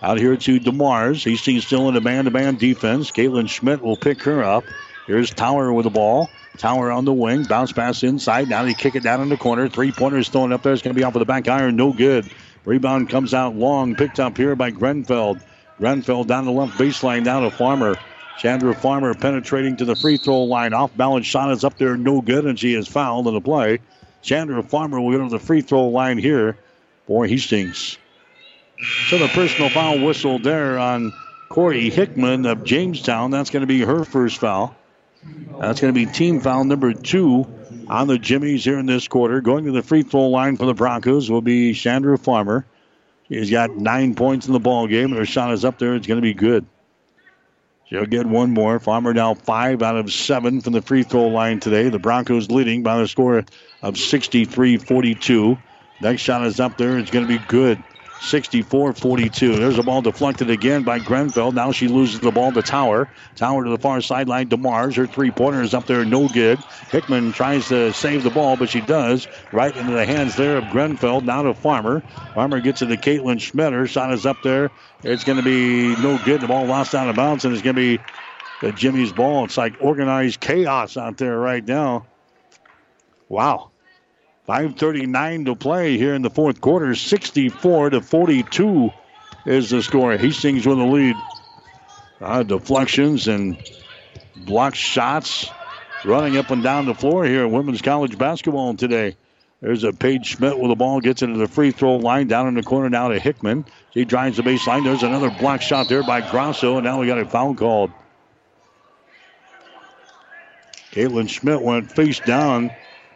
[0.00, 1.24] Out here to DeMars.
[1.24, 3.10] Hastings still in a man-to-man defense.
[3.10, 4.64] Caitlin Schmidt will pick her up.
[5.06, 6.30] Here's Tower with the ball.
[6.56, 7.44] Tower on the wing.
[7.44, 8.48] Bounce pass inside.
[8.48, 9.68] Now they kick it down in the corner.
[9.68, 10.72] Three-pointers thrown up there.
[10.72, 11.76] It's going to be off of the back iron.
[11.76, 12.30] No good.
[12.64, 13.96] Rebound comes out long.
[13.96, 15.38] Picked up here by Grenfell.
[15.78, 17.24] Grenfell down the left baseline.
[17.24, 17.96] Down to Farmer.
[18.38, 20.74] Chandra Farmer penetrating to the free throw line.
[20.74, 21.96] Off balance shot is up there.
[21.96, 22.44] No good.
[22.44, 23.80] And she is fouled in the play.
[24.22, 26.56] Chandra Farmer will go to the free throw line here
[27.06, 27.98] for Hastings.
[29.08, 31.12] So the personal foul whistle there on
[31.48, 33.30] Corey Hickman of Jamestown.
[33.30, 34.76] That's going to be her first foul.
[35.60, 37.46] That's going to be team foul number two
[37.88, 39.40] on the Jimmies here in this quarter.
[39.40, 42.66] Going to the free throw line for the Broncos will be Chandra Farmer.
[43.28, 45.96] She's got nine points in the ball game, and her shot is up there.
[45.96, 46.64] It's going to be good.
[47.86, 48.78] She'll get one more.
[48.78, 51.88] Farmer now five out of seven from the free throw line today.
[51.88, 53.44] The Broncos leading by the score
[53.82, 55.58] of 63 42.
[56.00, 56.98] Next shot is up there.
[56.98, 57.82] It's going to be good.
[58.20, 59.56] 64 42.
[59.56, 61.52] There's a ball deflected again by Grenfell.
[61.52, 63.08] Now she loses the ball to Tower.
[63.36, 64.48] Tower to the far sideline.
[64.48, 64.96] DeMars.
[64.96, 66.58] Her three pointer is up there, no good.
[66.90, 69.28] Hickman tries to save the ball, but she does.
[69.52, 71.20] Right into the hands there of Grenfell.
[71.20, 72.02] Now to Farmer.
[72.34, 73.72] Farmer gets it to Caitlin Schmidt.
[73.72, 74.70] Her shot is up there.
[75.04, 76.40] It's going to be no good.
[76.40, 77.98] The ball lost out of bounds, and it's going to
[78.62, 79.44] be Jimmy's ball.
[79.44, 82.06] It's like organized chaos out there right now.
[83.28, 83.70] Wow.
[84.48, 86.94] 5.39 to play here in the fourth quarter.
[86.94, 88.90] 64 to 42
[89.44, 90.16] is the score.
[90.16, 91.16] Hastings with the lead.
[92.18, 93.62] Uh, deflections and
[94.34, 95.50] blocked shots
[96.04, 99.16] running up and down the floor here in women's college basketball today.
[99.60, 102.54] There's a Paige Schmidt with the ball, gets into the free throw line down in
[102.54, 103.66] the corner now to Hickman.
[103.92, 104.82] She drives the baseline.
[104.82, 107.90] There's another block shot there by Grosso, and now we got a foul called.
[110.92, 112.70] Caitlin Schmidt went face down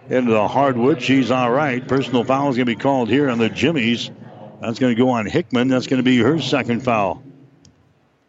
[0.09, 1.03] into the hardwood.
[1.03, 1.87] She's all right.
[1.87, 4.11] Personal foul is going to be called here on the Jimmies.
[4.61, 5.69] That's going to go on Hickman.
[5.69, 7.23] That's going to be her second foul.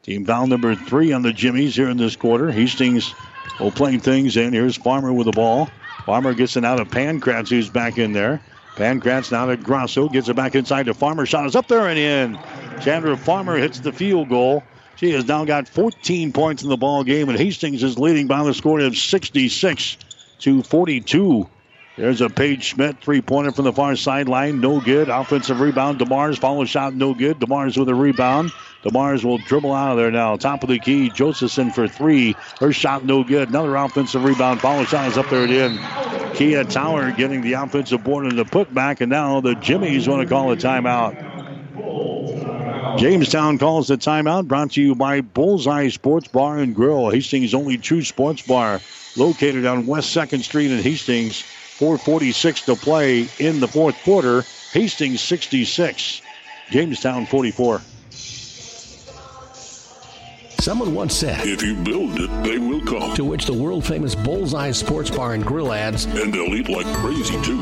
[0.02, 2.52] Team foul number three on the Jimmies here in this quarter.
[2.52, 3.14] Hastings
[3.60, 4.54] will play things in.
[4.54, 5.70] Here's Farmer with the ball.
[6.06, 8.42] Farmer gets it out of Pankratz, who's back in there.
[8.76, 10.10] Pankratz now to Grosso.
[10.10, 11.26] Gets it back inside to Farmer.
[11.26, 12.40] Shot is up there and in.
[12.82, 14.64] Chandra Farmer hits the field goal.
[14.96, 18.44] She has now got 14 points in the ball game, and Hastings is leading by
[18.44, 19.98] the score of 66
[20.40, 21.50] to 42.
[21.96, 24.60] There's a Paige Schmidt three pointer from the far sideline.
[24.60, 25.10] No good.
[25.10, 26.00] Offensive rebound.
[26.00, 26.96] DeMars follow shot.
[26.96, 27.40] No good.
[27.40, 28.52] DeMars with a rebound.
[28.84, 30.36] DeMars will dribble out of there now.
[30.36, 31.12] Top of the key.
[31.12, 32.36] Josephson for three.
[32.60, 33.50] Her shot no good.
[33.50, 34.60] Another offensive rebound.
[34.60, 35.80] Follow shot is up there again.
[36.34, 39.02] Kia Tower getting the offensive board and the putback.
[39.02, 41.32] And now the Jimmies want to call a timeout.
[42.98, 44.48] Jamestown calls the timeout.
[44.48, 48.82] Brought to you by Bullseye Sports Bar and Grill, Hastings' only true sports bar,
[49.16, 51.44] located on West Second Street in Hastings.
[51.84, 54.46] 4:46 to play in the fourth quarter.
[54.72, 56.22] Hastings 66,
[56.70, 57.82] Jamestown 44.
[60.62, 63.14] Someone once said, If you build it, they will come.
[63.18, 66.86] To which the world famous Bullseye Sports Bar and Grill adds, And they'll eat like
[66.96, 67.60] crazy, too.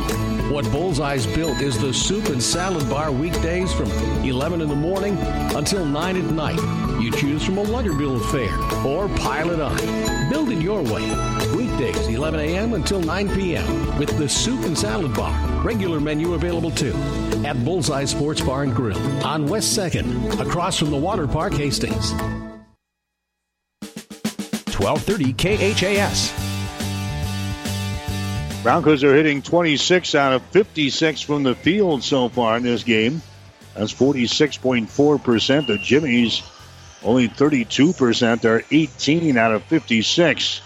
[0.54, 3.90] What Bullseye's built is the soup and salad bar weekdays from
[4.24, 5.18] 11 in the morning
[5.56, 6.60] until 9 at night.
[7.02, 8.54] You choose from a Luggerbill affair
[8.86, 10.30] or pile it on.
[10.30, 11.10] Build it your way.
[11.82, 12.74] Weekdays, 11 a.m.
[12.74, 13.98] until 9 p.m.
[13.98, 15.36] with the soup and salad bar.
[15.64, 16.94] Regular menu available too
[17.44, 22.14] at Bullseye Sports Bar and Grill on West 2nd, across from the Water Park, Hastings.
[24.78, 26.34] 1230 KHAS.
[28.64, 33.24] Broncos are hitting 26 out of 56 from the field so far in this game.
[33.74, 35.66] That's 46.4%.
[35.66, 36.44] The Jimmies
[37.04, 38.42] only 32%.
[38.42, 40.62] They're 18 out of 56.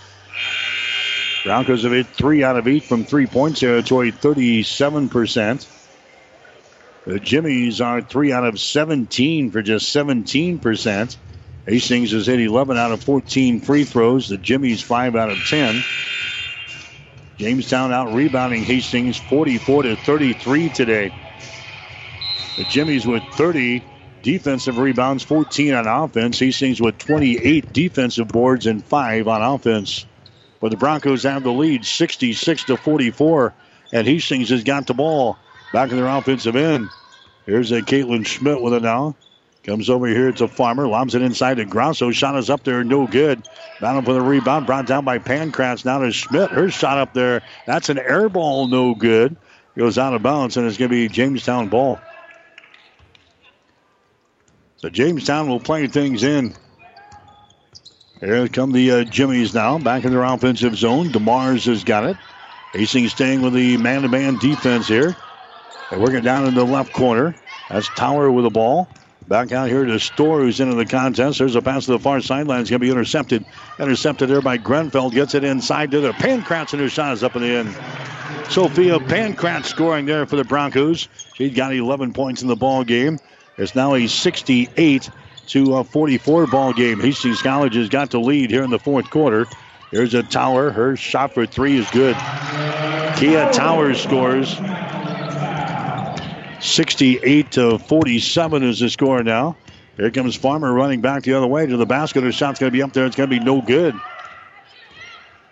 [1.45, 5.67] Broncos have hit three out of eight from three point territory, 37%.
[7.05, 11.17] The Jimmies are three out of 17 for just 17%.
[11.67, 14.27] Hastings has hit 11 out of 14 free throws.
[14.27, 15.83] The Jimmies 5 out of 10.
[17.37, 21.11] Jamestown out rebounding Hastings 44 to 33 today.
[22.57, 23.83] The Jimmies with 30
[24.23, 26.39] defensive rebounds, 14 on offense.
[26.39, 30.07] Hastings with 28 defensive boards and 5 on offense.
[30.65, 33.53] But the Broncos have the lead 66 to 44.
[33.93, 35.37] And Hastings has got the ball
[35.71, 36.89] back in their offensive end.
[37.45, 39.15] Here's a Caitlin Schmidt with it now.
[39.63, 42.09] Comes over here to Farmer, lobs it inside to Grosso.
[42.09, 43.47] Shot is up there, no good.
[43.79, 45.85] Battle for the rebound, brought down by Pankratz.
[45.85, 46.49] Now to Schmidt.
[46.49, 47.43] Her shot up there.
[47.67, 49.37] That's an air ball, no good.
[49.77, 51.99] Goes out of bounds, and it's going to be Jamestown ball.
[54.77, 56.55] So Jamestown will play things in.
[58.19, 61.09] Here come the uh, Jimmies now, back in their offensive zone.
[61.09, 62.17] DeMars has got it.
[62.73, 65.15] Hastings staying with the man-to-man defense here.
[65.91, 67.35] Working down in the left corner.
[67.69, 68.87] That's Tower with the ball.
[69.27, 71.39] Back out here to Storr, who's into the contest.
[71.39, 72.61] There's a pass to the far sideline.
[72.61, 73.43] It's going to be intercepted.
[73.79, 75.09] Intercepted there by Grenfell.
[75.09, 77.75] Gets it inside to the Pankratz, and her shot is up in the end.
[78.49, 81.07] Sophia Pankratz scoring there for the Broncos.
[81.33, 83.19] She's got 11 points in the ball game.
[83.57, 85.09] It's now a 68
[85.47, 86.99] to a 44 ball game.
[86.99, 89.45] Hastings College has got the lead here in the fourth quarter.
[89.91, 90.71] Here's a Tower.
[90.71, 92.15] Her shot for three is good.
[93.17, 94.57] Kia Towers scores.
[96.59, 99.55] 68 to 47 is the score now.
[99.97, 102.23] Here comes Farmer running back the other way to the basket.
[102.23, 103.05] Her shot's going to be up there.
[103.05, 103.95] It's going to be no good.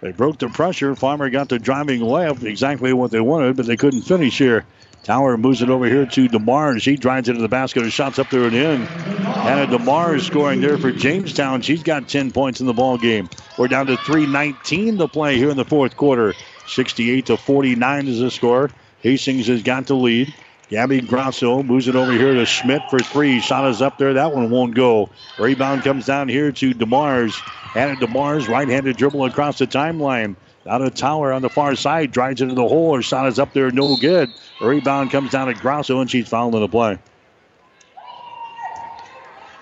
[0.01, 0.95] They broke the pressure.
[0.95, 4.65] Farmer got the driving layup, exactly what they wanted, but they couldn't finish here.
[5.03, 6.83] Tower moves it over here to DeMars.
[6.83, 7.83] He drives into the basket.
[7.83, 8.81] Her shot's up there and in.
[8.83, 11.61] And DeMars scoring there for Jamestown.
[11.61, 13.29] She's got 10 points in the ball game.
[13.57, 16.33] We're down to 3:19 to play here in the fourth quarter.
[16.67, 18.69] 68 to 49 is the score.
[19.01, 20.33] Hastings has got the lead.
[20.69, 23.41] Gabby Grosso moves it over here to Schmidt for three.
[23.41, 24.13] Shot is up there.
[24.13, 25.09] That one won't go.
[25.37, 27.35] Rebound comes down here to DeMars.
[27.75, 30.35] And DeMars, right-handed dribble across the timeline.
[30.65, 32.95] Out of Tower on the far side, drives into the hole.
[32.95, 34.31] Her shot is up there, no good.
[34.61, 36.97] Rebound comes down to Grosso, and she's fouled in the play.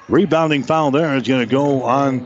[0.08, 2.20] Rebounding foul there is going to go on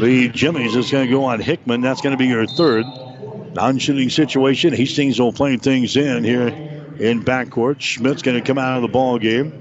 [0.00, 0.74] the Jimmies.
[0.74, 1.80] It's going to go on Hickman.
[1.80, 2.86] That's going to be your third.
[3.54, 4.72] Non-shooting situation.
[4.72, 7.80] Hastings will play things in here in backcourt.
[7.80, 9.52] Schmidt's going to come out of the ball game.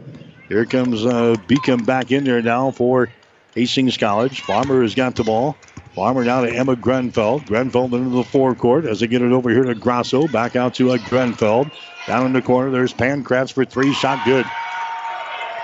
[0.48, 3.10] Here comes uh, Beacom back in there now for
[3.54, 4.42] Hastings College.
[4.42, 5.58] Farmer has got the ball.
[5.98, 7.40] Farmer now to Emma Grenfell.
[7.40, 10.28] Grenfell into the forecourt as they get it over here to Grosso.
[10.28, 11.72] Back out to uh, Grenfell.
[12.06, 13.92] Down in the corner, there's Pankratz for three.
[13.96, 14.46] Shot good.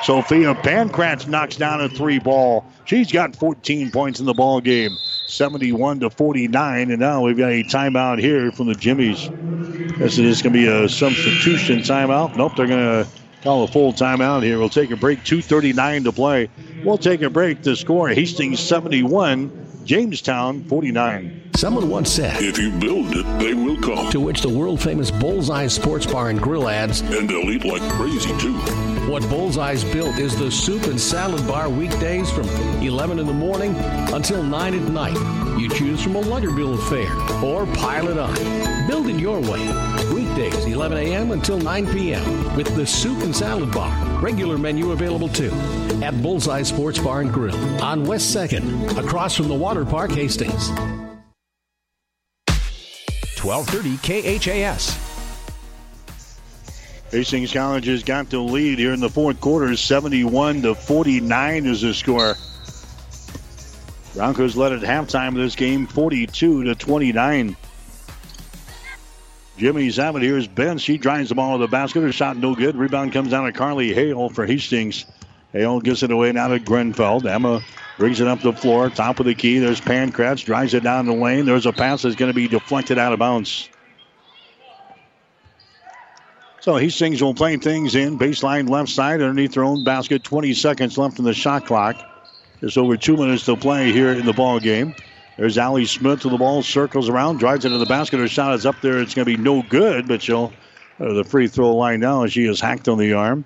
[0.02, 2.66] Sophia Pankratz knocks down a three ball.
[2.86, 4.98] She's got 14 points in the ball game.
[5.28, 9.30] 71 to 49, and now we've got a timeout here from the Jimmies.
[10.00, 12.36] This is going to be a substitution timeout.
[12.36, 13.08] Nope, they're going to
[13.44, 14.58] call a full timeout here.
[14.58, 15.20] We'll take a break.
[15.20, 16.50] 2:39 to play.
[16.84, 21.52] We'll take a break to score Hastings 71, Jamestown 49.
[21.56, 24.10] Someone once said, If you build it, they will come.
[24.12, 27.82] To which the world famous Bullseye Sports Bar and Grill adds, And they'll eat like
[27.92, 28.54] crazy, too.
[29.10, 32.48] What Bullseye's built is the soup and salad bar weekdays from
[32.82, 33.76] 11 in the morning
[34.14, 35.60] until 9 at night.
[35.60, 37.12] You choose from a Luggerbill affair
[37.44, 38.88] or pile it on.
[38.88, 39.68] Build it your way.
[40.14, 41.32] Weekdays, 11 a.m.
[41.32, 42.56] until 9 p.m.
[42.56, 43.92] with the soup and salad bar.
[44.24, 45.52] Regular menu available too
[46.02, 50.70] at Bullseye Sports Bar and Grill on West 2nd, across from the Water Park, Hastings.
[53.42, 53.98] 1230
[54.40, 54.98] KHAS.
[57.12, 59.76] Hastings College has got the lead here in the fourth quarter.
[59.76, 62.36] 71 to 49 is the score.
[64.16, 67.58] Broncos led at halftime of this game 42 to 29.
[69.64, 70.78] Jimmy Zavitt here's Ben.
[70.78, 72.02] She drives the ball to the basket.
[72.02, 72.76] Her shot no good.
[72.76, 75.06] Rebound comes down to Carly Hale for Hastings.
[75.54, 77.26] Hale gives it away now to Grenfell.
[77.26, 77.64] Emma
[77.98, 78.90] brings it up the floor.
[78.90, 79.60] Top of the key.
[79.60, 80.44] There's Pankratz.
[80.44, 81.46] Drives it down the lane.
[81.46, 83.70] There's a pass that's going to be deflected out of bounds.
[86.60, 88.20] So Hastings will play things in.
[88.20, 90.26] Baseline left side underneath their own basket.
[90.26, 91.96] 20 seconds left in the shot clock.
[92.60, 94.94] Just over two minutes to play here in the ball game.
[95.38, 98.20] There's Allie Smith to the ball, circles around, drives into the basket.
[98.20, 99.00] Her shot is up there.
[99.00, 100.54] It's going to be no good, but she'll
[101.00, 102.22] to the free throw line now.
[102.22, 103.46] And she is hacked on the arm.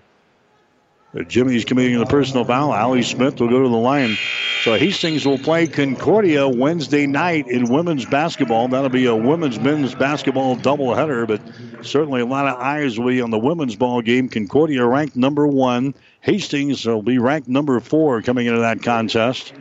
[1.27, 2.73] Jimmy's committing the personal foul.
[2.73, 4.17] Allie Smith will go to the line.
[4.63, 8.67] So Hastings will play Concordia Wednesday night in women's basketball.
[8.67, 13.21] That'll be a women's men's basketball doubleheader, but certainly a lot of eyes will be
[13.21, 14.27] on the women's ball game.
[14.27, 15.95] Concordia ranked number one.
[16.27, 19.53] Hastings will be ranked number four coming into that contest.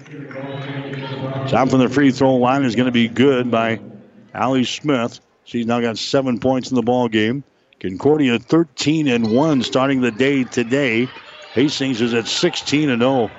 [1.49, 3.79] Shot from the free throw line is going to be good by
[4.35, 5.21] Allie Smith.
[5.45, 7.45] She's now got seven points in the ball game.
[7.79, 11.07] Concordia 13 and 1 starting the day today.
[11.55, 13.31] Hastings is at 16 and 0.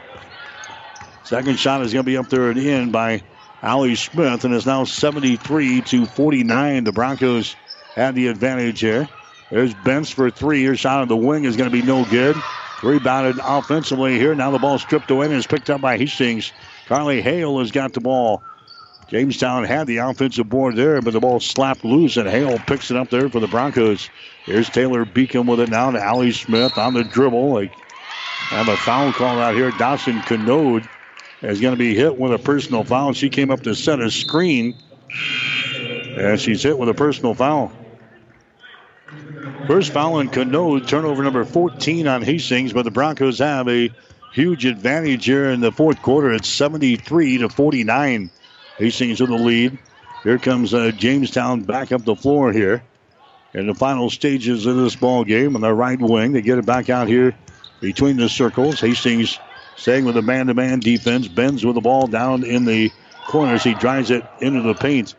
[1.25, 3.21] Second shot is going to be up there and in by
[3.61, 6.83] Allie Smith, and it's now 73 to 49.
[6.85, 7.57] The Broncos
[7.97, 9.05] had the advantage here.
[9.51, 10.63] There's Bence for three.
[10.63, 12.37] Her shot on the wing is going to be no good.
[12.83, 14.35] Rebounded offensively here.
[14.35, 16.53] Now the ball stripped away and is picked up by Hastings.
[16.85, 18.43] Carly Hale has got the ball.
[19.07, 22.97] Jamestown had the offensive board there, but the ball slapped loose, and Hale picks it
[22.97, 24.09] up there for the Broncos.
[24.45, 27.53] Here's Taylor Beacom with it now to Allie Smith on the dribble.
[27.53, 27.71] Like
[28.51, 29.71] have a foul call out here.
[29.71, 30.87] Dawson Canode
[31.41, 33.13] is going to be hit with a personal foul.
[33.13, 34.75] She came up to set a screen,
[36.17, 37.71] and she's hit with a personal foul.
[39.67, 43.91] First foul in Canode, turnover number 14 on Hastings, but the Broncos have a
[44.31, 46.31] huge advantage here in the fourth quarter.
[46.31, 48.29] It's 73 to 49.
[48.77, 49.77] Hastings in the lead.
[50.23, 52.83] Here comes uh, Jamestown back up the floor here
[53.53, 56.31] in the final stages of this ball game on the right wing.
[56.31, 57.35] They get it back out here
[57.81, 58.79] between the circles.
[58.79, 59.39] Hastings
[59.75, 61.27] staying with a man-to-man defense.
[61.27, 62.91] Bence with the ball down in the
[63.27, 63.63] corners.
[63.63, 65.15] He drives it into the paint.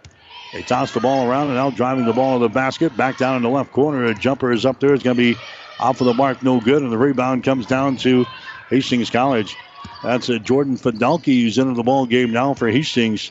[0.52, 2.96] They toss the ball around and now driving the ball to the basket.
[2.96, 4.04] Back down in the left corner.
[4.04, 4.94] A jumper is up there.
[4.94, 5.38] It's going to be
[5.78, 6.42] off of the mark.
[6.42, 6.82] No good.
[6.82, 8.24] And the rebound comes down to
[8.70, 9.56] Hastings College.
[10.02, 13.30] That's a Jordan Fidelki who's into the ball game now for Hastings.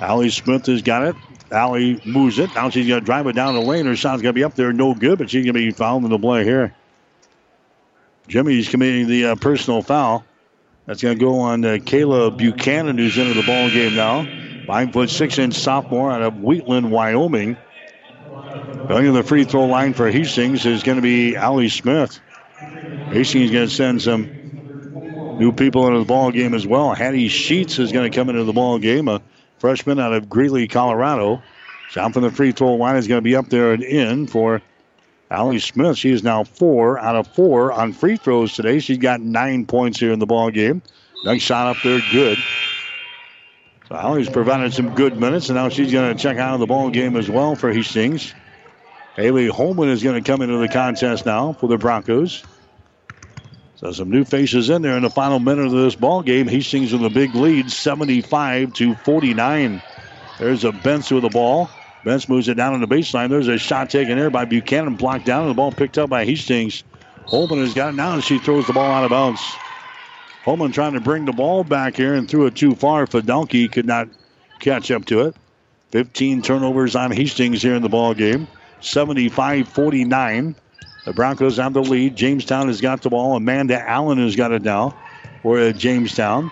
[0.00, 1.16] Allie Smith has got it.
[1.50, 2.54] Allie moves it.
[2.54, 3.86] Now she's going to drive it down the lane.
[3.86, 4.72] Her shot's going to be up there.
[4.72, 6.74] No good, but she's going to be fouled in the play here.
[8.26, 10.24] Jimmy's committing the uh, personal foul.
[10.86, 14.26] That's going to go on uh, Kayla Buchanan, who's into the ball game now.
[14.66, 17.56] Five foot six inch sophomore out of Wheatland, Wyoming.
[18.88, 22.20] Going to the free throw line for Hastings is going to be Allie Smith.
[22.58, 26.94] Hastings is going to send some new people into the ball game as well.
[26.94, 29.20] Hattie Sheets is going to come into the ball game, a
[29.58, 31.42] freshman out of Greeley, Colorado.
[31.90, 34.62] Shot from the free throw line is going to be up there and in for
[35.30, 35.98] Allie Smith.
[35.98, 38.78] She is now four out of four on free throws today.
[38.78, 40.82] She's got nine points here in the ball game.
[41.24, 42.38] Nice shot up there, good.
[43.94, 46.66] So Allie's provided some good minutes, and now she's going to check out of the
[46.66, 48.34] ball game as well for Hastings.
[49.14, 52.42] Haley Holman is going to come into the contest now for the Broncos.
[53.76, 56.48] So some new faces in there in the final minute of this ball game.
[56.48, 59.80] Hastings with a big lead, 75 to 49.
[60.40, 61.70] There's a Bence with the ball.
[62.04, 63.28] Bence moves it down on the baseline.
[63.28, 66.24] There's a shot taken there by Buchanan, blocked down, and the ball picked up by
[66.24, 66.82] Hastings.
[67.26, 69.40] Holman has got it now, and she throws the ball out of bounds.
[70.44, 73.06] Holman trying to bring the ball back here and threw it too far.
[73.06, 74.08] Fidelki could not
[74.60, 75.36] catch up to it.
[75.92, 78.46] 15 turnovers on Hastings here in the ball game.
[78.82, 80.54] 75-49.
[81.06, 82.16] The Broncos have the lead.
[82.16, 83.36] Jamestown has got the ball.
[83.36, 84.94] Amanda Allen has got it now
[85.42, 86.50] for Jamestown.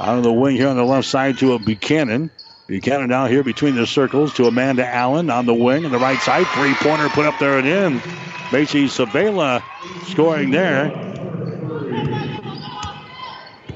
[0.00, 2.30] Out of the wing here on the left side to a Buchanan.
[2.66, 6.18] Buchanan down here between the circles to Amanda Allen on the wing on the right
[6.18, 6.46] side.
[6.48, 8.02] Three pointer put up there and in.
[8.50, 9.62] Macy Sabela
[10.06, 10.90] scoring there.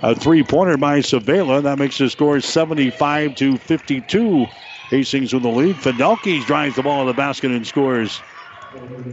[0.03, 1.62] A three pointer by Sabela.
[1.62, 4.47] That makes the score 75 to 52.
[4.91, 5.77] Hastings with the lead.
[5.77, 8.23] Fidelki drives the ball to the basket and scores.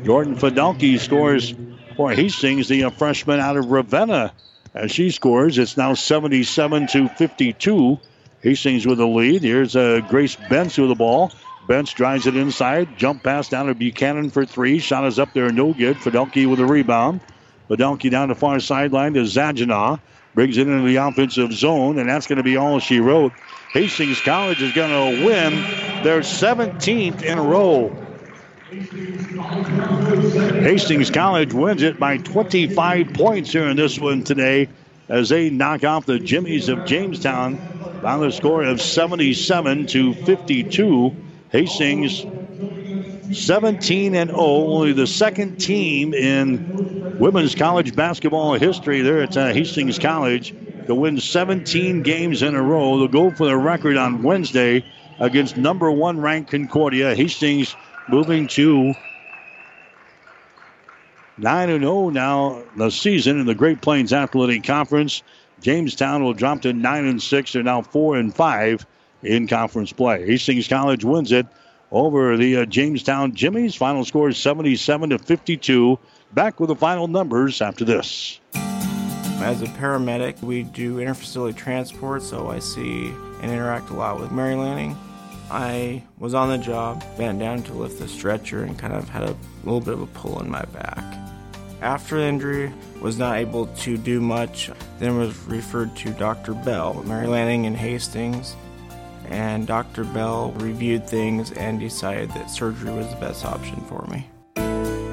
[0.05, 1.55] Jordan Fidelki scores
[1.95, 4.31] for Hastings, the freshman out of Ravenna.
[4.75, 7.99] As she scores, it's now 77 to 52.
[8.41, 9.41] Hastings with the lead.
[9.41, 11.31] Here's uh, Grace Bence with the ball.
[11.65, 12.95] Bence drives it inside.
[12.95, 14.77] Jump pass down to Buchanan for three.
[14.77, 15.97] Shot is up there, no good.
[15.97, 17.21] Fidelki with a rebound.
[17.69, 19.99] Fidelki down the far sideline to Zagina.
[20.35, 23.31] Brings it into the offensive zone, and that's going to be all she wrote.
[23.71, 25.53] Hastings College is going to win
[26.03, 27.89] their 17th in a row.
[30.61, 34.67] Hastings College wins it by 25 points here in this one today
[35.07, 37.55] as they knock off the Jimmies of Jamestown
[38.01, 41.15] by the score of 77 to 52.
[41.49, 42.25] Hastings
[43.35, 49.53] 17 and 0, only the second team in women's college basketball history there at uh,
[49.53, 50.55] Hastings College
[50.87, 52.97] to win 17 games in a row.
[52.97, 54.85] They'll go for the record on Wednesday
[55.19, 57.13] against number one ranked Concordia.
[57.15, 57.75] Hastings
[58.07, 58.93] moving to
[61.37, 65.23] 9 0 now the season in the Great Plains Athletic Conference.
[65.61, 67.53] Jamestown will drop to 9 and 6.
[67.53, 68.85] They're now 4 and 5
[69.23, 70.25] in conference play.
[70.25, 71.47] Hastings College wins it
[71.95, 73.73] over the uh, Jamestown Jimmies.
[73.73, 75.97] Final score is 77 to 52.
[76.33, 78.41] Back with the final numbers after this.
[78.53, 83.07] As a paramedic, we do interfacility transport, so I see
[83.41, 84.97] and interact a lot with Mary Lanning.
[85.49, 89.23] I was on the job, bent down to lift the stretcher, and kind of had
[89.23, 91.03] a little bit of a pull in my back.
[91.81, 94.69] After the injury, was not able to do much,
[94.99, 96.55] then was referred to Dr.
[96.55, 98.55] Bell, Mary Lanning in Hastings,
[99.29, 100.03] and Dr.
[100.03, 104.27] Bell reviewed things and decided that surgery was the best option for me.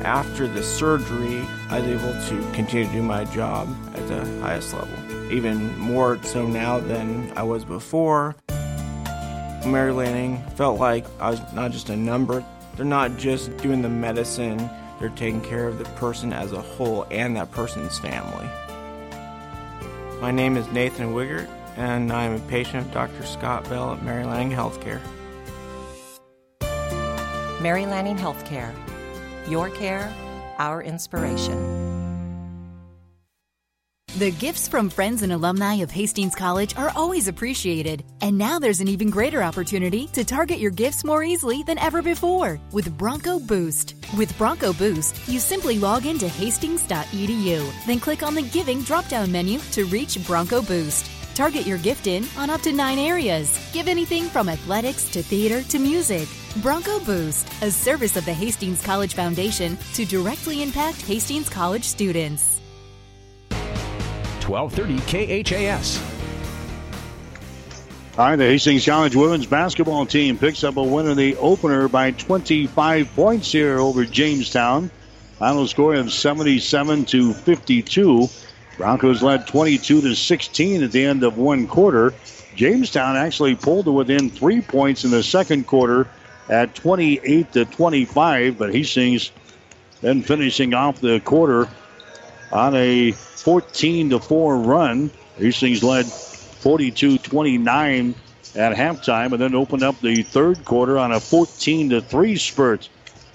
[0.05, 4.75] After the surgery, I was able to continue to do my job at the highest
[4.75, 8.35] level, even more so now than I was before.
[9.65, 12.45] Mary Lanning felt like I was not just a number.
[12.77, 14.69] They're not just doing the medicine,
[14.99, 18.49] they're taking care of the person as a whole and that person's family.
[20.21, 23.25] My name is Nathan Wiggert, and I'm a patient of Dr.
[23.25, 25.01] Scott Bell at Mary Lanning Healthcare.
[27.61, 28.73] Mary Lanning Healthcare.
[29.49, 30.13] Your care,
[30.59, 31.93] our inspiration.
[34.19, 38.05] The gifts from friends and alumni of Hastings College are always appreciated.
[38.21, 42.03] And now there's an even greater opportunity to target your gifts more easily than ever
[42.03, 43.95] before with Bronco Boost.
[44.17, 49.33] With Bronco Boost, you simply log into hastings.edu, then click on the Giving drop down
[49.33, 51.22] menu to reach Bronco Boost.
[51.35, 53.59] Target your gift in on up to nine areas.
[53.73, 56.29] Give anything from athletics to theater to music.
[56.57, 62.61] Bronco Boost, a service of the Hastings College Foundation to directly impact Hastings College students.
[64.47, 66.01] 1230 KHAS.
[68.19, 71.89] All right, the Hastings College women's basketball team picks up a win in the opener
[71.89, 74.91] by 25 points here over Jamestown.
[75.39, 78.29] Final score of 77 to 52.
[78.77, 82.15] Broncos led 22 to 16 at the end of one quarter.
[82.55, 86.09] Jamestown actually pulled to within three points in the second quarter
[86.49, 89.31] at 28 to 25, but Hastings
[90.01, 91.69] then finishing off the quarter
[92.51, 95.11] on a 14 to 4 run.
[95.39, 98.15] Hastings led 42 29
[98.55, 102.89] at halftime and then opened up the third quarter on a 14 to 3 spurt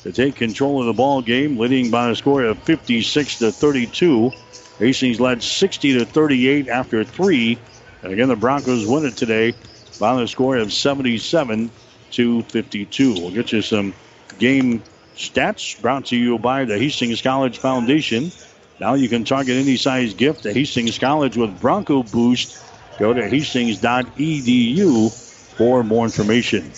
[0.04, 4.32] to take control of the ball game, leading by a score of 56 to 32.
[4.80, 7.58] Hastings led 60 to 38 after three.
[8.04, 9.54] And again, the Broncos win it today
[10.00, 11.72] by the score of 77
[12.12, 13.14] to 52.
[13.14, 13.94] We'll get you some
[14.38, 14.84] game
[15.16, 18.32] stats brought to you by the Hastings College Foundation.
[18.80, 22.64] Now you can target any size gift to Hastings College with Bronco Boost.
[23.00, 25.12] Go to hastings.edu
[25.58, 26.72] for more information.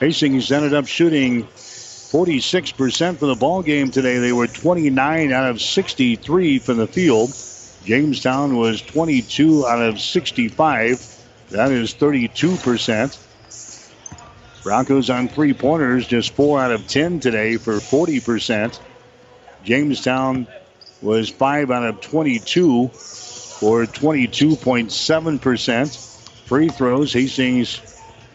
[0.00, 1.46] Hastings ended up shooting
[2.10, 4.16] 46% for the ball game today.
[4.18, 7.36] They were 29 out of 63 from the field.
[7.84, 11.26] Jamestown was 22 out of 65.
[11.50, 13.18] That is 32%.
[14.62, 18.80] Broncos on three pointers, just 4 out of 10 today for 40%.
[19.62, 20.46] Jamestown
[21.02, 26.46] was 5 out of 22 for 22.7%.
[26.46, 27.82] Free throws, Hastings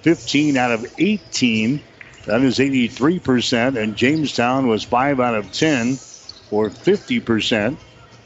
[0.03, 1.81] 15 out of 18.
[2.25, 3.77] That is 83%.
[3.81, 7.77] And Jamestown was 5 out of 10 for 50%.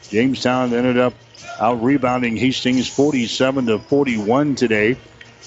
[0.10, 1.14] Jamestown ended up
[1.60, 4.98] out rebounding Hastings 47 to 41 today.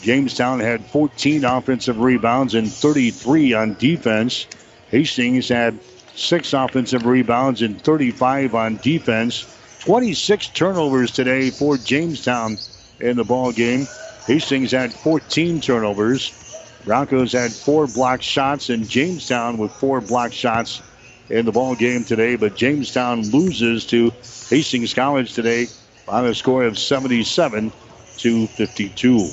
[0.02, 4.46] Jamestown had 14 offensive rebounds and 33 on defense.
[4.88, 5.78] Hastings had
[6.14, 9.46] six offensive rebounds and 35 on defense.
[9.80, 12.58] 26 turnovers today for Jamestown
[12.98, 13.86] in the ball game.
[14.26, 16.49] Hastings had 14 turnovers.
[16.84, 20.82] Broncos had four block shots, and Jamestown with four block shots
[21.28, 22.36] in the ball game today.
[22.36, 24.10] But Jamestown loses to
[24.48, 25.66] Hastings College today
[26.08, 27.72] on a score of 77
[28.18, 29.28] to 52.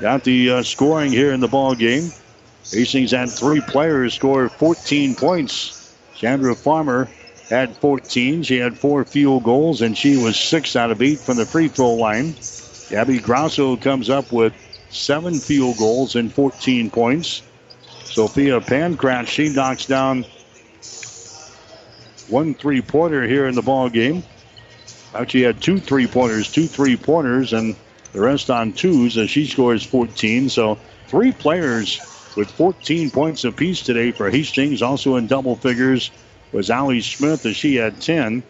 [0.00, 2.10] Got the uh, scoring here in the ball game.
[2.70, 5.96] Hastings had three players score 14 points.
[6.14, 7.08] Chandra Farmer
[7.48, 8.42] had 14.
[8.42, 11.68] She had four field goals, and she was six out of eight from the free
[11.68, 12.34] throw line.
[12.88, 14.52] Gabby Grosso comes up with
[14.92, 17.42] seven field goals and 14 points.
[18.04, 20.24] Sophia Pankratz, she knocks down
[22.28, 24.22] one three pointer here in the ball game.
[25.14, 27.74] Actually, had two three pointers, two three pointers, and
[28.12, 30.48] the rest on twos as she scores 14.
[30.48, 32.00] So three players
[32.36, 34.82] with 14 points apiece today for Hastings.
[34.82, 36.10] Also in double figures
[36.52, 38.42] was Allie Smith as she had 10.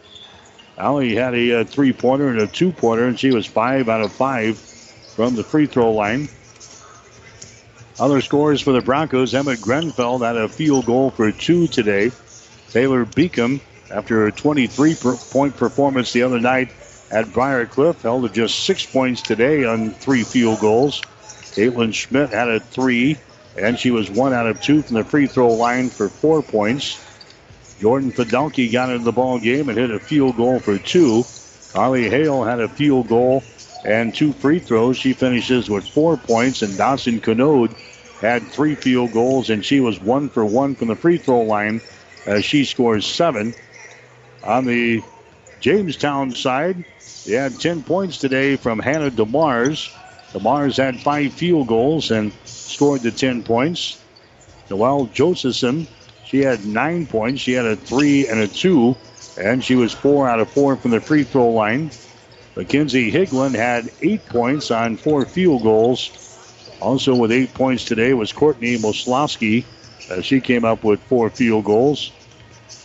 [0.79, 4.03] Allie had a, a three pointer and a two pointer, and she was five out
[4.03, 4.59] of five
[5.15, 6.29] from the free throw line.
[8.01, 12.11] Other scores for the Broncos Emma Grenfell had a field goal for two today.
[12.71, 13.61] Taylor Beacom,
[13.91, 14.95] after a 23
[15.31, 16.73] point performance the other night
[17.11, 21.03] at Briarcliff, held to just six points today on three field goals.
[21.53, 23.19] Caitlin Schmidt had a three,
[23.59, 26.99] and she was one out of two from the free throw line for four points.
[27.79, 31.25] Jordan Fidelke got into the ball game and hit a field goal for two.
[31.73, 33.43] Carly Hale had a field goal
[33.85, 34.97] and two free throws.
[34.97, 37.75] She finishes with four points, and Dawson Canode
[38.21, 41.81] had three field goals, and she was one for one from the free throw line
[42.25, 43.55] as she scores seven.
[44.45, 45.03] On the
[45.61, 46.85] Jamestown side,
[47.25, 49.91] they had 10 points today from Hannah DeMars.
[50.35, 53.99] DeMars had five field goals and scored the 10 points.
[54.71, 55.87] Noelle Josephson,
[56.25, 57.43] she had nine points.
[57.43, 58.97] She had a three and a two,
[59.37, 61.91] and she was four out of four from the free throw line.
[62.57, 66.11] Mackenzie Higland had eight points on four field goals.
[66.81, 69.65] Also with eight points today was Courtney Moslowski.
[70.11, 72.13] As she came up with four field goals.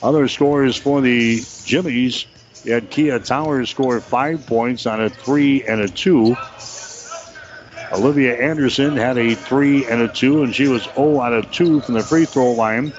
[0.02, 2.26] Other scores for the Jimmies.
[2.64, 6.38] You had Kia Towers score five points on a three and a two.
[7.92, 11.82] Olivia Anderson had a three and a two, and she was 0 out of 2
[11.82, 12.92] from the free throw line.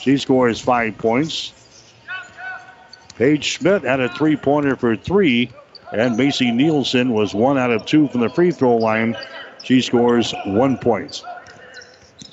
[0.00, 1.52] She scores five points.
[3.16, 5.50] Paige Schmidt had a three pointer for three,
[5.92, 9.16] and Macy Nielsen was 1 out of 2 from the free throw line.
[9.62, 11.22] She scores one point.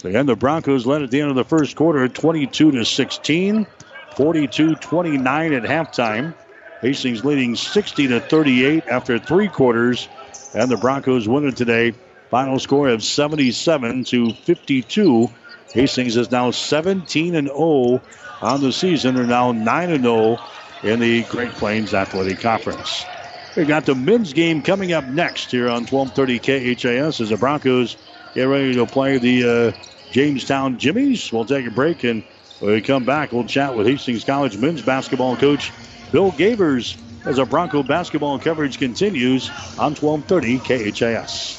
[0.04, 3.68] Again, the Broncos led at the end of the first quarter 22 to 16,
[4.16, 6.34] 42 29 at halftime.
[6.82, 10.08] Hastings leading 60 to 38 after three quarters,
[10.54, 11.94] and the Broncos win it today.
[12.30, 15.30] Final score of 77 to 52.
[15.74, 18.02] Hastings is now 17 and 0
[18.42, 20.40] on the season, and now 9 and 0
[20.84, 23.06] in the Great Plains Athletic Conference.
[23.56, 27.98] We got the men's game coming up next here on 1230 KHAS as the Broncos
[28.34, 31.32] get ready to play the uh, Jamestown Jimmies.
[31.34, 32.24] We'll take a break, and
[32.60, 35.72] when we come back, we'll chat with Hastings College men's basketball coach
[36.12, 36.96] Bill Gavers
[37.26, 41.59] as our Bronco basketball coverage continues on 1230 KHAS.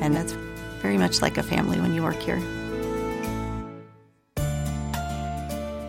[0.00, 0.32] and that's
[0.82, 2.40] very much like a family when you work here.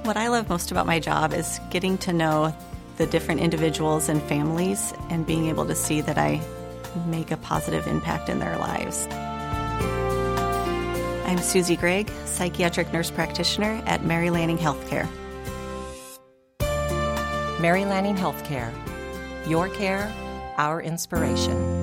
[0.03, 2.55] What I love most about my job is getting to know
[2.97, 6.41] the different individuals and families and being able to see that I
[7.05, 9.05] make a positive impact in their lives.
[11.27, 15.07] I'm Susie Gregg, psychiatric nurse practitioner at Mary Lanning Healthcare.
[17.59, 18.71] Mary Lanning Healthcare.
[19.47, 20.11] Your care,
[20.57, 21.76] our inspiration.